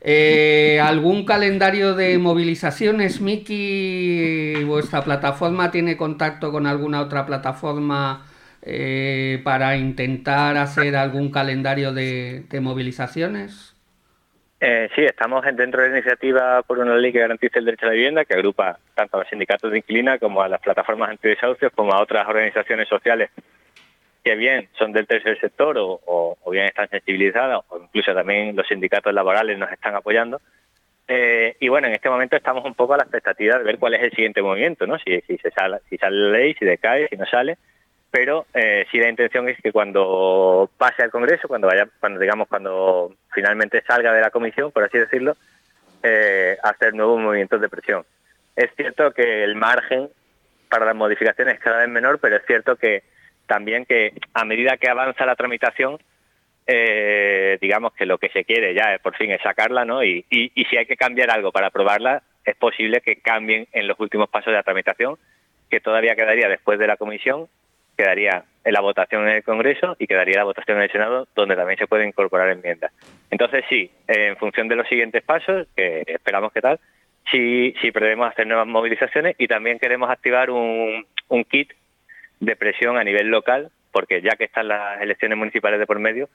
Eh, 0.00 0.80
¿Algún 0.82 1.24
calendario 1.24 1.94
de 1.94 2.18
movilizaciones, 2.18 3.20
Miki? 3.20 4.62
¿Vuestra 4.64 5.02
plataforma 5.02 5.70
tiene 5.70 5.96
contacto 5.96 6.52
con 6.52 6.66
alguna 6.66 7.00
otra 7.00 7.26
plataforma 7.26 8.27
eh, 8.62 9.40
para 9.44 9.76
intentar 9.76 10.56
hacer 10.56 10.96
algún 10.96 11.30
calendario 11.30 11.92
de, 11.92 12.44
movilizaciones? 12.60 13.74
Eh, 14.60 14.88
sí, 14.94 15.02
estamos 15.02 15.46
en- 15.46 15.56
dentro 15.56 15.82
de 15.82 15.90
la 15.90 15.98
iniciativa 15.98 16.62
por 16.62 16.78
una 16.78 16.96
ley 16.96 17.12
que 17.12 17.20
garantice 17.20 17.60
el 17.60 17.64
derecho 17.64 17.86
a 17.86 17.90
la 17.90 17.94
vivienda, 17.94 18.24
que 18.24 18.34
agrupa 18.34 18.78
tanto 18.94 19.16
a 19.16 19.20
los 19.20 19.28
sindicatos 19.28 19.70
de 19.70 19.78
inquilina 19.78 20.18
como 20.18 20.42
a 20.42 20.48
las 20.48 20.60
plataformas 20.60 21.10
antidesahucios, 21.10 21.72
como 21.72 21.92
a 21.92 22.02
otras 22.02 22.26
organizaciones 22.28 22.88
sociales 22.88 23.30
que 24.24 24.34
bien 24.34 24.68
son 24.76 24.92
del 24.92 25.06
tercer 25.06 25.38
sector 25.40 25.76
o 25.78 26.36
bien 26.50 26.66
están 26.66 26.88
sensibilizadas, 26.88 27.60
o 27.68 27.78
incluso 27.82 28.12
también 28.12 28.56
los 28.56 28.66
sindicatos 28.66 29.14
laborales 29.14 29.56
nos 29.58 29.70
están 29.70 29.94
apoyando. 29.94 30.40
Eh, 31.10 31.56
y 31.58 31.68
bueno, 31.68 31.86
en 31.86 31.94
este 31.94 32.10
momento 32.10 32.36
estamos 32.36 32.62
un 32.66 32.74
poco 32.74 32.92
a 32.92 32.98
la 32.98 33.04
expectativa 33.04 33.56
de 33.56 33.64
ver 33.64 33.78
cuál 33.78 33.94
es 33.94 34.02
el 34.02 34.10
siguiente 34.10 34.42
movimiento, 34.42 34.86
¿no? 34.86 34.98
Si, 34.98 35.18
si 35.22 35.38
se 35.38 35.50
sale, 35.50 35.78
si 35.88 35.96
sale 35.96 36.16
la 36.16 36.38
ley, 36.38 36.54
si 36.54 36.66
decae, 36.66 37.08
si 37.08 37.16
no 37.16 37.24
sale. 37.24 37.56
Pero 38.10 38.46
eh, 38.54 38.86
sí 38.90 38.98
la 38.98 39.10
intención 39.10 39.48
es 39.48 39.60
que 39.60 39.70
cuando 39.70 40.70
pase 40.78 41.02
al 41.02 41.10
Congreso, 41.10 41.46
cuando 41.46 41.66
vaya, 41.66 41.86
cuando 42.00 42.18
digamos, 42.18 42.48
cuando 42.48 43.14
finalmente 43.32 43.82
salga 43.86 44.12
de 44.12 44.22
la 44.22 44.30
comisión, 44.30 44.72
por 44.72 44.84
así 44.84 44.98
decirlo, 44.98 45.36
eh, 46.02 46.56
hacer 46.62 46.94
nuevos 46.94 47.20
movimientos 47.20 47.60
de 47.60 47.68
presión. 47.68 48.04
Es 48.56 48.70
cierto 48.76 49.12
que 49.12 49.44
el 49.44 49.56
margen 49.56 50.08
para 50.70 50.86
las 50.86 50.96
modificaciones 50.96 51.54
es 51.54 51.60
cada 51.60 51.78
vez 51.80 51.88
menor, 51.88 52.18
pero 52.18 52.36
es 52.36 52.46
cierto 52.46 52.76
que 52.76 53.02
también 53.46 53.84
que 53.84 54.12
a 54.34 54.44
medida 54.44 54.76
que 54.76 54.88
avanza 54.88 55.26
la 55.26 55.36
tramitación, 55.36 55.98
eh, 56.66 57.58
digamos 57.60 57.92
que 57.94 58.06
lo 58.06 58.18
que 58.18 58.28
se 58.30 58.44
quiere 58.44 58.74
ya 58.74 58.94
es 58.94 59.00
por 59.00 59.16
fin 59.16 59.30
es 59.30 59.42
sacarla, 59.42 59.84
¿no? 59.84 60.02
Y, 60.02 60.24
y, 60.30 60.50
y 60.54 60.64
si 60.66 60.76
hay 60.76 60.86
que 60.86 60.96
cambiar 60.96 61.30
algo 61.30 61.52
para 61.52 61.68
aprobarla, 61.68 62.22
es 62.44 62.56
posible 62.56 63.00
que 63.00 63.16
cambien 63.16 63.66
en 63.72 63.86
los 63.86 63.98
últimos 64.00 64.28
pasos 64.28 64.46
de 64.46 64.56
la 64.56 64.62
tramitación, 64.62 65.16
que 65.70 65.80
todavía 65.80 66.16
quedaría 66.16 66.48
después 66.48 66.78
de 66.78 66.86
la 66.86 66.96
comisión, 66.96 67.48
quedaría 67.98 68.44
en 68.64 68.72
la 68.72 68.80
votación 68.80 69.28
en 69.28 69.36
el 69.36 69.42
Congreso 69.42 69.96
y 69.98 70.06
quedaría 70.06 70.38
la 70.38 70.44
votación 70.44 70.78
en 70.78 70.84
el 70.84 70.92
Senado, 70.92 71.26
donde 71.34 71.56
también 71.56 71.78
se 71.78 71.88
pueden 71.88 72.08
incorporar 72.08 72.48
enmiendas. 72.48 72.92
Entonces 73.30 73.64
sí, 73.68 73.90
en 74.06 74.36
función 74.36 74.68
de 74.68 74.76
los 74.76 74.88
siguientes 74.88 75.22
pasos, 75.22 75.66
que 75.76 76.04
esperamos 76.06 76.52
que 76.52 76.60
tal, 76.60 76.78
sí, 77.30 77.74
sí 77.80 77.90
prevemos 77.90 78.28
hacer 78.28 78.46
nuevas 78.46 78.68
movilizaciones 78.68 79.34
y 79.36 79.48
también 79.48 79.80
queremos 79.80 80.08
activar 80.10 80.50
un, 80.50 81.04
un 81.28 81.44
kit 81.44 81.72
de 82.38 82.54
presión 82.54 82.96
a 82.96 83.04
nivel 83.04 83.28
local, 83.28 83.70
porque 83.90 84.22
ya 84.22 84.36
que 84.36 84.44
están 84.44 84.68
las 84.68 85.00
elecciones 85.00 85.36
municipales 85.36 85.80
de 85.80 85.86
por 85.86 85.98
medio, 85.98 86.28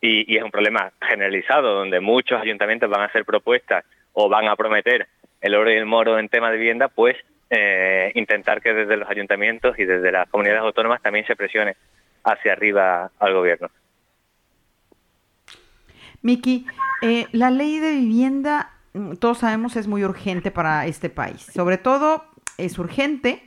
y, 0.00 0.32
y 0.32 0.38
es 0.38 0.42
un 0.42 0.50
problema 0.50 0.92
generalizado, 1.02 1.74
donde 1.74 2.00
muchos 2.00 2.40
ayuntamientos 2.40 2.88
van 2.88 3.02
a 3.02 3.06
hacer 3.06 3.24
propuestas 3.24 3.84
o 4.14 4.28
van 4.30 4.48
a 4.48 4.56
prometer 4.56 5.08
el 5.42 5.54
oro 5.54 5.70
y 5.70 5.76
el 5.76 5.84
moro 5.84 6.18
en 6.18 6.28
tema 6.28 6.50
de 6.50 6.56
vivienda, 6.56 6.88
pues 6.88 7.16
eh, 7.50 8.12
intentar 8.14 8.60
que 8.60 8.74
desde 8.74 8.96
los 8.96 9.08
ayuntamientos 9.08 9.78
y 9.78 9.84
desde 9.84 10.12
las 10.12 10.28
comunidades 10.28 10.62
autónomas 10.62 11.02
también 11.02 11.26
se 11.26 11.36
presione 11.36 11.76
hacia 12.24 12.52
arriba 12.52 13.10
al 13.18 13.34
gobierno. 13.34 13.70
Miki, 16.22 16.66
eh, 17.02 17.26
la 17.32 17.50
ley 17.50 17.78
de 17.78 17.92
vivienda, 17.92 18.72
mm, 18.94 19.14
todos 19.14 19.38
sabemos, 19.38 19.76
es 19.76 19.86
muy 19.86 20.04
urgente 20.04 20.50
para 20.50 20.86
este 20.86 21.08
país. 21.08 21.42
Sobre 21.54 21.78
todo, 21.78 22.24
es 22.58 22.78
urgente 22.78 23.42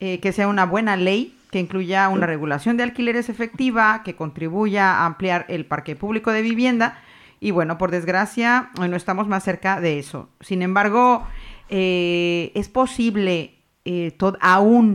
eh, 0.00 0.20
que 0.20 0.32
sea 0.32 0.48
una 0.48 0.64
buena 0.64 0.96
ley 0.96 1.36
que 1.54 1.60
incluya 1.60 2.08
una 2.08 2.26
regulación 2.26 2.76
de 2.76 2.82
alquileres 2.82 3.28
efectiva, 3.28 4.02
que 4.04 4.16
contribuya 4.16 4.90
a 4.90 5.06
ampliar 5.06 5.46
el 5.48 5.66
parque 5.66 5.94
público 5.94 6.32
de 6.32 6.42
vivienda. 6.42 6.98
Y 7.38 7.52
bueno, 7.52 7.78
por 7.78 7.92
desgracia, 7.92 8.70
hoy 8.80 8.88
no 8.88 8.96
estamos 8.96 9.28
más 9.28 9.44
cerca 9.44 9.80
de 9.80 10.00
eso. 10.00 10.28
Sin 10.40 10.62
embargo, 10.62 11.24
eh, 11.68 12.52
es 12.54 12.68
posible 12.68 13.54
eh, 13.84 14.16
aún 14.40 14.94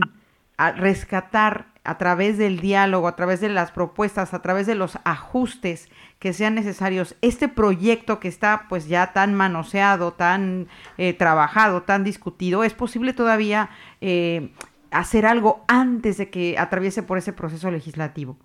rescatar 0.76 1.66
a 1.84 1.96
través 1.96 2.36
del 2.36 2.60
diálogo, 2.60 3.08
a 3.08 3.16
través 3.16 3.40
de 3.40 3.48
las 3.48 3.72
propuestas, 3.72 4.34
a 4.34 4.42
través 4.42 4.66
de 4.66 4.74
los 4.74 4.98
ajustes 5.04 5.88
que 6.18 6.34
sean 6.34 6.54
necesarios, 6.54 7.16
este 7.22 7.48
proyecto 7.48 8.20
que 8.20 8.28
está 8.28 8.66
pues 8.68 8.86
ya 8.86 9.12
tan 9.14 9.34
manoseado, 9.34 10.12
tan 10.12 10.68
eh, 10.98 11.14
trabajado, 11.14 11.82
tan 11.82 12.04
discutido, 12.04 12.62
es 12.64 12.74
posible 12.74 13.14
todavía 13.14 13.70
eh, 14.02 14.50
hacer 14.90 15.24
algo 15.24 15.64
antes 15.68 16.18
de 16.18 16.28
que 16.28 16.56
atraviese 16.58 17.02
por 17.02 17.16
ese 17.16 17.32
proceso 17.32 17.70
legislativo. 17.70 18.36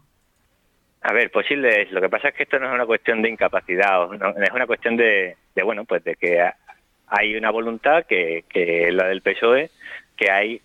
A 1.02 1.12
ver, 1.14 1.30
posible 1.32 1.82
es. 1.84 1.92
Lo 1.92 2.02
que 2.02 2.10
pasa 2.10 2.30
es 2.30 2.36
que 2.36 2.44
esto 2.44 2.58
no 2.58 2.68
es 2.68 2.74
una 2.74 2.86
cuestión 2.86 3.22
de 3.22 3.30
incapacidad, 3.30 4.08
no- 4.10 4.30
es 4.30 4.52
una 4.54 4.66
cuestión 4.66 4.96
de, 4.96 5.36
bueno, 5.64 5.84
pues 5.86 6.04
de 6.04 6.16
que 6.16 6.40
hay 7.18 7.36
una 7.36 7.50
voluntad 7.50 8.06
que, 8.06 8.44
que 8.50 8.88
es 8.88 8.94
la 8.94 9.08
del 9.08 9.22
PSOE, 9.22 9.70
que 10.18 10.32
hay 10.32 10.62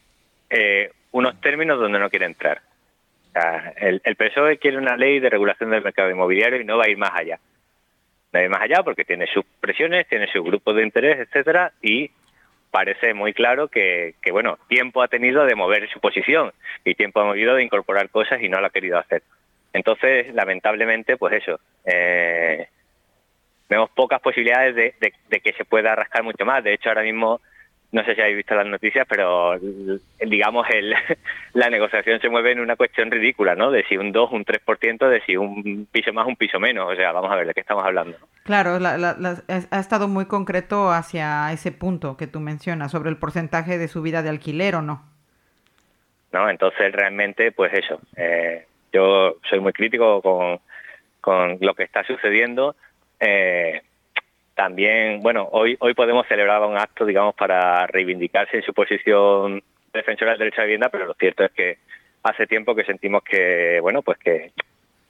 eh, 0.49 0.91
unos 1.13 1.41
términos 1.41 1.79
donde 1.79 1.99
no 1.99 2.11
quiere 2.11 2.27
entrar. 2.27 2.61
El, 3.77 4.03
el 4.05 4.17
PSOE 4.17 4.59
quiere 4.59 4.77
una 4.77 4.97
ley 4.97 5.21
de 5.21 5.31
regulación 5.31 5.71
del 5.71 5.85
mercado 5.85 6.11
inmobiliario 6.11 6.61
y 6.61 6.65
no 6.65 6.77
va 6.77 6.85
a 6.87 6.91
ir 6.91 6.99
más 6.99 7.13
allá. 7.15 7.39
No 8.33 8.39
va 8.39 8.41
a 8.41 8.45
ir 8.45 8.51
más 8.51 8.63
allá 8.63 8.83
porque 8.83 9.05
tiene 9.05 9.27
sus 9.29 9.45
presiones, 9.61 10.09
tiene 10.09 10.27
sus 10.33 10.45
grupos 10.45 10.75
de 10.75 10.83
interés, 10.83 11.21
etcétera, 11.21 11.73
y 11.81 12.11
parece 12.73 13.15
muy 13.15 13.33
claro 13.33 13.69
que, 13.69 14.15
que, 14.21 14.33
bueno, 14.33 14.59
tiempo 14.69 15.03
ha 15.03 15.09
tenido 15.09 15.45
de 15.45 15.55
mover 15.55 15.89
su 15.91 16.01
posición 16.01 16.53
y 16.85 16.95
tiempo 16.97 17.21
ha 17.21 17.25
movido 17.25 17.55
de 17.55 17.63
incorporar 17.63 18.11
cosas 18.11 18.43
y 18.43 18.49
no 18.49 18.61
lo 18.61 18.67
ha 18.67 18.71
querido 18.71 18.99
hacer. 18.99 19.23
Entonces, 19.73 20.35
lamentablemente, 20.35 21.17
pues 21.17 21.35
eso, 21.35 21.61
eh, 21.85 22.67
vemos 23.71 23.89
pocas 23.91 24.21
posibilidades 24.21 24.75
de, 24.75 24.95
de- 25.01 25.15
de 25.31 25.41
que 25.41 25.55
se 25.55 25.65
pueda 25.65 25.95
rascar 25.97 26.23
mucho 26.23 26.45
más. 26.45 26.63
De 26.63 26.75
hecho, 26.75 26.91
ahora 26.91 27.03
mismo, 27.03 27.41
no 27.93 28.05
sé 28.05 28.15
si 28.15 28.21
habéis 28.21 28.37
visto 28.37 28.55
las 28.55 28.67
noticias, 28.67 29.07
pero 29.09 29.59
digamos, 30.21 30.67
el, 30.71 30.95
la 31.55 31.71
negociación 31.71 32.21
se 32.21 32.29
mueve 32.29 32.53
en 32.53 32.61
una 32.61 32.77
cuestión 32.77 33.11
ridícula, 33.11 33.55
¿no? 33.55 33.71
De 33.71 33.85
si 33.85 33.97
un 33.97 34.13
2, 34.13 34.33
un 34.33 34.45
3%, 34.45 35.09
de 35.09 35.21
si 35.23 35.37
un 35.37 35.87
piso 35.91 36.13
más, 36.13 36.27
un 36.27 36.37
piso 36.37 36.61
menos. 36.61 36.93
O 36.93 36.97
sea, 36.97 37.13
vamos 37.13 37.31
a 37.33 37.37
ver 37.37 37.47
de 37.47 37.55
qué 37.55 37.61
estamos 37.61 37.85
hablando. 37.85 38.17
Claro, 38.45 38.79
la- 38.79 38.99
la- 38.99 39.17
la- 39.19 39.43
ha 39.49 39.77
ha 39.77 39.81
estado 39.81 40.09
muy 40.09 40.27
concreto 40.27 40.91
hacia 40.93 41.51
ese 41.53 41.73
punto 41.73 42.17
que 42.17 42.27
tú 42.27 42.41
mencionas, 42.41 42.91
sobre 42.93 43.09
el 43.11 43.17
porcentaje 43.17 43.79
de 43.79 43.89
subida 43.89 44.23
de 44.23 44.29
alquiler 44.31 44.75
o 44.75 44.83
no. 44.83 45.05
¿no? 46.33 46.49
Entonces 46.49 46.93
realmente, 46.93 47.51
pues 47.53 47.73
eso, 47.75 48.01
eh, 48.17 48.67
yo 48.93 49.37
soy 49.49 49.59
muy 49.61 49.73
crítico 49.73 50.23
con, 50.23 50.61
con 51.21 51.59
lo 51.61 51.75
que 51.75 51.83
está 51.83 52.05
sucediendo. 52.05 52.77
Eh, 53.21 53.83
también, 54.55 55.21
bueno, 55.21 55.49
hoy 55.53 55.77
hoy 55.81 55.95
podemos 55.95 56.27
celebrar 56.27 56.63
un 56.63 56.77
acto, 56.77 57.07
digamos, 57.07 57.35
para 57.35 57.87
reivindicarse 57.87 58.57
en 58.57 58.63
su 58.63 58.75
posición 58.75 59.63
defensora 59.93 60.33
del 60.33 60.41
derecho 60.41 60.61
a 60.61 60.65
la 60.65 60.67
vivienda, 60.67 60.89
pero 60.89 61.07
lo 61.07 61.15
cierto 61.15 61.45
es 61.45 61.53
que 61.53 61.79
hace 62.23 62.47
tiempo 62.47 62.75
que 62.75 62.85
sentimos 62.85 63.23
que, 63.23 63.79
bueno, 63.81 64.03
pues 64.03 64.19
que, 64.19 64.53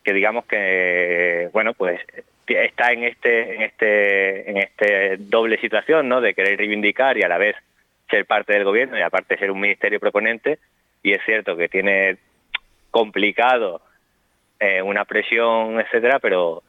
que 0.05 0.13
digamos 0.13 0.45
que, 0.47 1.49
bueno, 1.53 1.75
pues 1.75 2.01
está 2.47 2.93
en 2.93 3.05
este 3.05 3.55
en 3.55 3.63
este 3.63 4.51
en 4.51 4.57
este 4.59 5.17
doble 5.19 5.59
situación, 5.59 6.09
¿no? 6.09 6.21
De 6.21 6.35
querer 6.35 6.59
reivindicar 6.59 7.17
y 7.17 7.23
a 7.23 7.29
la 7.29 7.39
vez 7.39 7.57
ser 8.09 8.27
parte 8.27 8.53
del 8.53 8.65
gobierno 8.65 8.99
y 8.99 9.03
aparte 9.03 9.39
ser 9.39 9.51
un 9.51 9.61
ministerio 9.61 10.01
proponente 10.01 10.59
y 11.03 11.13
es 11.13 11.21
cierto 11.25 11.57
que 11.57 11.69
tiene 11.69 12.17
complicado 12.91 13.81
eh, 14.59 14.83
una 14.83 15.05
presión, 15.05 15.81
etcétera, 15.81 16.19
pero 16.19 16.63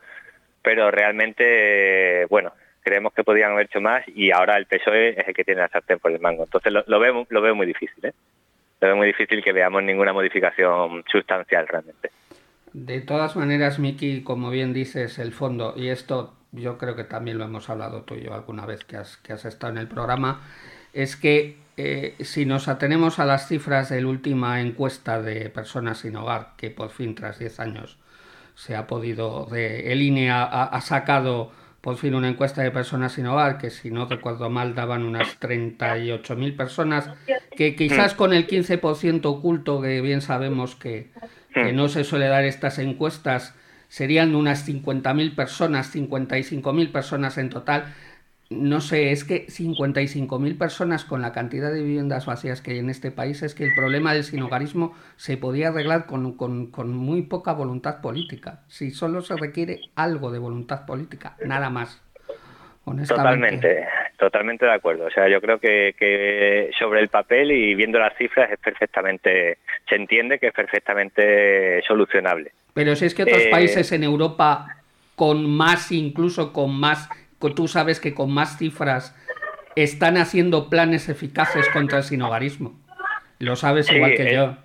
pero 0.61 0.91
realmente, 0.91 2.25
bueno, 2.29 2.53
creemos 2.81 3.13
que 3.13 3.23
podían 3.23 3.51
haber 3.51 3.65
hecho 3.65 3.81
más 3.81 4.03
y 4.07 4.31
ahora 4.31 4.57
el 4.57 4.65
PSOE 4.65 5.19
es 5.19 5.27
el 5.27 5.33
que 5.33 5.43
tiene 5.43 5.61
la 5.61 5.69
sartén 5.69 5.99
por 5.99 6.11
el 6.11 6.19
mango. 6.19 6.43
Entonces 6.43 6.71
lo, 6.71 6.83
lo 6.87 6.99
veo 6.99 7.25
lo 7.29 7.41
veo 7.41 7.55
muy 7.55 7.65
difícil, 7.65 8.05
¿eh? 8.05 8.13
Lo 8.79 8.87
veo 8.87 8.97
muy 8.97 9.07
difícil 9.07 9.43
que 9.43 9.53
veamos 9.53 9.83
ninguna 9.83 10.11
modificación 10.13 11.03
sustancial 11.11 11.67
realmente. 11.67 12.09
De 12.73 13.01
todas 13.01 13.35
maneras, 13.35 13.79
Miki, 13.79 14.23
como 14.23 14.49
bien 14.49 14.73
dices, 14.73 15.19
el 15.19 15.33
fondo, 15.33 15.73
y 15.75 15.89
esto 15.89 16.33
yo 16.51 16.77
creo 16.77 16.95
que 16.95 17.03
también 17.03 17.37
lo 17.37 17.45
hemos 17.45 17.69
hablado 17.69 18.03
tú 18.03 18.15
y 18.15 18.23
yo 18.23 18.33
alguna 18.33 18.65
vez 18.65 18.83
que 18.83 18.97
has, 18.97 19.17
que 19.17 19.33
has 19.33 19.45
estado 19.45 19.73
en 19.73 19.79
el 19.79 19.87
programa, 19.87 20.41
es 20.93 21.15
que 21.15 21.57
eh, 21.77 22.15
si 22.19 22.45
nos 22.45 22.67
atenemos 22.67 23.19
a 23.19 23.25
las 23.25 23.47
cifras 23.47 23.89
de 23.89 24.01
la 24.01 24.07
última 24.07 24.61
encuesta 24.61 25.21
de 25.21 25.49
personas 25.49 25.99
sin 25.99 26.15
hogar, 26.15 26.53
que 26.57 26.69
por 26.69 26.89
fin 26.89 27.15
tras 27.15 27.39
10 27.39 27.59
años 27.59 27.97
se 28.55 28.75
ha 28.75 28.87
podido, 28.87 29.47
de, 29.51 29.91
el 29.91 30.01
INE 30.01 30.31
ha, 30.31 30.43
ha 30.43 30.81
sacado 30.81 31.51
por 31.81 31.97
fin 31.97 32.13
una 32.13 32.29
encuesta 32.29 32.61
de 32.61 32.69
personas 32.71 33.13
sin 33.13 33.25
hogar, 33.25 33.57
que 33.57 33.71
si 33.71 33.89
no 33.89 34.05
recuerdo 34.05 34.49
mal 34.49 34.75
daban 34.75 35.03
unas 35.03 35.39
38.000 35.39 36.55
personas, 36.55 37.09
que 37.57 37.75
quizás 37.75 38.13
con 38.13 38.33
el 38.33 38.47
15% 38.47 39.25
oculto, 39.25 39.81
que 39.81 39.99
bien 40.01 40.21
sabemos 40.21 40.75
que, 40.75 41.09
que 41.53 41.73
no 41.73 41.89
se 41.89 42.03
suele 42.03 42.27
dar 42.27 42.45
estas 42.45 42.77
encuestas, 42.77 43.55
serían 43.87 44.35
unas 44.35 44.67
50.000 44.67 45.35
personas, 45.35 45.93
55.000 45.93 46.91
personas 46.91 47.39
en 47.39 47.49
total. 47.49 47.93
No 48.51 48.81
sé, 48.81 49.11
es 49.11 49.23
que 49.23 49.47
55.000 49.47 50.57
personas 50.57 51.05
con 51.05 51.21
la 51.21 51.31
cantidad 51.31 51.71
de 51.71 51.81
viviendas 51.81 52.25
vacías 52.25 52.61
que 52.61 52.71
hay 52.71 52.79
en 52.79 52.89
este 52.89 53.09
país, 53.09 53.41
es 53.43 53.55
que 53.55 53.63
el 53.63 53.73
problema 53.73 54.13
del 54.13 54.25
sinhogarismo 54.25 54.93
se 55.15 55.37
podía 55.37 55.69
arreglar 55.69 56.05
con, 56.05 56.33
con, 56.35 56.67
con 56.67 56.93
muy 56.93 57.21
poca 57.21 57.53
voluntad 57.53 58.01
política. 58.01 58.59
Si 58.67 58.91
solo 58.91 59.21
se 59.21 59.37
requiere 59.37 59.79
algo 59.95 60.31
de 60.31 60.39
voluntad 60.39 60.85
política, 60.85 61.37
nada 61.45 61.69
más. 61.69 62.01
Honestamente. 62.83 63.57
Totalmente, 63.57 63.87
totalmente 64.17 64.65
de 64.65 64.73
acuerdo. 64.73 65.05
O 65.05 65.11
sea, 65.11 65.29
yo 65.29 65.39
creo 65.39 65.59
que, 65.59 65.95
que 65.97 66.71
sobre 66.77 66.99
el 66.99 67.07
papel 67.09 67.51
y 67.51 67.75
viendo 67.75 67.99
las 67.99 68.17
cifras 68.17 68.51
es 68.51 68.59
perfectamente, 68.59 69.59
se 69.87 69.95
entiende 69.95 70.39
que 70.39 70.47
es 70.47 70.53
perfectamente 70.53 71.81
solucionable. 71.83 72.51
Pero 72.73 72.95
si 72.95 73.05
es 73.05 73.13
que 73.13 73.23
otros 73.23 73.43
Eh, 73.43 73.49
países 73.51 73.91
en 73.91 74.03
Europa 74.03 74.77
con 75.15 75.47
más, 75.47 75.91
incluso 75.91 76.51
con 76.51 76.75
más, 76.75 77.07
tú 77.49 77.67
sabes 77.67 77.99
que 77.99 78.13
con 78.13 78.33
más 78.33 78.57
cifras 78.57 79.15
están 79.75 80.17
haciendo 80.17 80.69
planes 80.69 81.09
eficaces 81.09 81.67
contra 81.69 81.99
el 81.99 82.03
sinhogarismo. 82.03 82.79
Lo 83.39 83.55
sabes 83.55 83.87
Sí, 83.87 83.95
igual 83.95 84.15
que 84.15 84.33
yo. 84.33 84.55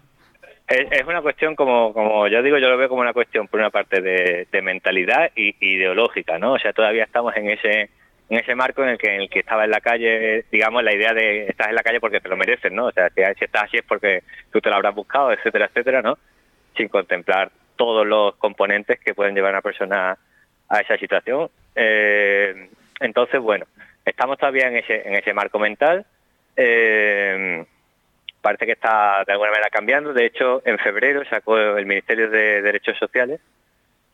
Es, 0.68 1.06
una 1.06 1.22
cuestión 1.22 1.54
como, 1.54 1.92
como 1.94 2.26
yo 2.26 2.42
digo, 2.42 2.58
yo 2.58 2.68
lo 2.68 2.76
veo 2.76 2.88
como 2.88 3.00
una 3.00 3.12
cuestión 3.12 3.46
por 3.46 3.60
una 3.60 3.70
parte 3.70 4.00
de, 4.00 4.48
de 4.50 4.62
mentalidad 4.62 5.30
y 5.36 5.54
ideológica, 5.60 6.38
¿no? 6.38 6.54
O 6.54 6.58
sea, 6.58 6.72
todavía 6.72 7.04
estamos 7.04 7.36
en 7.36 7.50
ese 7.50 7.90
en 8.28 8.38
ese 8.38 8.56
marco 8.56 8.82
en 8.82 8.88
el 8.90 8.98
que 8.98 9.14
en 9.14 9.20
el 9.22 9.30
que 9.30 9.38
estaba 9.38 9.64
en 9.64 9.70
la 9.70 9.80
calle, 9.80 10.44
digamos, 10.50 10.82
la 10.82 10.92
idea 10.92 11.14
de 11.14 11.46
estás 11.46 11.68
en 11.68 11.76
la 11.76 11.84
calle 11.84 12.00
porque 12.00 12.20
te 12.20 12.28
lo 12.28 12.36
mereces, 12.36 12.72
¿no? 12.72 12.86
O 12.86 12.92
sea, 12.92 13.08
si, 13.10 13.22
si 13.38 13.44
estás 13.44 13.64
así 13.64 13.76
es 13.76 13.84
porque 13.84 14.24
tú 14.52 14.60
te 14.60 14.68
lo 14.68 14.74
habrás 14.74 14.94
buscado, 14.94 15.32
etcétera, 15.32 15.66
etcétera, 15.66 16.02
¿no? 16.02 16.18
Sin 16.76 16.88
contemplar 16.88 17.52
todos 17.76 18.04
los 18.04 18.34
componentes 18.36 18.98
que 18.98 19.14
pueden 19.14 19.34
llevar 19.34 19.50
a 19.50 19.58
una 19.58 19.62
persona 19.62 20.18
a 20.68 20.80
esa 20.80 20.96
situación. 20.96 21.48
Eh, 21.74 22.68
entonces, 23.00 23.40
bueno, 23.40 23.66
estamos 24.04 24.38
todavía 24.38 24.68
en 24.68 24.76
ese 24.76 25.06
en 25.06 25.14
ese 25.14 25.32
marco 25.32 25.58
mental. 25.58 26.06
Eh, 26.56 27.64
parece 28.40 28.66
que 28.66 28.72
está 28.72 29.24
de 29.26 29.32
alguna 29.32 29.50
manera 29.50 29.70
cambiando. 29.70 30.12
De 30.12 30.26
hecho, 30.26 30.62
en 30.64 30.78
febrero 30.78 31.22
sacó 31.28 31.58
el 31.58 31.86
Ministerio 31.86 32.30
de 32.30 32.62
Derechos 32.62 32.96
Sociales 32.98 33.40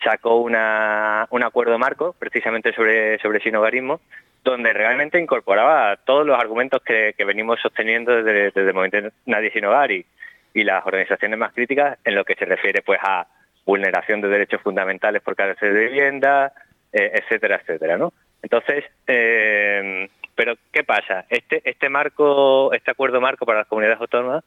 sacó 0.03 0.37
una, 0.37 1.27
un 1.31 1.43
acuerdo 1.43 1.79
marco 1.79 2.15
precisamente 2.19 2.73
sobre, 2.73 3.19
sobre 3.19 3.41
sinogarismo, 3.41 4.01
donde 4.45 4.73
realmente 4.73 5.21
incorporaba 5.21 5.97
todos 5.97 6.27
los 6.27 6.39
argumentos 6.39 6.83
que, 6.83 7.15
venimos 7.25 7.61
sosteniendo 7.61 8.23
desde, 8.23 8.51
desde 8.51 8.69
el 8.69 8.75
movimiento 8.75 9.15
Nadie 9.27 9.53
Sin 9.53 9.65
Hogar 9.65 9.93
y, 9.93 10.05
y 10.55 10.65
las 10.65 10.85
organizaciones 10.85 11.39
más 11.39 11.53
críticas 11.53 11.99
en 12.05 12.15
lo 12.15 12.25
que 12.25 12.35
se 12.35 12.45
refiere 12.45 12.83
pues 12.83 12.99
a 13.03 13.27
vulneración 13.65 14.21
de 14.21 14.29
derechos 14.29 14.61
fundamentales 14.63 15.23
por 15.23 15.37
carecer 15.37 15.73
de 15.73 15.87
vivienda, 15.87 16.53
eh, 16.93 17.13
etcétera, 17.15 17.61
etcétera, 17.63 17.97
¿no? 17.97 18.13
Entonces, 18.43 18.85
eh, 19.07 20.09
pero 20.35 20.55
¿qué 20.73 20.85
pasa? 20.85 21.27
Este, 21.29 21.63
este 21.65 21.89
marco, 21.89 22.73
este 22.73 22.91
acuerdo 22.91 23.21
marco 23.21 23.47
para 23.47 23.61
las 23.61 23.69
comunidades 23.69 24.01
autónomas, 24.01 24.45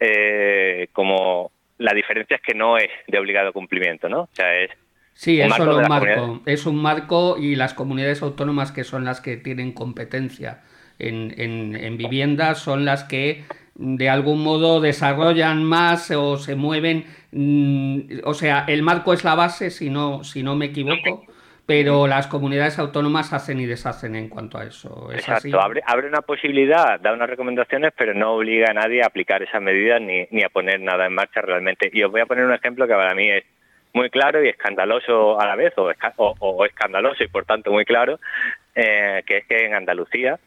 eh, 0.00 0.88
como 0.92 1.50
la 1.78 1.92
diferencia 1.92 2.36
es 2.36 2.42
que 2.42 2.54
no 2.54 2.78
es 2.78 2.88
de 3.06 3.18
obligado 3.18 3.52
cumplimiento, 3.52 4.08
¿no? 4.08 4.22
O 4.22 4.28
sea, 4.32 4.54
es 4.56 4.70
Sí, 5.16 5.40
un 5.40 5.46
es 5.46 5.54
solo 5.54 5.78
un 5.78 5.88
marco. 5.88 6.42
Es 6.44 6.66
un 6.66 6.76
marco 6.76 7.38
y 7.38 7.56
las 7.56 7.72
comunidades 7.72 8.20
autónomas 8.20 8.70
que 8.70 8.84
son 8.84 9.04
las 9.06 9.22
que 9.22 9.38
tienen 9.38 9.72
competencia 9.72 10.62
en, 10.98 11.34
en, 11.40 11.74
en 11.74 11.96
vivienda 11.96 12.54
son 12.54 12.84
las 12.84 13.04
que 13.04 13.44
de 13.78 14.08
algún 14.08 14.42
modo 14.42 14.80
desarrollan 14.80 15.62
más 15.64 16.10
o 16.10 16.36
se 16.36 16.54
mueven. 16.56 17.04
mm, 17.32 18.20
o 18.24 18.34
sea, 18.34 18.64
el 18.68 18.82
marco 18.82 19.12
es 19.12 19.24
la 19.24 19.34
base, 19.34 19.70
si 19.70 19.90
no, 19.90 20.24
si 20.24 20.42
no 20.42 20.56
me 20.56 20.66
equivoco, 20.66 21.24
pero 21.66 22.06
las 22.06 22.26
comunidades 22.28 22.78
autónomas 22.78 23.32
hacen 23.32 23.60
y 23.60 23.66
deshacen 23.66 24.14
en 24.14 24.28
cuanto 24.28 24.56
a 24.56 24.64
eso. 24.64 25.10
¿Es 25.12 25.28
así? 25.28 25.48
Exacto, 25.48 25.60
abre, 25.60 25.82
abre 25.84 26.08
una 26.08 26.22
posibilidad, 26.22 26.98
da 27.00 27.12
unas 27.12 27.28
recomendaciones, 27.28 27.92
pero 27.98 28.14
no 28.14 28.32
obliga 28.34 28.70
a 28.70 28.74
nadie 28.74 29.02
a 29.02 29.06
aplicar 29.06 29.42
esas 29.42 29.60
medidas 29.60 30.00
ni, 30.00 30.26
ni 30.30 30.42
a 30.44 30.48
poner 30.48 30.80
nada 30.80 31.06
en 31.06 31.14
marcha 31.14 31.40
realmente. 31.42 31.90
Y 31.92 32.02
os 32.04 32.10
voy 32.12 32.20
a 32.20 32.26
poner 32.26 32.44
un 32.44 32.54
ejemplo 32.54 32.86
que 32.86 32.94
para 32.94 33.14
mí 33.14 33.28
es 33.28 33.44
muy 33.92 34.08
claro 34.10 34.42
y 34.44 34.48
escandaloso 34.48 35.40
a 35.40 35.46
la 35.46 35.56
vez, 35.56 35.72
o, 35.76 35.90
o- 36.18 36.34
o 36.38 36.64
escandaloso 36.64 37.24
y 37.24 37.28
por 37.28 37.44
tanto 37.44 37.70
muy 37.72 37.84
claro, 37.84 38.20
eh, 38.74 39.22
que 39.26 39.38
es 39.38 39.46
que 39.46 39.66
en 39.66 39.74
Andalucía, 39.74 40.38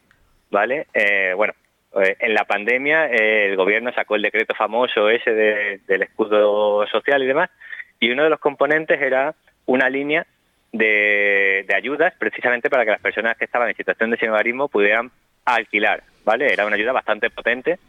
¿vale? 0.51 0.88
Eh, 0.93 1.34
bueno, 1.36 1.53
en 2.19 2.33
la 2.33 2.45
pandemia 2.45 3.07
eh, 3.07 3.47
el 3.49 3.55
gobierno 3.55 3.91
sacó 3.93 4.15
el 4.15 4.21
decreto 4.21 4.53
famoso 4.55 5.09
ese 5.09 5.33
de- 5.33 5.79
del 5.87 6.03
escudo 6.03 6.85
social 6.87 7.23
y 7.23 7.27
demás, 7.27 7.49
y 7.99 8.11
uno 8.11 8.23
de 8.23 8.29
los 8.29 8.39
componentes 8.39 9.01
era 9.01 9.33
una 9.65 9.89
línea 9.89 10.25
de, 10.71 11.65
ayudas 11.75 12.13
precisamente 12.17 12.69
para 12.69 12.85
que 12.85 12.91
las 12.91 13.01
personas 13.01 13.37
que 13.37 13.45
estaban 13.45 13.69
en 13.69 13.75
situación 13.75 14.11
de 14.11 14.17
sinhogarismo 14.17 14.67
pudieran 14.67 15.11
alquilar, 15.45 16.03
¿vale? 16.25 16.51
Era 16.53 16.65
una 16.65 16.75
ayuda 16.75 16.91
bastante 16.91 17.29
potente, 17.29 17.79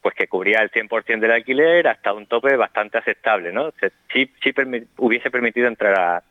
pues 0.00 0.14
que 0.14 0.26
cubría 0.28 0.60
el 0.60 0.70
100% 0.70 1.20
del 1.20 1.30
alquiler 1.32 1.86
hasta 1.88 2.12
un 2.12 2.26
tope 2.26 2.56
bastante 2.56 2.98
aceptable, 2.98 3.52
¿no? 3.52 3.72
Se- 3.80 3.92
sí, 4.12 4.30
sí 4.42 4.52
permi- 4.52 4.86
hubiese 4.98 5.30
permitido 5.30 5.66
entrar 5.68 5.98
a, 5.98 6.22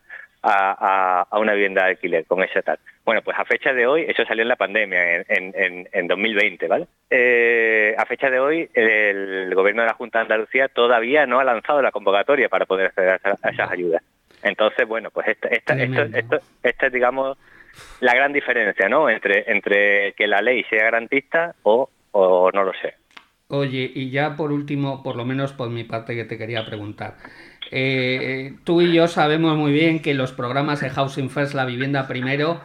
a- 0.43 0.75
a- 1.21 1.27
a 1.29 1.39
una 1.39 1.53
vivienda 1.53 1.83
de 1.83 1.91
alquiler 1.91 2.25
con 2.25 2.43
ese 2.43 2.61
tal. 2.63 2.79
Bueno, 3.05 3.21
pues 3.23 3.37
a 3.37 3.45
fecha 3.45 3.73
de 3.73 3.85
hoy, 3.87 4.05
eso 4.07 4.25
salió 4.25 4.41
en 4.41 4.47
la 4.47 4.55
pandemia, 4.55 5.15
en, 5.17 5.25
en, 5.27 5.53
en- 5.55 5.89
en 5.91 6.07
2020, 6.07 6.67
¿vale? 6.67 6.87
Eh, 7.09 7.95
a 7.97 8.05
fecha 8.05 8.29
de 8.29 8.39
hoy, 8.39 8.69
el 8.73 9.53
gobierno 9.53 9.81
de 9.83 9.87
la 9.89 9.93
Junta 9.93 10.19
de 10.19 10.23
Andalucía 10.23 10.67
todavía 10.67 11.25
no 11.25 11.39
ha 11.39 11.43
lanzado 11.43 11.81
la 11.81 11.91
convocatoria 11.91 12.49
para 12.49 12.65
poder 12.65 12.87
acceder 12.87 13.09
a, 13.11 13.15
esa- 13.15 13.37
a 13.41 13.49
esas 13.49 13.71
ayudas. 13.71 14.03
Entonces, 14.43 14.87
bueno, 14.87 15.11
pues 15.11 15.27
esta, 15.27 15.47
esta, 15.49 15.73
esto, 15.75 16.01
esto, 16.17 16.39
esta 16.63 16.87
es, 16.87 16.93
digamos, 16.93 17.37
la 17.99 18.15
gran 18.15 18.33
diferencia, 18.33 18.89
¿no? 18.89 19.09
Entre, 19.09 19.51
entre 19.51 20.13
que 20.13 20.25
la 20.27 20.41
ley 20.41 20.63
sea 20.69 20.83
garantista 20.85 21.53
o, 21.63 21.89
o 22.11 22.51
no 22.51 22.63
lo 22.63 22.73
sé. 22.81 22.95
Oye, 23.49 23.91
y 23.93 24.09
ya 24.09 24.35
por 24.37 24.51
último, 24.51 25.03
por 25.03 25.15
lo 25.15 25.25
menos 25.25 25.53
por 25.53 25.69
mi 25.69 25.83
parte 25.83 26.15
que 26.15 26.23
te 26.25 26.37
quería 26.37 26.65
preguntar. 26.65 27.15
Eh, 27.71 28.55
tú 28.65 28.81
y 28.81 28.93
yo 28.93 29.07
sabemos 29.07 29.57
muy 29.57 29.71
bien 29.71 30.01
que 30.01 30.13
los 30.13 30.33
programas 30.33 30.81
de 30.81 30.89
Housing 30.89 31.29
First, 31.29 31.53
la 31.53 31.65
vivienda 31.65 32.07
primero, 32.07 32.61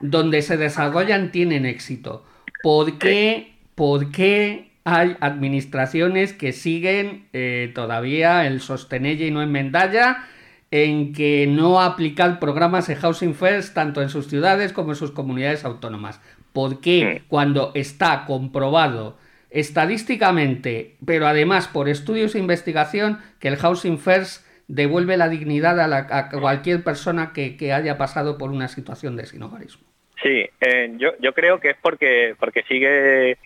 donde 0.00 0.42
se 0.42 0.56
desarrollan 0.56 1.32
tienen 1.32 1.66
éxito. 1.66 2.24
¿Por 2.62 2.98
qué, 2.98 3.52
por 3.74 4.12
qué 4.12 4.70
hay 4.84 5.16
administraciones 5.20 6.32
que 6.32 6.52
siguen 6.52 7.26
eh, 7.32 7.72
todavía 7.74 8.46
el 8.46 8.60
sostenella 8.60 9.26
y 9.26 9.30
no 9.30 9.42
enmendalla 9.42 10.24
en 10.70 11.12
que 11.12 11.46
no 11.48 11.80
aplicar 11.80 12.38
programas 12.38 12.86
de 12.86 12.96
Housing 12.96 13.34
First 13.34 13.74
tanto 13.74 14.02
en 14.02 14.08
sus 14.08 14.28
ciudades 14.28 14.72
como 14.72 14.90
en 14.90 14.96
sus 14.96 15.10
comunidades 15.10 15.64
autónomas? 15.64 16.20
¿Por 16.52 16.80
qué 16.80 17.22
cuando 17.26 17.72
está 17.74 18.24
comprobado 18.24 19.16
estadísticamente, 19.50 20.96
pero 21.04 21.26
además 21.26 21.68
por 21.68 21.88
estudios 21.88 22.34
e 22.34 22.40
investigación, 22.40 23.20
que 23.38 23.48
el 23.48 23.56
Housing 23.56 23.98
First 23.98 24.43
devuelve 24.68 25.16
la 25.16 25.28
dignidad 25.28 25.78
a, 25.80 25.86
la- 25.86 26.06
a 26.10 26.30
cualquier 26.30 26.82
persona 26.82 27.32
que, 27.32 27.56
haya 27.72 27.98
pasado 27.98 28.38
por 28.38 28.50
una 28.50 28.68
situación 28.68 29.16
de 29.16 29.26
sinhogarismo. 29.26 29.84
Sí, 30.22 30.48
eh, 30.60 30.92
yo, 30.96 31.12
yo 31.20 31.34
creo 31.34 31.60
que 31.60 31.70
es 31.70 31.76
porque 31.82 32.34
porque 32.38 32.62
sigue 32.62 33.36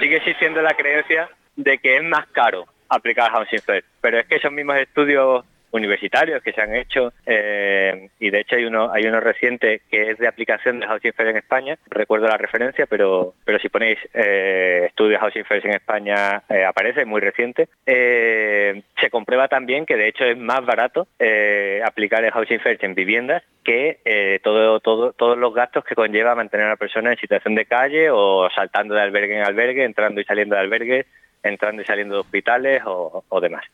sigue 0.00 0.16
existiendo 0.16 0.62
la 0.62 0.74
creencia 0.76 1.28
de 1.56 1.78
que 1.78 1.96
es 1.96 2.02
más 2.04 2.26
caro 2.28 2.66
aplicar 2.88 3.30
Housing 3.32 3.60
First, 3.60 3.88
pero 4.00 4.18
es 4.18 4.26
que 4.26 4.36
esos 4.36 4.52
mismos 4.52 4.76
estudios 4.76 5.44
universitarios 5.74 6.42
que 6.42 6.52
se 6.52 6.60
han 6.60 6.74
hecho 6.74 7.12
eh, 7.26 8.08
y 8.20 8.30
de 8.30 8.40
hecho 8.40 8.56
hay 8.56 8.64
uno 8.64 8.92
hay 8.92 9.04
uno 9.06 9.20
reciente 9.20 9.82
que 9.90 10.10
es 10.10 10.18
de 10.18 10.28
aplicación 10.28 10.78
de 10.78 10.86
Housing 10.86 11.12
First 11.12 11.30
en 11.30 11.36
España 11.36 11.78
recuerdo 11.90 12.28
la 12.28 12.36
referencia 12.36 12.86
pero 12.86 13.34
pero 13.44 13.58
si 13.58 13.68
ponéis 13.68 13.98
eh, 14.14 14.84
estudios 14.86 15.20
Housing 15.20 15.44
First 15.44 15.66
en 15.66 15.74
España 15.74 16.42
eh, 16.48 16.64
aparece 16.64 17.04
muy 17.04 17.20
reciente 17.20 17.68
Eh, 17.86 18.82
se 19.00 19.10
comprueba 19.10 19.48
también 19.48 19.84
que 19.84 19.96
de 19.96 20.08
hecho 20.08 20.24
es 20.24 20.38
más 20.38 20.64
barato 20.64 21.08
eh, 21.18 21.82
aplicar 21.84 22.24
el 22.24 22.30
Housing 22.30 22.60
First 22.60 22.84
en 22.84 22.94
viviendas 22.94 23.42
que 23.64 23.98
eh, 24.04 24.38
todo, 24.42 24.78
todo, 24.80 25.12
todos 25.12 25.36
los 25.36 25.52
gastos 25.52 25.84
que 25.84 25.94
conlleva 25.94 26.34
mantener 26.34 26.66
a 26.66 26.70
una 26.70 26.76
persona 26.76 27.10
en 27.10 27.18
situación 27.18 27.54
de 27.54 27.66
calle 27.66 28.10
o 28.10 28.48
saltando 28.54 28.94
de 28.94 29.00
albergue 29.00 29.36
en 29.36 29.42
albergue, 29.42 29.84
entrando 29.84 30.20
y 30.20 30.24
saliendo 30.24 30.54
de 30.54 30.60
albergues, 30.60 31.06
entrando 31.42 31.82
y 31.82 31.84
saliendo 31.84 32.14
de 32.14 32.20
hospitales 32.20 32.82
o 32.86 33.40
demás. 33.40 33.64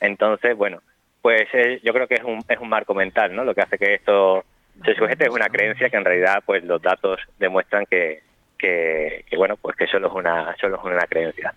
Entonces, 0.00 0.56
bueno, 0.56 0.80
pues 1.22 1.48
eh, 1.52 1.80
yo 1.82 1.92
creo 1.92 2.06
que 2.06 2.14
es 2.14 2.24
un, 2.24 2.42
es 2.48 2.58
un 2.58 2.68
marco 2.68 2.94
mental, 2.94 3.34
¿no? 3.34 3.44
Lo 3.44 3.54
que 3.54 3.62
hace 3.62 3.78
que 3.78 3.94
esto 3.94 4.44
se 4.84 4.94
sujete 4.94 5.24
es 5.24 5.30
una 5.30 5.48
creencia 5.48 5.90
que 5.90 5.96
en 5.96 6.04
realidad, 6.04 6.42
pues 6.46 6.62
los 6.64 6.80
datos 6.80 7.20
demuestran 7.38 7.84
que, 7.90 8.22
que, 8.56 9.24
que, 9.28 9.36
bueno, 9.36 9.56
pues 9.56 9.76
que 9.76 9.86
solo 9.86 10.08
es 10.08 10.14
una, 10.14 10.54
solo 10.60 10.76
es 10.78 10.84
una 10.84 11.06
creencia, 11.06 11.54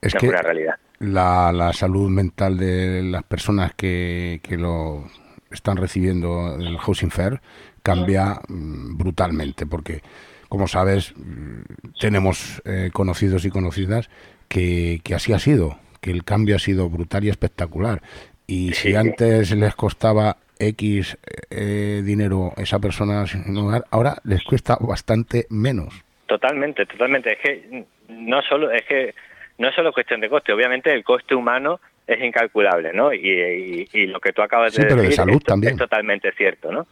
Es 0.00 0.14
no 0.14 0.20
que 0.20 0.26
es 0.26 0.32
una 0.32 0.42
realidad. 0.42 0.76
la, 1.00 1.52
la 1.52 1.72
salud 1.72 2.08
mental 2.10 2.56
de 2.58 3.02
las 3.02 3.22
personas 3.24 3.72
que, 3.74 4.40
que 4.42 4.56
lo 4.56 5.04
están 5.50 5.76
recibiendo 5.76 6.56
el 6.56 6.78
Housing 6.78 7.10
Fair 7.10 7.40
cambia 7.82 8.40
mm, 8.48 8.96
brutalmente, 8.96 9.66
porque, 9.66 10.02
como 10.48 10.68
sabes, 10.68 11.14
mm, 11.16 11.62
tenemos 12.00 12.62
eh, 12.64 12.90
conocidos 12.92 13.44
y 13.44 13.50
conocidas 13.50 14.08
que, 14.48 15.00
que 15.04 15.14
así 15.14 15.32
ha 15.32 15.38
sido, 15.38 15.78
que 16.00 16.10
el 16.10 16.24
cambio 16.24 16.56
ha 16.56 16.60
sido 16.60 16.88
brutal 16.88 17.24
y 17.24 17.28
espectacular. 17.30 18.02
Y 18.46 18.72
si 18.72 18.94
antes 18.94 19.50
les 19.56 19.74
costaba 19.74 20.36
X 20.58 21.18
eh, 21.50 22.02
dinero 22.04 22.52
esa 22.56 22.78
persona 22.78 23.26
sin 23.26 23.56
hogar, 23.56 23.84
ahora 23.90 24.16
les 24.24 24.42
cuesta 24.44 24.76
bastante 24.80 25.46
menos. 25.50 26.02
Totalmente, 26.26 26.86
totalmente. 26.86 27.32
Es 27.32 27.38
que 27.38 27.84
no 28.08 28.42
solo 28.42 28.70
es 28.70 28.82
que 28.84 29.14
no 29.58 29.68
es 29.68 29.74
solo 29.74 29.92
cuestión 29.92 30.20
de 30.20 30.28
coste. 30.28 30.52
Obviamente 30.52 30.92
el 30.92 31.02
coste 31.04 31.34
humano 31.34 31.80
es 32.06 32.22
incalculable, 32.22 32.92
¿no? 32.92 33.12
Y, 33.12 33.18
y- 33.28 33.88
y 33.92 34.06
lo 34.06 34.20
que 34.20 34.32
tú 34.32 34.42
acabas 34.42 34.72
Sí, 34.72 34.78
de 34.82 34.84
pero 34.88 34.96
de 34.96 35.02
decir 35.02 35.16
salud 35.16 35.36
es, 35.38 35.44
también. 35.44 35.72
es 35.72 35.78
totalmente 35.78 36.30
cierto, 36.32 36.70
¿no? 36.70 36.86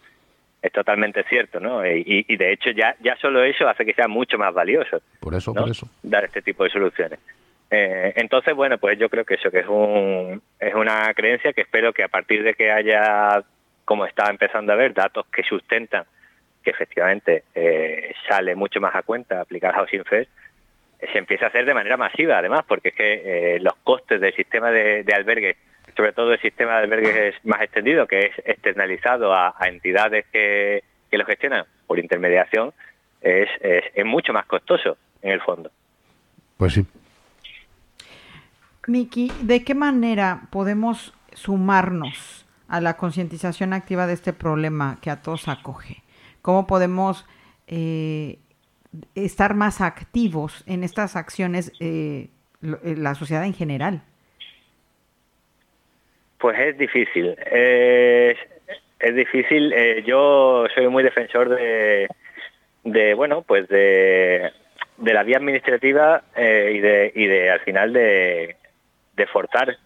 Es 0.61 0.73
totalmente 0.73 1.23
cierto, 1.29 1.61
¿no? 1.61 1.87
Y, 1.87 2.25
y 2.27 2.37
de 2.37 2.53
hecho 2.53 2.71
ya 2.71 2.97
ya 3.03 3.17
solo 3.17 3.45
eso 3.45 3.69
hace 3.69 3.85
que 3.85 3.93
sea 3.95 4.09
mucho 4.09 4.39
más 4.39 4.53
valioso. 4.55 5.01
Por 5.21 5.35
eso, 5.35 5.53
¿no? 5.55 5.61
por 5.63 5.71
eso. 5.71 5.89
dar 6.03 6.25
este 6.25 6.43
tipo 6.43 6.65
de 6.65 6.71
soluciones. 6.71 7.19
Eh, 7.71 8.13
entonces, 8.17 8.55
bueno, 8.55 8.79
pues 8.79 8.99
yo 8.99 9.09
creo 9.09 9.25
que 9.25 9.35
eso 9.35 9.51
que 9.51 9.61
es 9.61 9.69
un 9.69 10.43
es 10.61 10.75
una 10.75 11.13
creencia 11.15 11.53
que 11.53 11.63
espero 11.63 11.93
que 11.93 12.05
a 12.05 12.09
partir 12.09 12.43
de 12.43 12.55
que 12.55 12.71
haya, 12.71 13.43
como 13.85 14.07
está 14.07 14.31
empezando 14.31 14.73
a 14.73 14.75
haber, 14.75 14.95
datos 14.95 15.27
que 15.27 15.43
sustentan 15.43 16.05
que 16.65 16.71
efectivamente 16.71 17.45
eh, 17.55 18.15
sale 18.29 18.57
mucho 18.57 18.81
más 18.81 18.95
a 18.95 19.03
cuenta 19.03 19.41
aplicar 19.41 19.75
Housing 19.75 20.05
First, 20.05 20.31
eh, 20.99 21.09
se 21.13 21.19
empieza 21.19 21.45
a 21.45 21.49
hacer 21.49 21.67
de 21.67 21.75
manera 21.75 21.97
masiva, 21.97 22.39
además, 22.39 22.65
porque 22.67 22.89
es 22.89 22.95
que 22.95 23.23
eh, 23.57 23.61
los 23.61 23.75
costes 23.85 24.21
del 24.21 24.35
sistema 24.35 24.71
de, 24.71 25.05
de 25.05 25.15
albergues, 25.15 25.57
sobre 25.95 26.13
todo 26.13 26.33
el 26.33 26.41
sistema 26.41 26.79
de 26.79 26.85
albergues 26.85 27.35
más 27.45 27.61
extendido, 27.61 28.07
que 28.07 28.21
es 28.21 28.33
externalizado 28.45 29.33
a, 29.35 29.55
entidades 29.67 30.25
que, 30.33 30.83
que 31.11 31.19
lo 31.19 31.27
gestionan 31.27 31.67
por 31.87 31.99
intermediación, 31.99 32.73
es, 33.21 33.49
es 33.61 34.05
mucho 34.05 34.33
más 34.33 34.45
costoso 34.47 34.97
en 35.23 35.33
el 35.33 35.41
fondo. 35.41 35.71
Pues 36.59 36.75
sí. 36.75 36.87
Miki, 38.87 39.33
¿de 39.43 39.65
qué 39.65 39.75
manera 39.75 40.43
podemos 40.51 41.15
sumarnos 41.33 42.47
a 42.69 42.81
la 42.81 42.97
concientización 42.97 43.73
activa 43.73 44.07
de 44.07 44.13
este 44.13 44.33
problema 44.33 44.99
que 45.01 45.11
a 45.11 45.23
todos 45.23 45.49
acoge? 45.49 46.03
¿Cómo 46.43 46.67
podemos 46.67 47.27
eh, 47.67 48.39
estar 49.15 49.55
más 49.55 49.81
activos 49.81 50.65
en 50.67 50.85
estas 50.85 51.17
acciones, 51.17 51.73
eh, 51.81 52.29
eh, 52.63 52.95
la 52.97 53.15
sociedad 53.15 53.45
en 53.45 53.55
general? 53.55 54.03
Pues 56.39 56.59
es 56.59 56.77
difícil. 56.77 57.35
Es, 57.51 58.37
difícil. 59.15 59.73
yo 60.05 60.67
soy 60.75 60.89
muy 60.89 61.03
defensor 61.03 61.49
de, 61.49 63.15
bueno, 63.15 63.43
pues 63.43 63.67
de, 63.69 64.53
la 64.99 65.23
vía 65.23 65.39
administrativa 65.39 66.23
y 66.37 66.81
de 66.81 67.13
y 67.15 67.27
de 67.27 67.51
al 67.51 67.61
final 67.61 67.93
de, 67.95 68.57
de 69.17 69.27
forzar 69.27 69.77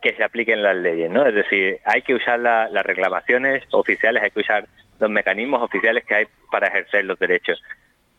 que 0.00 0.14
se 0.14 0.24
apliquen 0.24 0.62
las 0.62 0.76
leyes, 0.76 1.10
¿no? 1.10 1.24
Es 1.26 1.34
decir, 1.34 1.78
hay 1.84 2.02
que 2.02 2.14
usar 2.14 2.40
la- 2.40 2.68
las 2.68 2.84
reclamaciones 2.84 3.62
oficiales, 3.70 4.22
hay 4.22 4.30
que 4.30 4.40
usar 4.40 4.66
los 4.98 5.10
mecanismos 5.10 5.62
oficiales 5.62 6.04
que 6.04 6.14
hay 6.14 6.24
para 6.50 6.68
ejercer 6.68 7.04
los 7.04 7.18
derechos. 7.18 7.62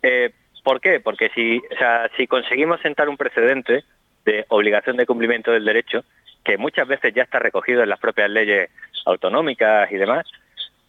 Eh, 0.01 0.31
¿Por 0.63 0.79
qué? 0.79 1.01
Porque 1.01 1.29
si, 1.35 1.57
o 1.57 1.77
sea, 1.77 2.09
si 2.15 2.25
conseguimos 2.25 2.79
sentar 2.81 3.09
un 3.09 3.17
precedente 3.17 3.83
de 4.23 4.45
obligación 4.47 4.95
de 4.95 5.05
cumplimiento 5.05 5.51
del 5.51 5.65
derecho, 5.65 6.05
que 6.45 6.57
muchas 6.57 6.87
veces 6.87 7.13
ya 7.13 7.23
está 7.23 7.39
recogido 7.39 7.83
en 7.83 7.89
las 7.89 7.99
propias 7.99 8.29
leyes 8.29 8.69
autonómicas 9.05 9.91
y 9.91 9.95
demás, 9.97 10.25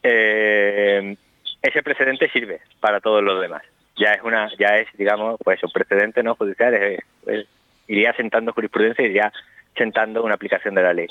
eh, 0.04 1.16
ese 1.62 1.82
precedente 1.82 2.28
sirve 2.30 2.60
para 2.80 3.00
todos 3.00 3.22
los 3.22 3.40
demás. 3.40 3.62
Ya 3.96 4.12
es 4.12 4.22
una, 4.22 4.50
ya 4.58 4.78
es, 4.78 4.88
digamos, 4.96 5.38
pues 5.42 5.62
un 5.64 5.70
precedente 5.70 6.22
no 6.22 6.34
judicial, 6.36 6.74
es- 6.74 7.46
iría 7.88 8.12
sentando 8.14 8.52
jurisprudencia 8.52 9.04
y 9.04 9.10
iría 9.10 9.32
sentando 9.76 10.22
una 10.22 10.34
aplicación 10.34 10.74
de 10.74 10.82
la 10.82 10.92
ley. 10.92 11.08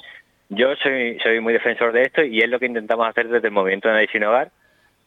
Yo 0.49 0.75
soy, 0.75 1.39
muy 1.41 1.53
defensor 1.53 1.91
de 1.93 2.03
esto 2.03 2.23
y 2.23 2.41
es 2.41 2.49
lo 2.49 2.59
que 2.59 2.65
intentamos 2.65 3.07
hacer 3.07 3.27
desde 3.27 3.47
el 3.47 3.53
movimiento 3.53 3.87
de 3.87 3.95
Nadie 3.95 4.09
sin 4.11 4.23
Hogar, 4.23 4.51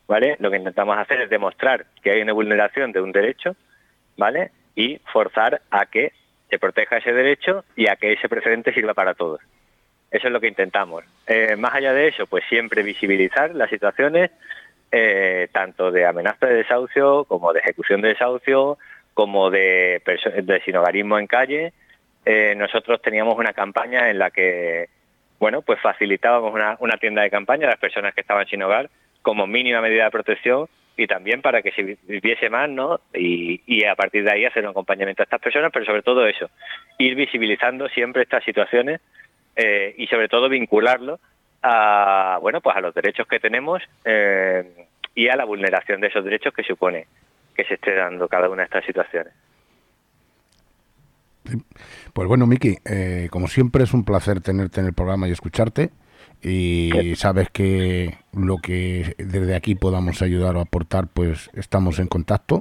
¿vale? 0.08 0.36
Lo 0.40 0.50
que 0.50 0.56
intentamos 0.56 0.98
hacer 0.98 1.20
es 1.20 1.30
demostrar 1.30 1.86
que 2.02 2.10
hay 2.10 2.22
una 2.22 2.32
vulneración 2.32 2.92
de 2.92 3.00
un 3.00 3.12
derecho, 3.12 3.54
¿vale? 4.16 4.50
Y 4.74 4.98
forzar 5.12 5.60
a 5.70 5.86
que 5.86 6.12
se 6.50 6.58
proteja 6.58 6.98
ese 6.98 7.12
derecho 7.12 7.64
y 7.76 7.88
a 7.88 7.96
que 7.96 8.12
ese 8.12 8.28
precedente 8.28 8.72
sirva 8.72 8.94
para 8.94 9.14
todos. 9.14 9.40
Eso 10.10 10.28
es 10.28 10.32
lo 10.32 10.40
que 10.40 10.48
intentamos. 10.48 11.04
Eh, 11.26 11.56
más 11.56 11.74
allá 11.74 11.92
de 11.92 12.08
eso, 12.08 12.26
pues 12.26 12.44
siempre 12.48 12.82
visibilizar 12.82 13.54
las 13.54 13.70
situaciones, 13.70 14.30
eh, 14.92 15.48
tanto 15.52 15.90
de 15.90 16.06
amenaza 16.06 16.46
de 16.46 16.54
desahucio, 16.54 17.24
como 17.24 17.52
de 17.52 17.60
ejecución 17.60 18.00
de 18.00 18.08
desahucio, 18.08 18.78
como 19.16 19.50
de, 19.50 20.02
de 20.42 20.60
sinogarismo 20.60 21.18
en 21.18 21.26
calle. 21.26 21.72
Eh, 22.26 22.54
nosotros 22.54 23.00
teníamos 23.00 23.38
una 23.38 23.54
campaña 23.54 24.10
en 24.10 24.18
la 24.18 24.30
que, 24.30 24.90
bueno, 25.40 25.62
pues 25.62 25.80
facilitábamos 25.80 26.52
una, 26.80 26.96
tienda 26.98 27.22
de 27.22 27.30
campaña 27.30 27.66
a 27.66 27.70
las 27.70 27.80
personas 27.80 28.14
que 28.14 28.20
estaban 28.20 28.46
sin 28.46 28.62
hogar 28.62 28.90
como 29.22 29.46
mínima 29.46 29.80
medida 29.80 30.04
de 30.04 30.10
protección 30.10 30.68
y 30.98 31.06
también 31.06 31.40
para 31.40 31.62
que 31.62 31.72
se 31.72 31.82
vi- 31.82 31.96
viviese 32.02 32.50
más, 32.50 32.68
¿no? 32.68 33.00
Y, 33.14 33.62
y 33.66 33.84
a 33.84 33.94
partir 33.94 34.22
de 34.22 34.32
ahí 34.32 34.44
hacer 34.44 34.64
un 34.64 34.70
acompañamiento 34.72 35.22
a 35.22 35.24
estas 35.24 35.40
personas, 35.40 35.70
pero 35.72 35.86
sobre 35.86 36.02
todo 36.02 36.26
eso, 36.26 36.50
ir 36.98 37.14
visibilizando 37.14 37.88
siempre 37.88 38.22
estas 38.22 38.44
situaciones 38.44 39.00
eh, 39.56 39.94
y 39.96 40.06
sobre 40.08 40.28
todo 40.28 40.50
vincularlo 40.50 41.20
a, 41.62 42.38
bueno, 42.42 42.60
pues 42.60 42.76
a 42.76 42.82
los 42.82 42.94
derechos 42.94 43.26
que 43.26 43.40
tenemos 43.40 43.82
eh, 44.04 44.62
y 45.14 45.28
a 45.28 45.36
la 45.36 45.46
vulneración 45.46 46.02
de 46.02 46.08
esos 46.08 46.22
derechos 46.22 46.52
que 46.52 46.64
supone 46.64 47.06
que 47.56 47.64
se 47.64 47.74
esté 47.74 47.94
dando 47.94 48.28
cada 48.28 48.48
una 48.48 48.62
de 48.62 48.66
estas 48.66 48.84
situaciones. 48.84 49.32
Pues 52.12 52.28
bueno, 52.28 52.46
Miki, 52.46 52.76
eh, 52.84 53.28
como 53.30 53.46
siempre 53.48 53.84
es 53.84 53.94
un 53.94 54.04
placer 54.04 54.40
tenerte 54.40 54.80
en 54.80 54.86
el 54.86 54.94
programa 54.94 55.28
y 55.28 55.32
escucharte. 55.32 55.90
Y 56.42 57.14
sabes 57.16 57.48
que 57.50 58.18
lo 58.32 58.58
que 58.58 59.14
desde 59.18 59.56
aquí 59.56 59.74
podamos 59.74 60.22
ayudar 60.22 60.56
o 60.56 60.60
aportar, 60.60 61.06
pues 61.12 61.50
estamos 61.54 61.98
en 61.98 62.08
contacto. 62.08 62.60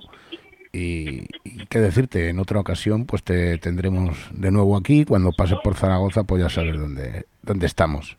Y, 0.71 1.27
y 1.43 1.65
qué 1.69 1.79
decirte, 1.79 2.29
en 2.29 2.39
otra 2.39 2.59
ocasión, 2.59 3.05
pues 3.05 3.23
te 3.23 3.57
tendremos 3.57 4.29
de 4.33 4.51
nuevo 4.51 4.77
aquí. 4.77 5.05
Cuando 5.05 5.31
pases 5.31 5.57
por 5.63 5.75
Zaragoza, 5.75 6.23
pues 6.23 6.41
ya 6.41 6.49
sabes 6.49 6.77
dónde, 6.77 7.25
dónde 7.43 7.65
estamos. 7.65 8.17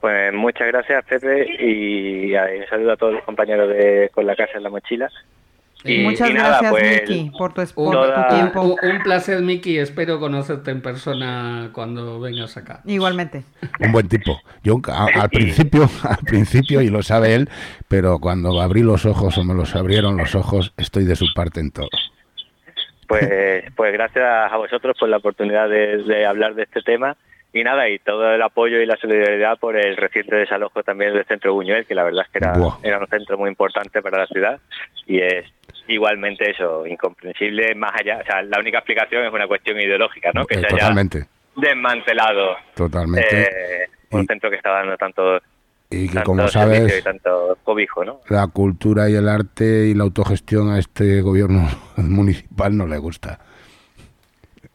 Pues 0.00 0.32
muchas 0.32 0.68
gracias, 0.68 1.04
Pepe, 1.04 1.46
y 1.62 2.32
un 2.34 2.66
saludo 2.70 2.92
a 2.92 2.96
todos 2.96 3.12
los 3.14 3.24
compañeros 3.24 3.68
de 3.68 4.10
Con 4.14 4.26
la 4.26 4.34
Casa 4.34 4.56
en 4.56 4.62
la 4.62 4.70
Mochila. 4.70 5.10
Y, 5.84 5.98
Muchas 6.02 6.28
y 6.30 6.34
nada, 6.34 6.48
gracias, 6.60 6.70
pues, 6.72 7.08
Miki, 7.08 7.30
por 7.38 7.54
tu, 7.54 7.62
por 7.74 7.92
Toda- 7.94 8.28
tu 8.28 8.34
tiempo. 8.34 8.62
un- 8.62 8.90
un 8.90 9.02
placer, 9.02 9.40
Miki. 9.40 9.78
Espero 9.78 10.20
conocerte 10.20 10.70
en 10.70 10.82
persona 10.82 11.70
cuando 11.72 12.20
vengas 12.20 12.56
acá. 12.58 12.82
Igualmente. 12.84 13.44
Un 13.80 13.90
buen 13.92 14.06
tipo. 14.08 14.38
Yo 14.62 14.78
a- 14.88 15.06
al 15.22 15.30
principio, 15.30 15.88
al 16.02 16.18
principio, 16.18 16.82
y 16.82 16.88
lo 16.90 17.02
sabe 17.02 17.34
él, 17.34 17.48
pero 17.88 18.18
cuando 18.18 18.60
abrí 18.60 18.82
los 18.82 19.06
ojos 19.06 19.38
o 19.38 19.44
me 19.44 19.54
los 19.54 19.74
abrieron 19.74 20.16
los 20.18 20.34
ojos, 20.34 20.74
estoy 20.76 21.04
de 21.04 21.16
su 21.16 21.26
parte 21.34 21.60
en 21.60 21.70
todo. 21.70 21.88
Pues, 23.08 23.64
pues 23.74 23.92
gracias 23.92 24.24
a 24.52 24.56
vosotros 24.56 24.96
por 24.98 25.08
la 25.08 25.16
oportunidad 25.16 25.68
de, 25.68 25.98
de 26.04 26.26
hablar 26.26 26.54
de 26.54 26.62
este 26.64 26.80
tema 26.82 27.16
y 27.52 27.64
nada, 27.64 27.88
y 27.88 27.98
todo 27.98 28.32
el 28.34 28.42
apoyo 28.42 28.80
y 28.80 28.86
la 28.86 28.96
solidaridad 28.96 29.58
por 29.58 29.76
el 29.76 29.96
reciente 29.96 30.36
desalojo 30.36 30.82
también 30.82 31.12
del 31.14 31.24
centro 31.24 31.52
Buñuel, 31.54 31.84
que 31.86 31.94
la 31.94 32.04
verdad 32.04 32.24
es 32.26 32.30
que 32.30 32.38
era, 32.38 32.52
Buah. 32.56 32.78
era 32.82 32.98
un 32.98 33.06
centro 33.08 33.36
muy 33.38 33.48
importante 33.50 34.00
para 34.02 34.18
la 34.18 34.26
ciudad 34.26 34.60
y 35.06 35.20
es 35.20 35.44
igualmente 35.88 36.48
eso, 36.50 36.86
incomprensible 36.86 37.74
más 37.74 37.92
allá, 38.00 38.18
o 38.22 38.24
sea, 38.24 38.42
la 38.42 38.60
única 38.60 38.78
explicación 38.78 39.24
es 39.26 39.32
una 39.32 39.48
cuestión 39.48 39.80
ideológica, 39.80 40.30
¿no? 40.32 40.46
Que 40.46 40.54
Eh, 40.56 40.60
se 40.60 40.66
haya 40.66 40.76
totalmente, 40.78 41.26
desmantelado 41.56 42.56
totalmente. 42.74 43.42
eh, 43.42 43.86
un 44.10 44.22
Y- 44.22 44.26
centro 44.26 44.50
que 44.50 44.56
estaba 44.56 44.78
dando 44.78 44.96
tanto, 44.96 45.38
y 45.90 46.06
que 46.08 46.14
tanto 46.14 46.26
como 46.30 46.48
sabes, 46.48 46.98
y 46.98 47.02
tanto 47.02 47.58
cobijo, 47.64 48.04
¿no? 48.04 48.20
la 48.28 48.46
cultura 48.46 49.08
y 49.10 49.14
el 49.16 49.28
arte 49.28 49.86
y 49.86 49.94
la 49.94 50.04
autogestión 50.04 50.70
a 50.70 50.78
este 50.78 51.20
gobierno 51.20 51.66
municipal 51.96 52.76
no 52.76 52.86
le 52.86 52.98
gusta. 52.98 53.40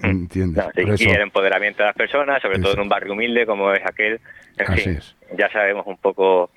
¿Entiendes? 0.04 0.64
No, 0.66 0.72
sí, 0.76 0.82
Por 0.82 0.90
y 1.02 1.04
eso- 1.06 1.16
el 1.16 1.22
empoderamiento 1.22 1.84
de 1.84 1.88
las 1.88 1.96
personas, 1.96 2.42
sobre 2.42 2.60
todo 2.60 2.74
en 2.74 2.80
un 2.82 2.90
barrio 2.90 3.14
humilde 3.14 3.46
como 3.46 3.72
es 3.72 3.82
aquel, 3.86 4.20
en 4.58 4.72
Así 4.72 4.82
fin, 4.82 4.92
es. 4.98 5.16
ya 5.38 5.50
sabemos 5.52 5.86
un 5.88 5.98
poco 5.98 6.50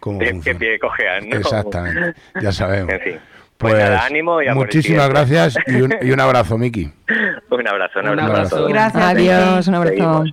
¿Cómo 0.00 0.18
de 0.18 0.38
qué 0.44 0.54
pie 0.54 0.78
cojean, 0.78 1.28
¿no? 1.28 1.36
Exactamente, 1.36 2.20
ya 2.40 2.52
sabemos. 2.52 2.92
En 2.92 3.00
fin. 3.00 3.18
Pues 3.56 3.74
nada, 3.74 4.04
ánimo 4.04 4.42
y 4.42 4.48
muchísimas 4.50 5.08
gracias 5.08 5.56
y 5.68 5.80
un, 5.82 5.94
y 6.02 6.10
un 6.10 6.18
abrazo, 6.20 6.58
Miki. 6.58 6.90
Un 7.50 7.68
abrazo, 7.68 8.00
un 8.00 8.18
abrazo. 8.18 8.66
Gracias. 8.66 9.04
Adiós, 9.04 9.68
un 9.68 9.74
abrazo. 9.74 9.94
Seguimos. 9.94 10.30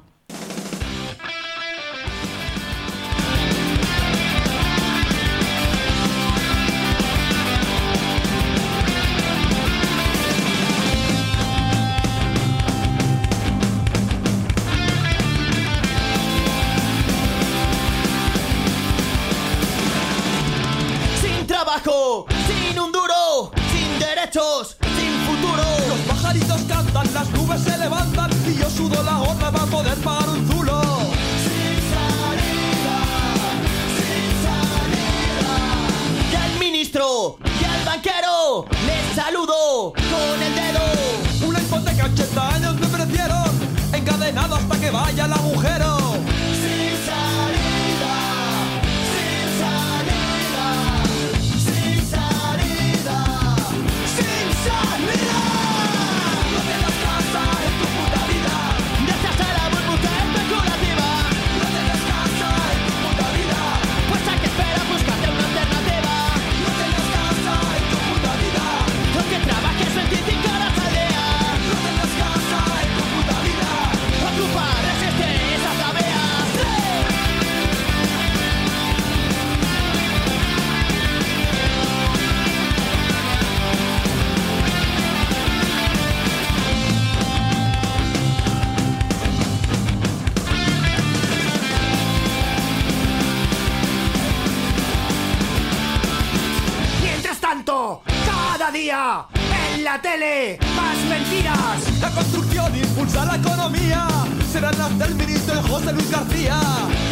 Luis 106.09 106.21
García. 106.21 106.59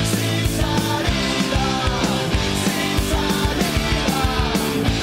Sin 0.09 0.47
salida, 0.57 1.65
sin 2.65 2.97
salida. 3.11 4.19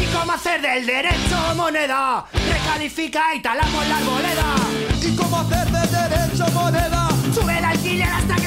¿Y 0.03 0.07
cómo 0.17 0.33
hacer 0.33 0.61
del 0.61 0.87
derecho 0.87 1.55
moneda? 1.55 2.25
Recalifica 2.33 3.35
y 3.35 3.41
talamos 3.41 3.89
la 3.89 3.97
arboleda. 3.99 4.57
¿Y 5.01 5.17
cómo 5.17 5.41
hacer 5.41 5.71
de 5.71 5.87
derecho 6.09 6.47
moneda? 6.53 7.09
Sube 7.33 7.59
el 7.59 7.65
alquiler 7.65 8.09
hasta 8.09 8.37
que 8.37 8.44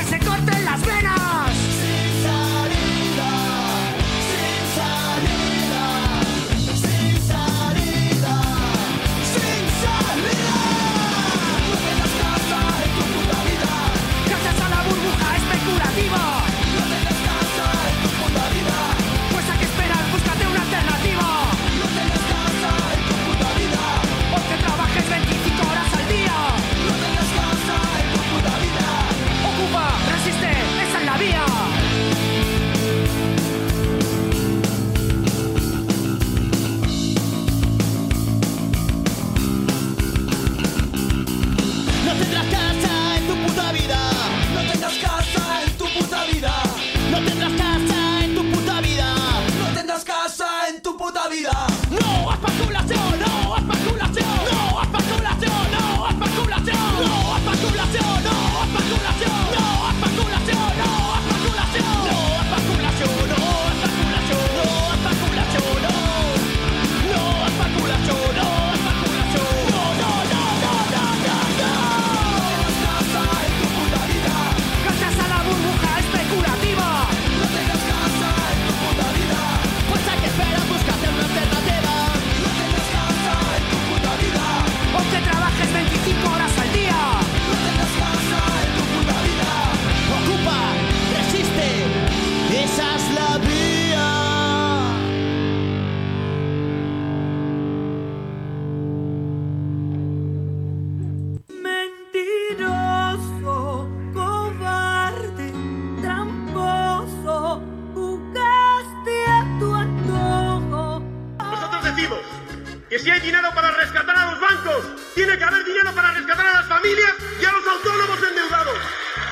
si 113.08 113.12
hay 113.12 113.22
dinero 113.22 113.50
para 113.56 113.72
rescatar 113.72 114.18
a 114.18 114.32
los 114.32 114.42
bancos, 114.42 114.86
tiene 115.16 115.38
que 115.38 115.44
haber 115.46 115.64
dinero 115.64 115.96
para 115.96 116.12
rescatar 116.12 116.46
a 116.46 116.54
las 116.56 116.68
familias 116.68 117.14
y 117.40 117.46
a 117.46 117.52
los 117.54 117.66
autónomos 117.66 118.20
endeudados. 118.22 118.78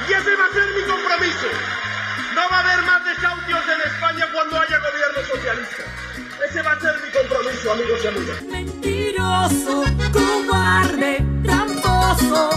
Y 0.07 0.13
ese 0.13 0.33
va 0.33 0.45
a 0.45 0.53
ser 0.53 0.63
mi 0.75 0.81
compromiso. 0.89 1.47
No 2.35 2.49
va 2.49 2.59
a 2.59 2.59
haber 2.61 2.85
más 2.85 3.03
desahucios 3.03 3.63
en 3.67 3.91
España 3.91 4.27
cuando 4.31 4.61
haya 4.61 4.79
gobierno 4.79 5.27
socialista. 5.29 5.83
Ese 6.47 6.61
va 6.61 6.71
a 6.71 6.79
ser 6.79 6.95
mi 7.03 7.11
compromiso, 7.19 7.71
amigos 7.73 7.99
y 8.01 8.07
amigas. 8.07 8.41
Mentiroso, 8.43 9.83
cobarde, 10.13 11.25
tramposo, 11.43 12.49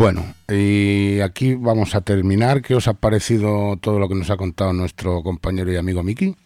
Bueno, 0.00 0.24
y 0.48 1.20
aquí 1.20 1.56
vamos 1.56 1.94
a 1.94 2.00
terminar. 2.00 2.62
¿Qué 2.62 2.74
os 2.74 2.88
ha 2.88 2.94
parecido 2.94 3.76
todo 3.82 3.98
lo 3.98 4.08
que 4.08 4.14
nos 4.14 4.30
ha 4.30 4.38
contado 4.38 4.72
nuestro 4.72 5.22
compañero 5.22 5.70
y 5.70 5.76
amigo 5.76 6.02
Miki? 6.02 6.36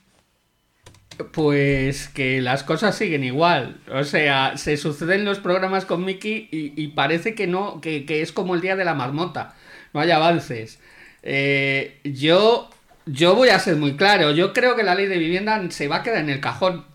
Pues 1.32 2.08
que 2.08 2.42
las 2.42 2.64
cosas 2.64 2.96
siguen 2.96 3.22
igual. 3.22 3.80
O 3.92 4.02
sea, 4.02 4.56
se 4.56 4.76
suceden 4.76 5.24
los 5.24 5.38
programas 5.38 5.84
con 5.84 6.04
y, 6.10 6.48
y 6.50 6.88
parece 6.96 7.36
que 7.36 7.46
no, 7.46 7.80
que, 7.80 8.04
que 8.06 8.22
es 8.22 8.32
como 8.32 8.56
el 8.56 8.60
día 8.60 8.74
de 8.74 8.84
la 8.84 8.94
marmota. 8.94 9.54
No 9.92 10.00
hay 10.00 10.10
avances. 10.10 10.80
Eh, 11.22 12.00
yo, 12.02 12.68
yo 13.06 13.36
voy 13.36 13.50
a 13.50 13.60
ser 13.60 13.76
muy 13.76 13.94
claro. 13.94 14.32
Yo 14.32 14.52
creo 14.52 14.74
que 14.74 14.82
la 14.82 14.96
ley 14.96 15.06
de 15.06 15.18
vivienda 15.18 15.62
se 15.70 15.86
va 15.86 15.98
a 15.98 16.02
quedar 16.02 16.18
en 16.18 16.30
el 16.30 16.40
cajón. 16.40 16.86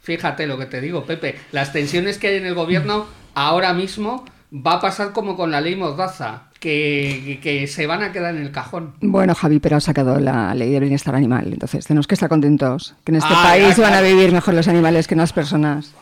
Fíjate 0.00 0.48
lo 0.48 0.58
que 0.58 0.66
te 0.66 0.80
digo, 0.80 1.04
Pepe. 1.04 1.36
Las 1.52 1.72
tensiones 1.72 2.18
que 2.18 2.26
hay 2.26 2.38
en 2.38 2.46
el 2.46 2.54
gobierno 2.54 3.06
ahora 3.36 3.72
mismo 3.72 4.24
va 4.52 4.74
a 4.74 4.80
pasar 4.80 5.12
como 5.12 5.36
con 5.36 5.50
la 5.50 5.60
ley 5.60 5.76
Mordaza. 5.76 6.42
Que, 6.58 7.38
que 7.40 7.68
se 7.68 7.86
van 7.86 8.02
a 8.02 8.10
quedar 8.10 8.34
en 8.34 8.42
el 8.42 8.50
cajón. 8.50 8.94
Bueno, 9.00 9.32
Javi, 9.36 9.60
pero 9.60 9.76
ha 9.76 9.80
sacado 9.80 10.18
la 10.18 10.52
ley 10.56 10.72
de 10.72 10.80
bienestar 10.80 11.14
animal, 11.14 11.52
entonces 11.52 11.86
tenemos 11.86 12.08
que 12.08 12.14
estar 12.14 12.28
contentos. 12.28 12.96
Que 13.04 13.12
en 13.12 13.16
este 13.18 13.28
Ah, 13.32 13.42
país 13.44 13.76
ya, 13.76 13.82
van 13.84 13.94
a 13.94 14.00
vivir 14.00 14.32
mejor 14.32 14.54
los 14.54 14.66
animales 14.66 15.06
que 15.06 15.14
las 15.14 15.32
personas. 15.32 15.94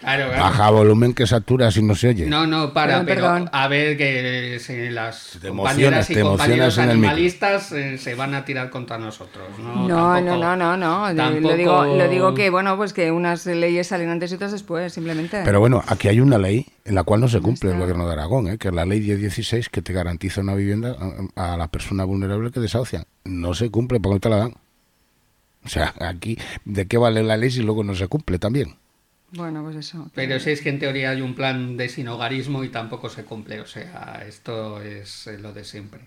Claro, 0.00 0.28
claro. 0.28 0.42
Baja 0.42 0.70
volumen 0.70 1.12
que 1.14 1.26
satura 1.26 1.70
si 1.70 1.82
no 1.82 1.94
se 1.94 2.08
oye. 2.08 2.26
No, 2.26 2.46
no, 2.46 2.72
para, 2.72 3.04
pero 3.04 3.20
perdón. 3.22 3.50
a 3.52 3.68
ver 3.68 3.96
que 3.96 4.58
si 4.60 4.88
las 4.90 5.38
Te 5.40 5.48
compañeras 5.48 6.08
y 6.10 6.14
te 6.14 6.22
compañeros 6.22 6.78
animalistas 6.78 7.70
eh, 7.72 7.98
se 7.98 8.14
van 8.14 8.34
a 8.34 8.44
tirar 8.44 8.70
contra 8.70 8.98
nosotros. 8.98 9.44
No, 9.58 9.86
No, 9.88 10.14
tampoco- 10.14 10.36
no, 10.38 10.56
no, 10.56 10.76
no, 10.76 10.76
no. 10.76 11.08
De- 11.08 11.14
Lo, 11.14 11.22
tampoco- 11.22 11.54
digo, 11.56 11.84
lo 11.98 12.08
digo 12.08 12.34
que, 12.34 12.50
bueno, 12.50 12.76
pues 12.76 12.92
que 12.92 13.12
unas 13.12 13.44
leyes 13.46 13.86
salen 13.88 14.08
antes 14.08 14.32
y 14.32 14.36
otras 14.36 14.52
después, 14.52 14.92
simplemente. 14.92 15.42
Pero 15.44 15.60
bueno, 15.60 15.82
aquí 15.86 16.08
hay 16.08 16.20
una 16.20 16.38
ley 16.38 16.66
en 16.84 16.94
la 16.94 17.04
cual 17.04 17.20
no 17.20 17.28
se 17.28 17.40
cumple 17.40 17.70
el 17.72 17.78
gobierno 17.78 18.06
de 18.06 18.12
Aragón, 18.14 18.48
¿eh? 18.48 18.58
que 18.58 18.68
es 18.68 18.74
la 18.74 18.86
ley 18.86 19.00
1016 19.00 19.68
que 19.68 19.82
te 19.82 19.92
garantiza 19.92 20.40
una 20.40 20.54
vivienda 20.54 20.96
a, 21.36 21.52
a 21.54 21.56
la 21.56 21.68
persona 21.68 22.04
vulnerable 22.04 22.50
que 22.50 22.60
desahucian. 22.60 23.04
No 23.24 23.54
se 23.54 23.70
cumple 23.70 24.00
porque 24.00 24.14
no 24.14 24.20
te 24.20 24.28
la 24.30 24.36
dan. 24.36 24.54
O 25.64 25.68
sea, 25.68 25.94
aquí, 26.00 26.36
¿de 26.64 26.86
qué 26.86 26.98
vale 26.98 27.22
la 27.22 27.36
ley 27.36 27.50
si 27.52 27.62
luego 27.62 27.84
no 27.84 27.94
se 27.94 28.08
cumple 28.08 28.40
también? 28.40 28.74
Bueno, 29.32 29.62
pues 29.62 29.76
eso. 29.76 30.04
que- 30.04 30.10
Pero 30.14 30.38
si 30.40 30.50
es 30.50 30.60
que 30.60 30.68
en 30.68 30.78
teoría 30.78 31.10
hay 31.10 31.20
un 31.22 31.34
plan 31.34 31.76
de 31.76 31.88
sinogarismo 31.88 32.64
y 32.64 32.68
tampoco 32.68 33.08
se 33.08 33.24
cumple. 33.24 33.60
O 33.60 33.66
sea, 33.66 34.24
esto 34.28 34.80
es 34.82 35.26
eh, 35.26 35.38
lo 35.38 35.52
de 35.52 35.64
siempre. 35.64 36.00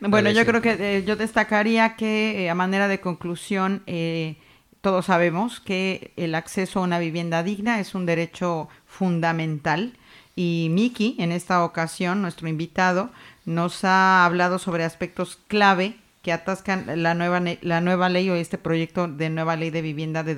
Bueno, 0.00 0.28
de 0.30 0.34
yo 0.34 0.44
creo 0.44 0.60
que 0.60 0.96
eh, 0.98 1.04
yo 1.04 1.14
destacaría 1.16 1.94
que 1.96 2.44
eh, 2.44 2.50
a 2.50 2.54
manera 2.54 2.88
de 2.88 3.00
conclusión, 3.00 3.82
eh, 3.86 4.36
todos 4.80 5.06
sabemos 5.06 5.60
que 5.60 6.12
el 6.16 6.34
acceso 6.34 6.80
a 6.80 6.82
una 6.82 6.98
vivienda 6.98 7.44
digna 7.44 7.78
es 7.78 7.94
un 7.94 8.04
derecho 8.06 8.68
fundamental 8.86 9.92
y 10.34 10.68
Miki, 10.70 11.14
en 11.20 11.30
esta 11.30 11.62
ocasión, 11.64 12.20
nuestro 12.22 12.48
invitado, 12.48 13.10
nos 13.44 13.84
ha 13.84 14.24
hablado 14.24 14.58
sobre 14.58 14.82
aspectos 14.82 15.38
clave 15.46 15.94
que 16.22 16.32
atascan 16.32 17.02
la 17.02 17.14
nueva, 17.14 17.38
ne- 17.40 17.58
la 17.62 17.80
nueva 17.80 18.08
ley 18.08 18.28
o 18.30 18.34
este 18.34 18.56
proyecto 18.58 19.06
de 19.08 19.28
nueva 19.30 19.54
ley 19.56 19.70
de 19.70 19.82
vivienda 19.82 20.22
de 20.24 20.34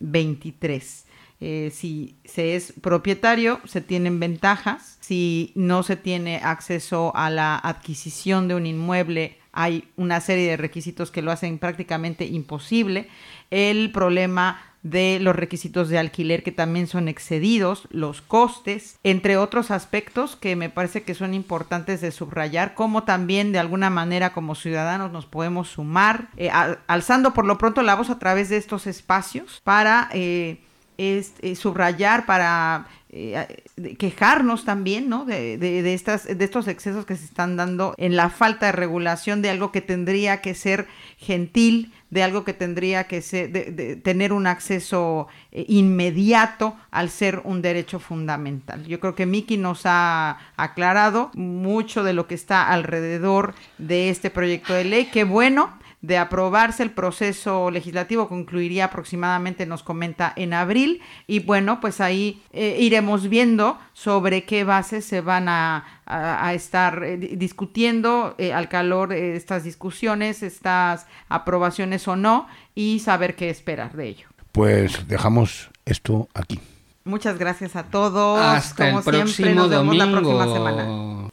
2023. 0.00 1.06
Eh, 1.40 1.70
si 1.72 2.16
se 2.24 2.56
es 2.56 2.72
propietario, 2.80 3.60
se 3.64 3.80
tienen 3.80 4.18
ventajas. 4.18 4.98
Si 5.00 5.52
no 5.54 5.82
se 5.82 5.96
tiene 5.96 6.38
acceso 6.42 7.12
a 7.14 7.30
la 7.30 7.56
adquisición 7.56 8.48
de 8.48 8.54
un 8.54 8.66
inmueble, 8.66 9.38
hay 9.52 9.88
una 9.96 10.20
serie 10.20 10.50
de 10.50 10.56
requisitos 10.56 11.10
que 11.10 11.22
lo 11.22 11.32
hacen 11.32 11.58
prácticamente 11.58 12.26
imposible. 12.26 13.08
El 13.50 13.92
problema 13.92 14.67
de 14.90 15.18
los 15.20 15.34
requisitos 15.36 15.88
de 15.88 15.98
alquiler 15.98 16.42
que 16.42 16.52
también 16.52 16.86
son 16.86 17.08
excedidos, 17.08 17.86
los 17.90 18.22
costes, 18.22 18.98
entre 19.04 19.36
otros 19.36 19.70
aspectos 19.70 20.36
que 20.36 20.56
me 20.56 20.70
parece 20.70 21.02
que 21.02 21.14
son 21.14 21.34
importantes 21.34 22.00
de 22.00 22.10
subrayar, 22.10 22.74
como 22.74 23.04
también 23.04 23.52
de 23.52 23.58
alguna 23.58 23.90
manera 23.90 24.32
como 24.32 24.54
ciudadanos 24.54 25.12
nos 25.12 25.26
podemos 25.26 25.68
sumar, 25.68 26.28
eh, 26.36 26.50
al- 26.50 26.78
alzando 26.86 27.34
por 27.34 27.44
lo 27.44 27.58
pronto 27.58 27.82
la 27.82 27.94
voz 27.94 28.10
a 28.10 28.18
través 28.18 28.48
de 28.48 28.56
estos 28.56 28.86
espacios 28.86 29.60
para 29.64 30.08
eh, 30.12 30.60
eh, 30.98 31.54
subrayar, 31.54 32.26
para 32.26 32.86
eh, 33.10 33.62
quejarnos 33.98 34.64
también, 34.64 35.08
¿no? 35.08 35.24
De, 35.24 35.56
de- 35.58 35.82
de 35.82 35.94
estas, 35.94 36.24
de 36.24 36.44
estos 36.44 36.68
excesos 36.68 37.06
que 37.06 37.16
se 37.16 37.24
están 37.24 37.56
dando 37.56 37.94
en 37.96 38.16
la 38.16 38.28
falta 38.30 38.66
de 38.66 38.72
regulación 38.72 39.42
de 39.42 39.50
algo 39.50 39.72
que 39.72 39.80
tendría 39.80 40.40
que 40.40 40.54
ser 40.54 40.86
gentil, 41.16 41.92
de 42.10 42.22
algo 42.22 42.44
que 42.44 42.54
tendría 42.54 43.04
que 43.04 43.20
ser, 43.22 43.50
de 43.52 43.96
tener 43.96 44.32
un 44.32 44.46
acceso 44.46 45.28
eh, 45.52 45.64
inmediato 45.68 46.76
al 46.90 47.10
ser 47.10 47.42
un 47.44 47.60
derecho 47.62 47.98
fundamental. 48.00 48.84
Yo 48.86 48.98
creo 49.00 49.14
que 49.14 49.26
Miki 49.26 49.56
nos 49.58 49.82
ha 49.84 50.38
aclarado 50.56 51.30
mucho 51.34 52.02
de 52.04 52.12
lo 52.14 52.26
que 52.26 52.34
está 52.34 52.68
alrededor 52.68 53.54
de 53.78 54.08
este 54.10 54.30
proyecto 54.30 54.72
de 54.74 54.84
ley. 54.84 55.06
Qué 55.12 55.24
bueno 55.24 55.76
de 56.00 56.16
aprobarse 56.16 56.84
el 56.84 56.90
proceso 56.92 57.70
legislativo 57.72 58.28
concluiría 58.28 58.84
aproximadamente, 58.84 59.66
nos 59.66 59.82
comenta, 59.82 60.32
en 60.36 60.54
abril. 60.54 61.00
Y 61.26 61.40
bueno, 61.40 61.80
pues 61.80 62.00
ahí 62.00 62.40
eh, 62.52 62.76
iremos 62.78 63.28
viendo 63.28 63.78
sobre 63.94 64.44
qué 64.44 64.62
bases 64.62 65.04
se 65.04 65.20
van 65.20 65.48
a, 65.48 65.84
a- 66.06 66.46
a 66.46 66.54
estar 66.54 67.02
eh, 67.02 67.16
di- 67.16 67.34
discutiendo 67.36 68.36
eh, 68.38 68.52
al 68.52 68.68
calor 68.68 69.08
de 69.08 69.34
estas 69.36 69.64
discusiones, 69.64 70.42
estas 70.44 71.06
aprobaciones 71.28 72.06
o 72.06 72.14
no, 72.14 72.46
y 72.76 73.00
saber 73.00 73.34
qué 73.34 73.50
esperar 73.50 73.94
de 73.94 74.06
ello. 74.08 74.28
Pues 74.52 75.08
dejamos 75.08 75.70
esto 75.84 76.28
aquí. 76.34 76.60
Muchas 77.04 77.38
gracias 77.38 77.74
a 77.74 77.84
todos. 77.84 78.38
Hasta 78.40 78.86
Como 78.92 78.98
el 78.98 79.02
siempre, 79.04 79.20
próximo 79.22 79.54
nos 79.54 79.70
vemos 79.70 79.86
domingo. 79.96 80.04
la 80.04 80.12
próxima 80.12 80.44
semana. 80.52 81.28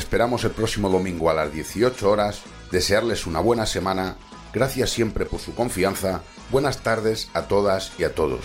Esperamos 0.00 0.44
el 0.44 0.50
próximo 0.50 0.88
domingo 0.88 1.30
a 1.30 1.34
las 1.34 1.52
18 1.52 2.10
horas. 2.10 2.40
Desearles 2.72 3.26
una 3.26 3.40
buena 3.40 3.66
semana. 3.66 4.16
Gracias 4.52 4.90
siempre 4.90 5.26
por 5.26 5.40
su 5.40 5.54
confianza. 5.54 6.22
Buenas 6.50 6.78
tardes 6.78 7.28
a 7.34 7.42
todas 7.42 7.92
y 7.98 8.04
a 8.04 8.14
todos. 8.14 8.40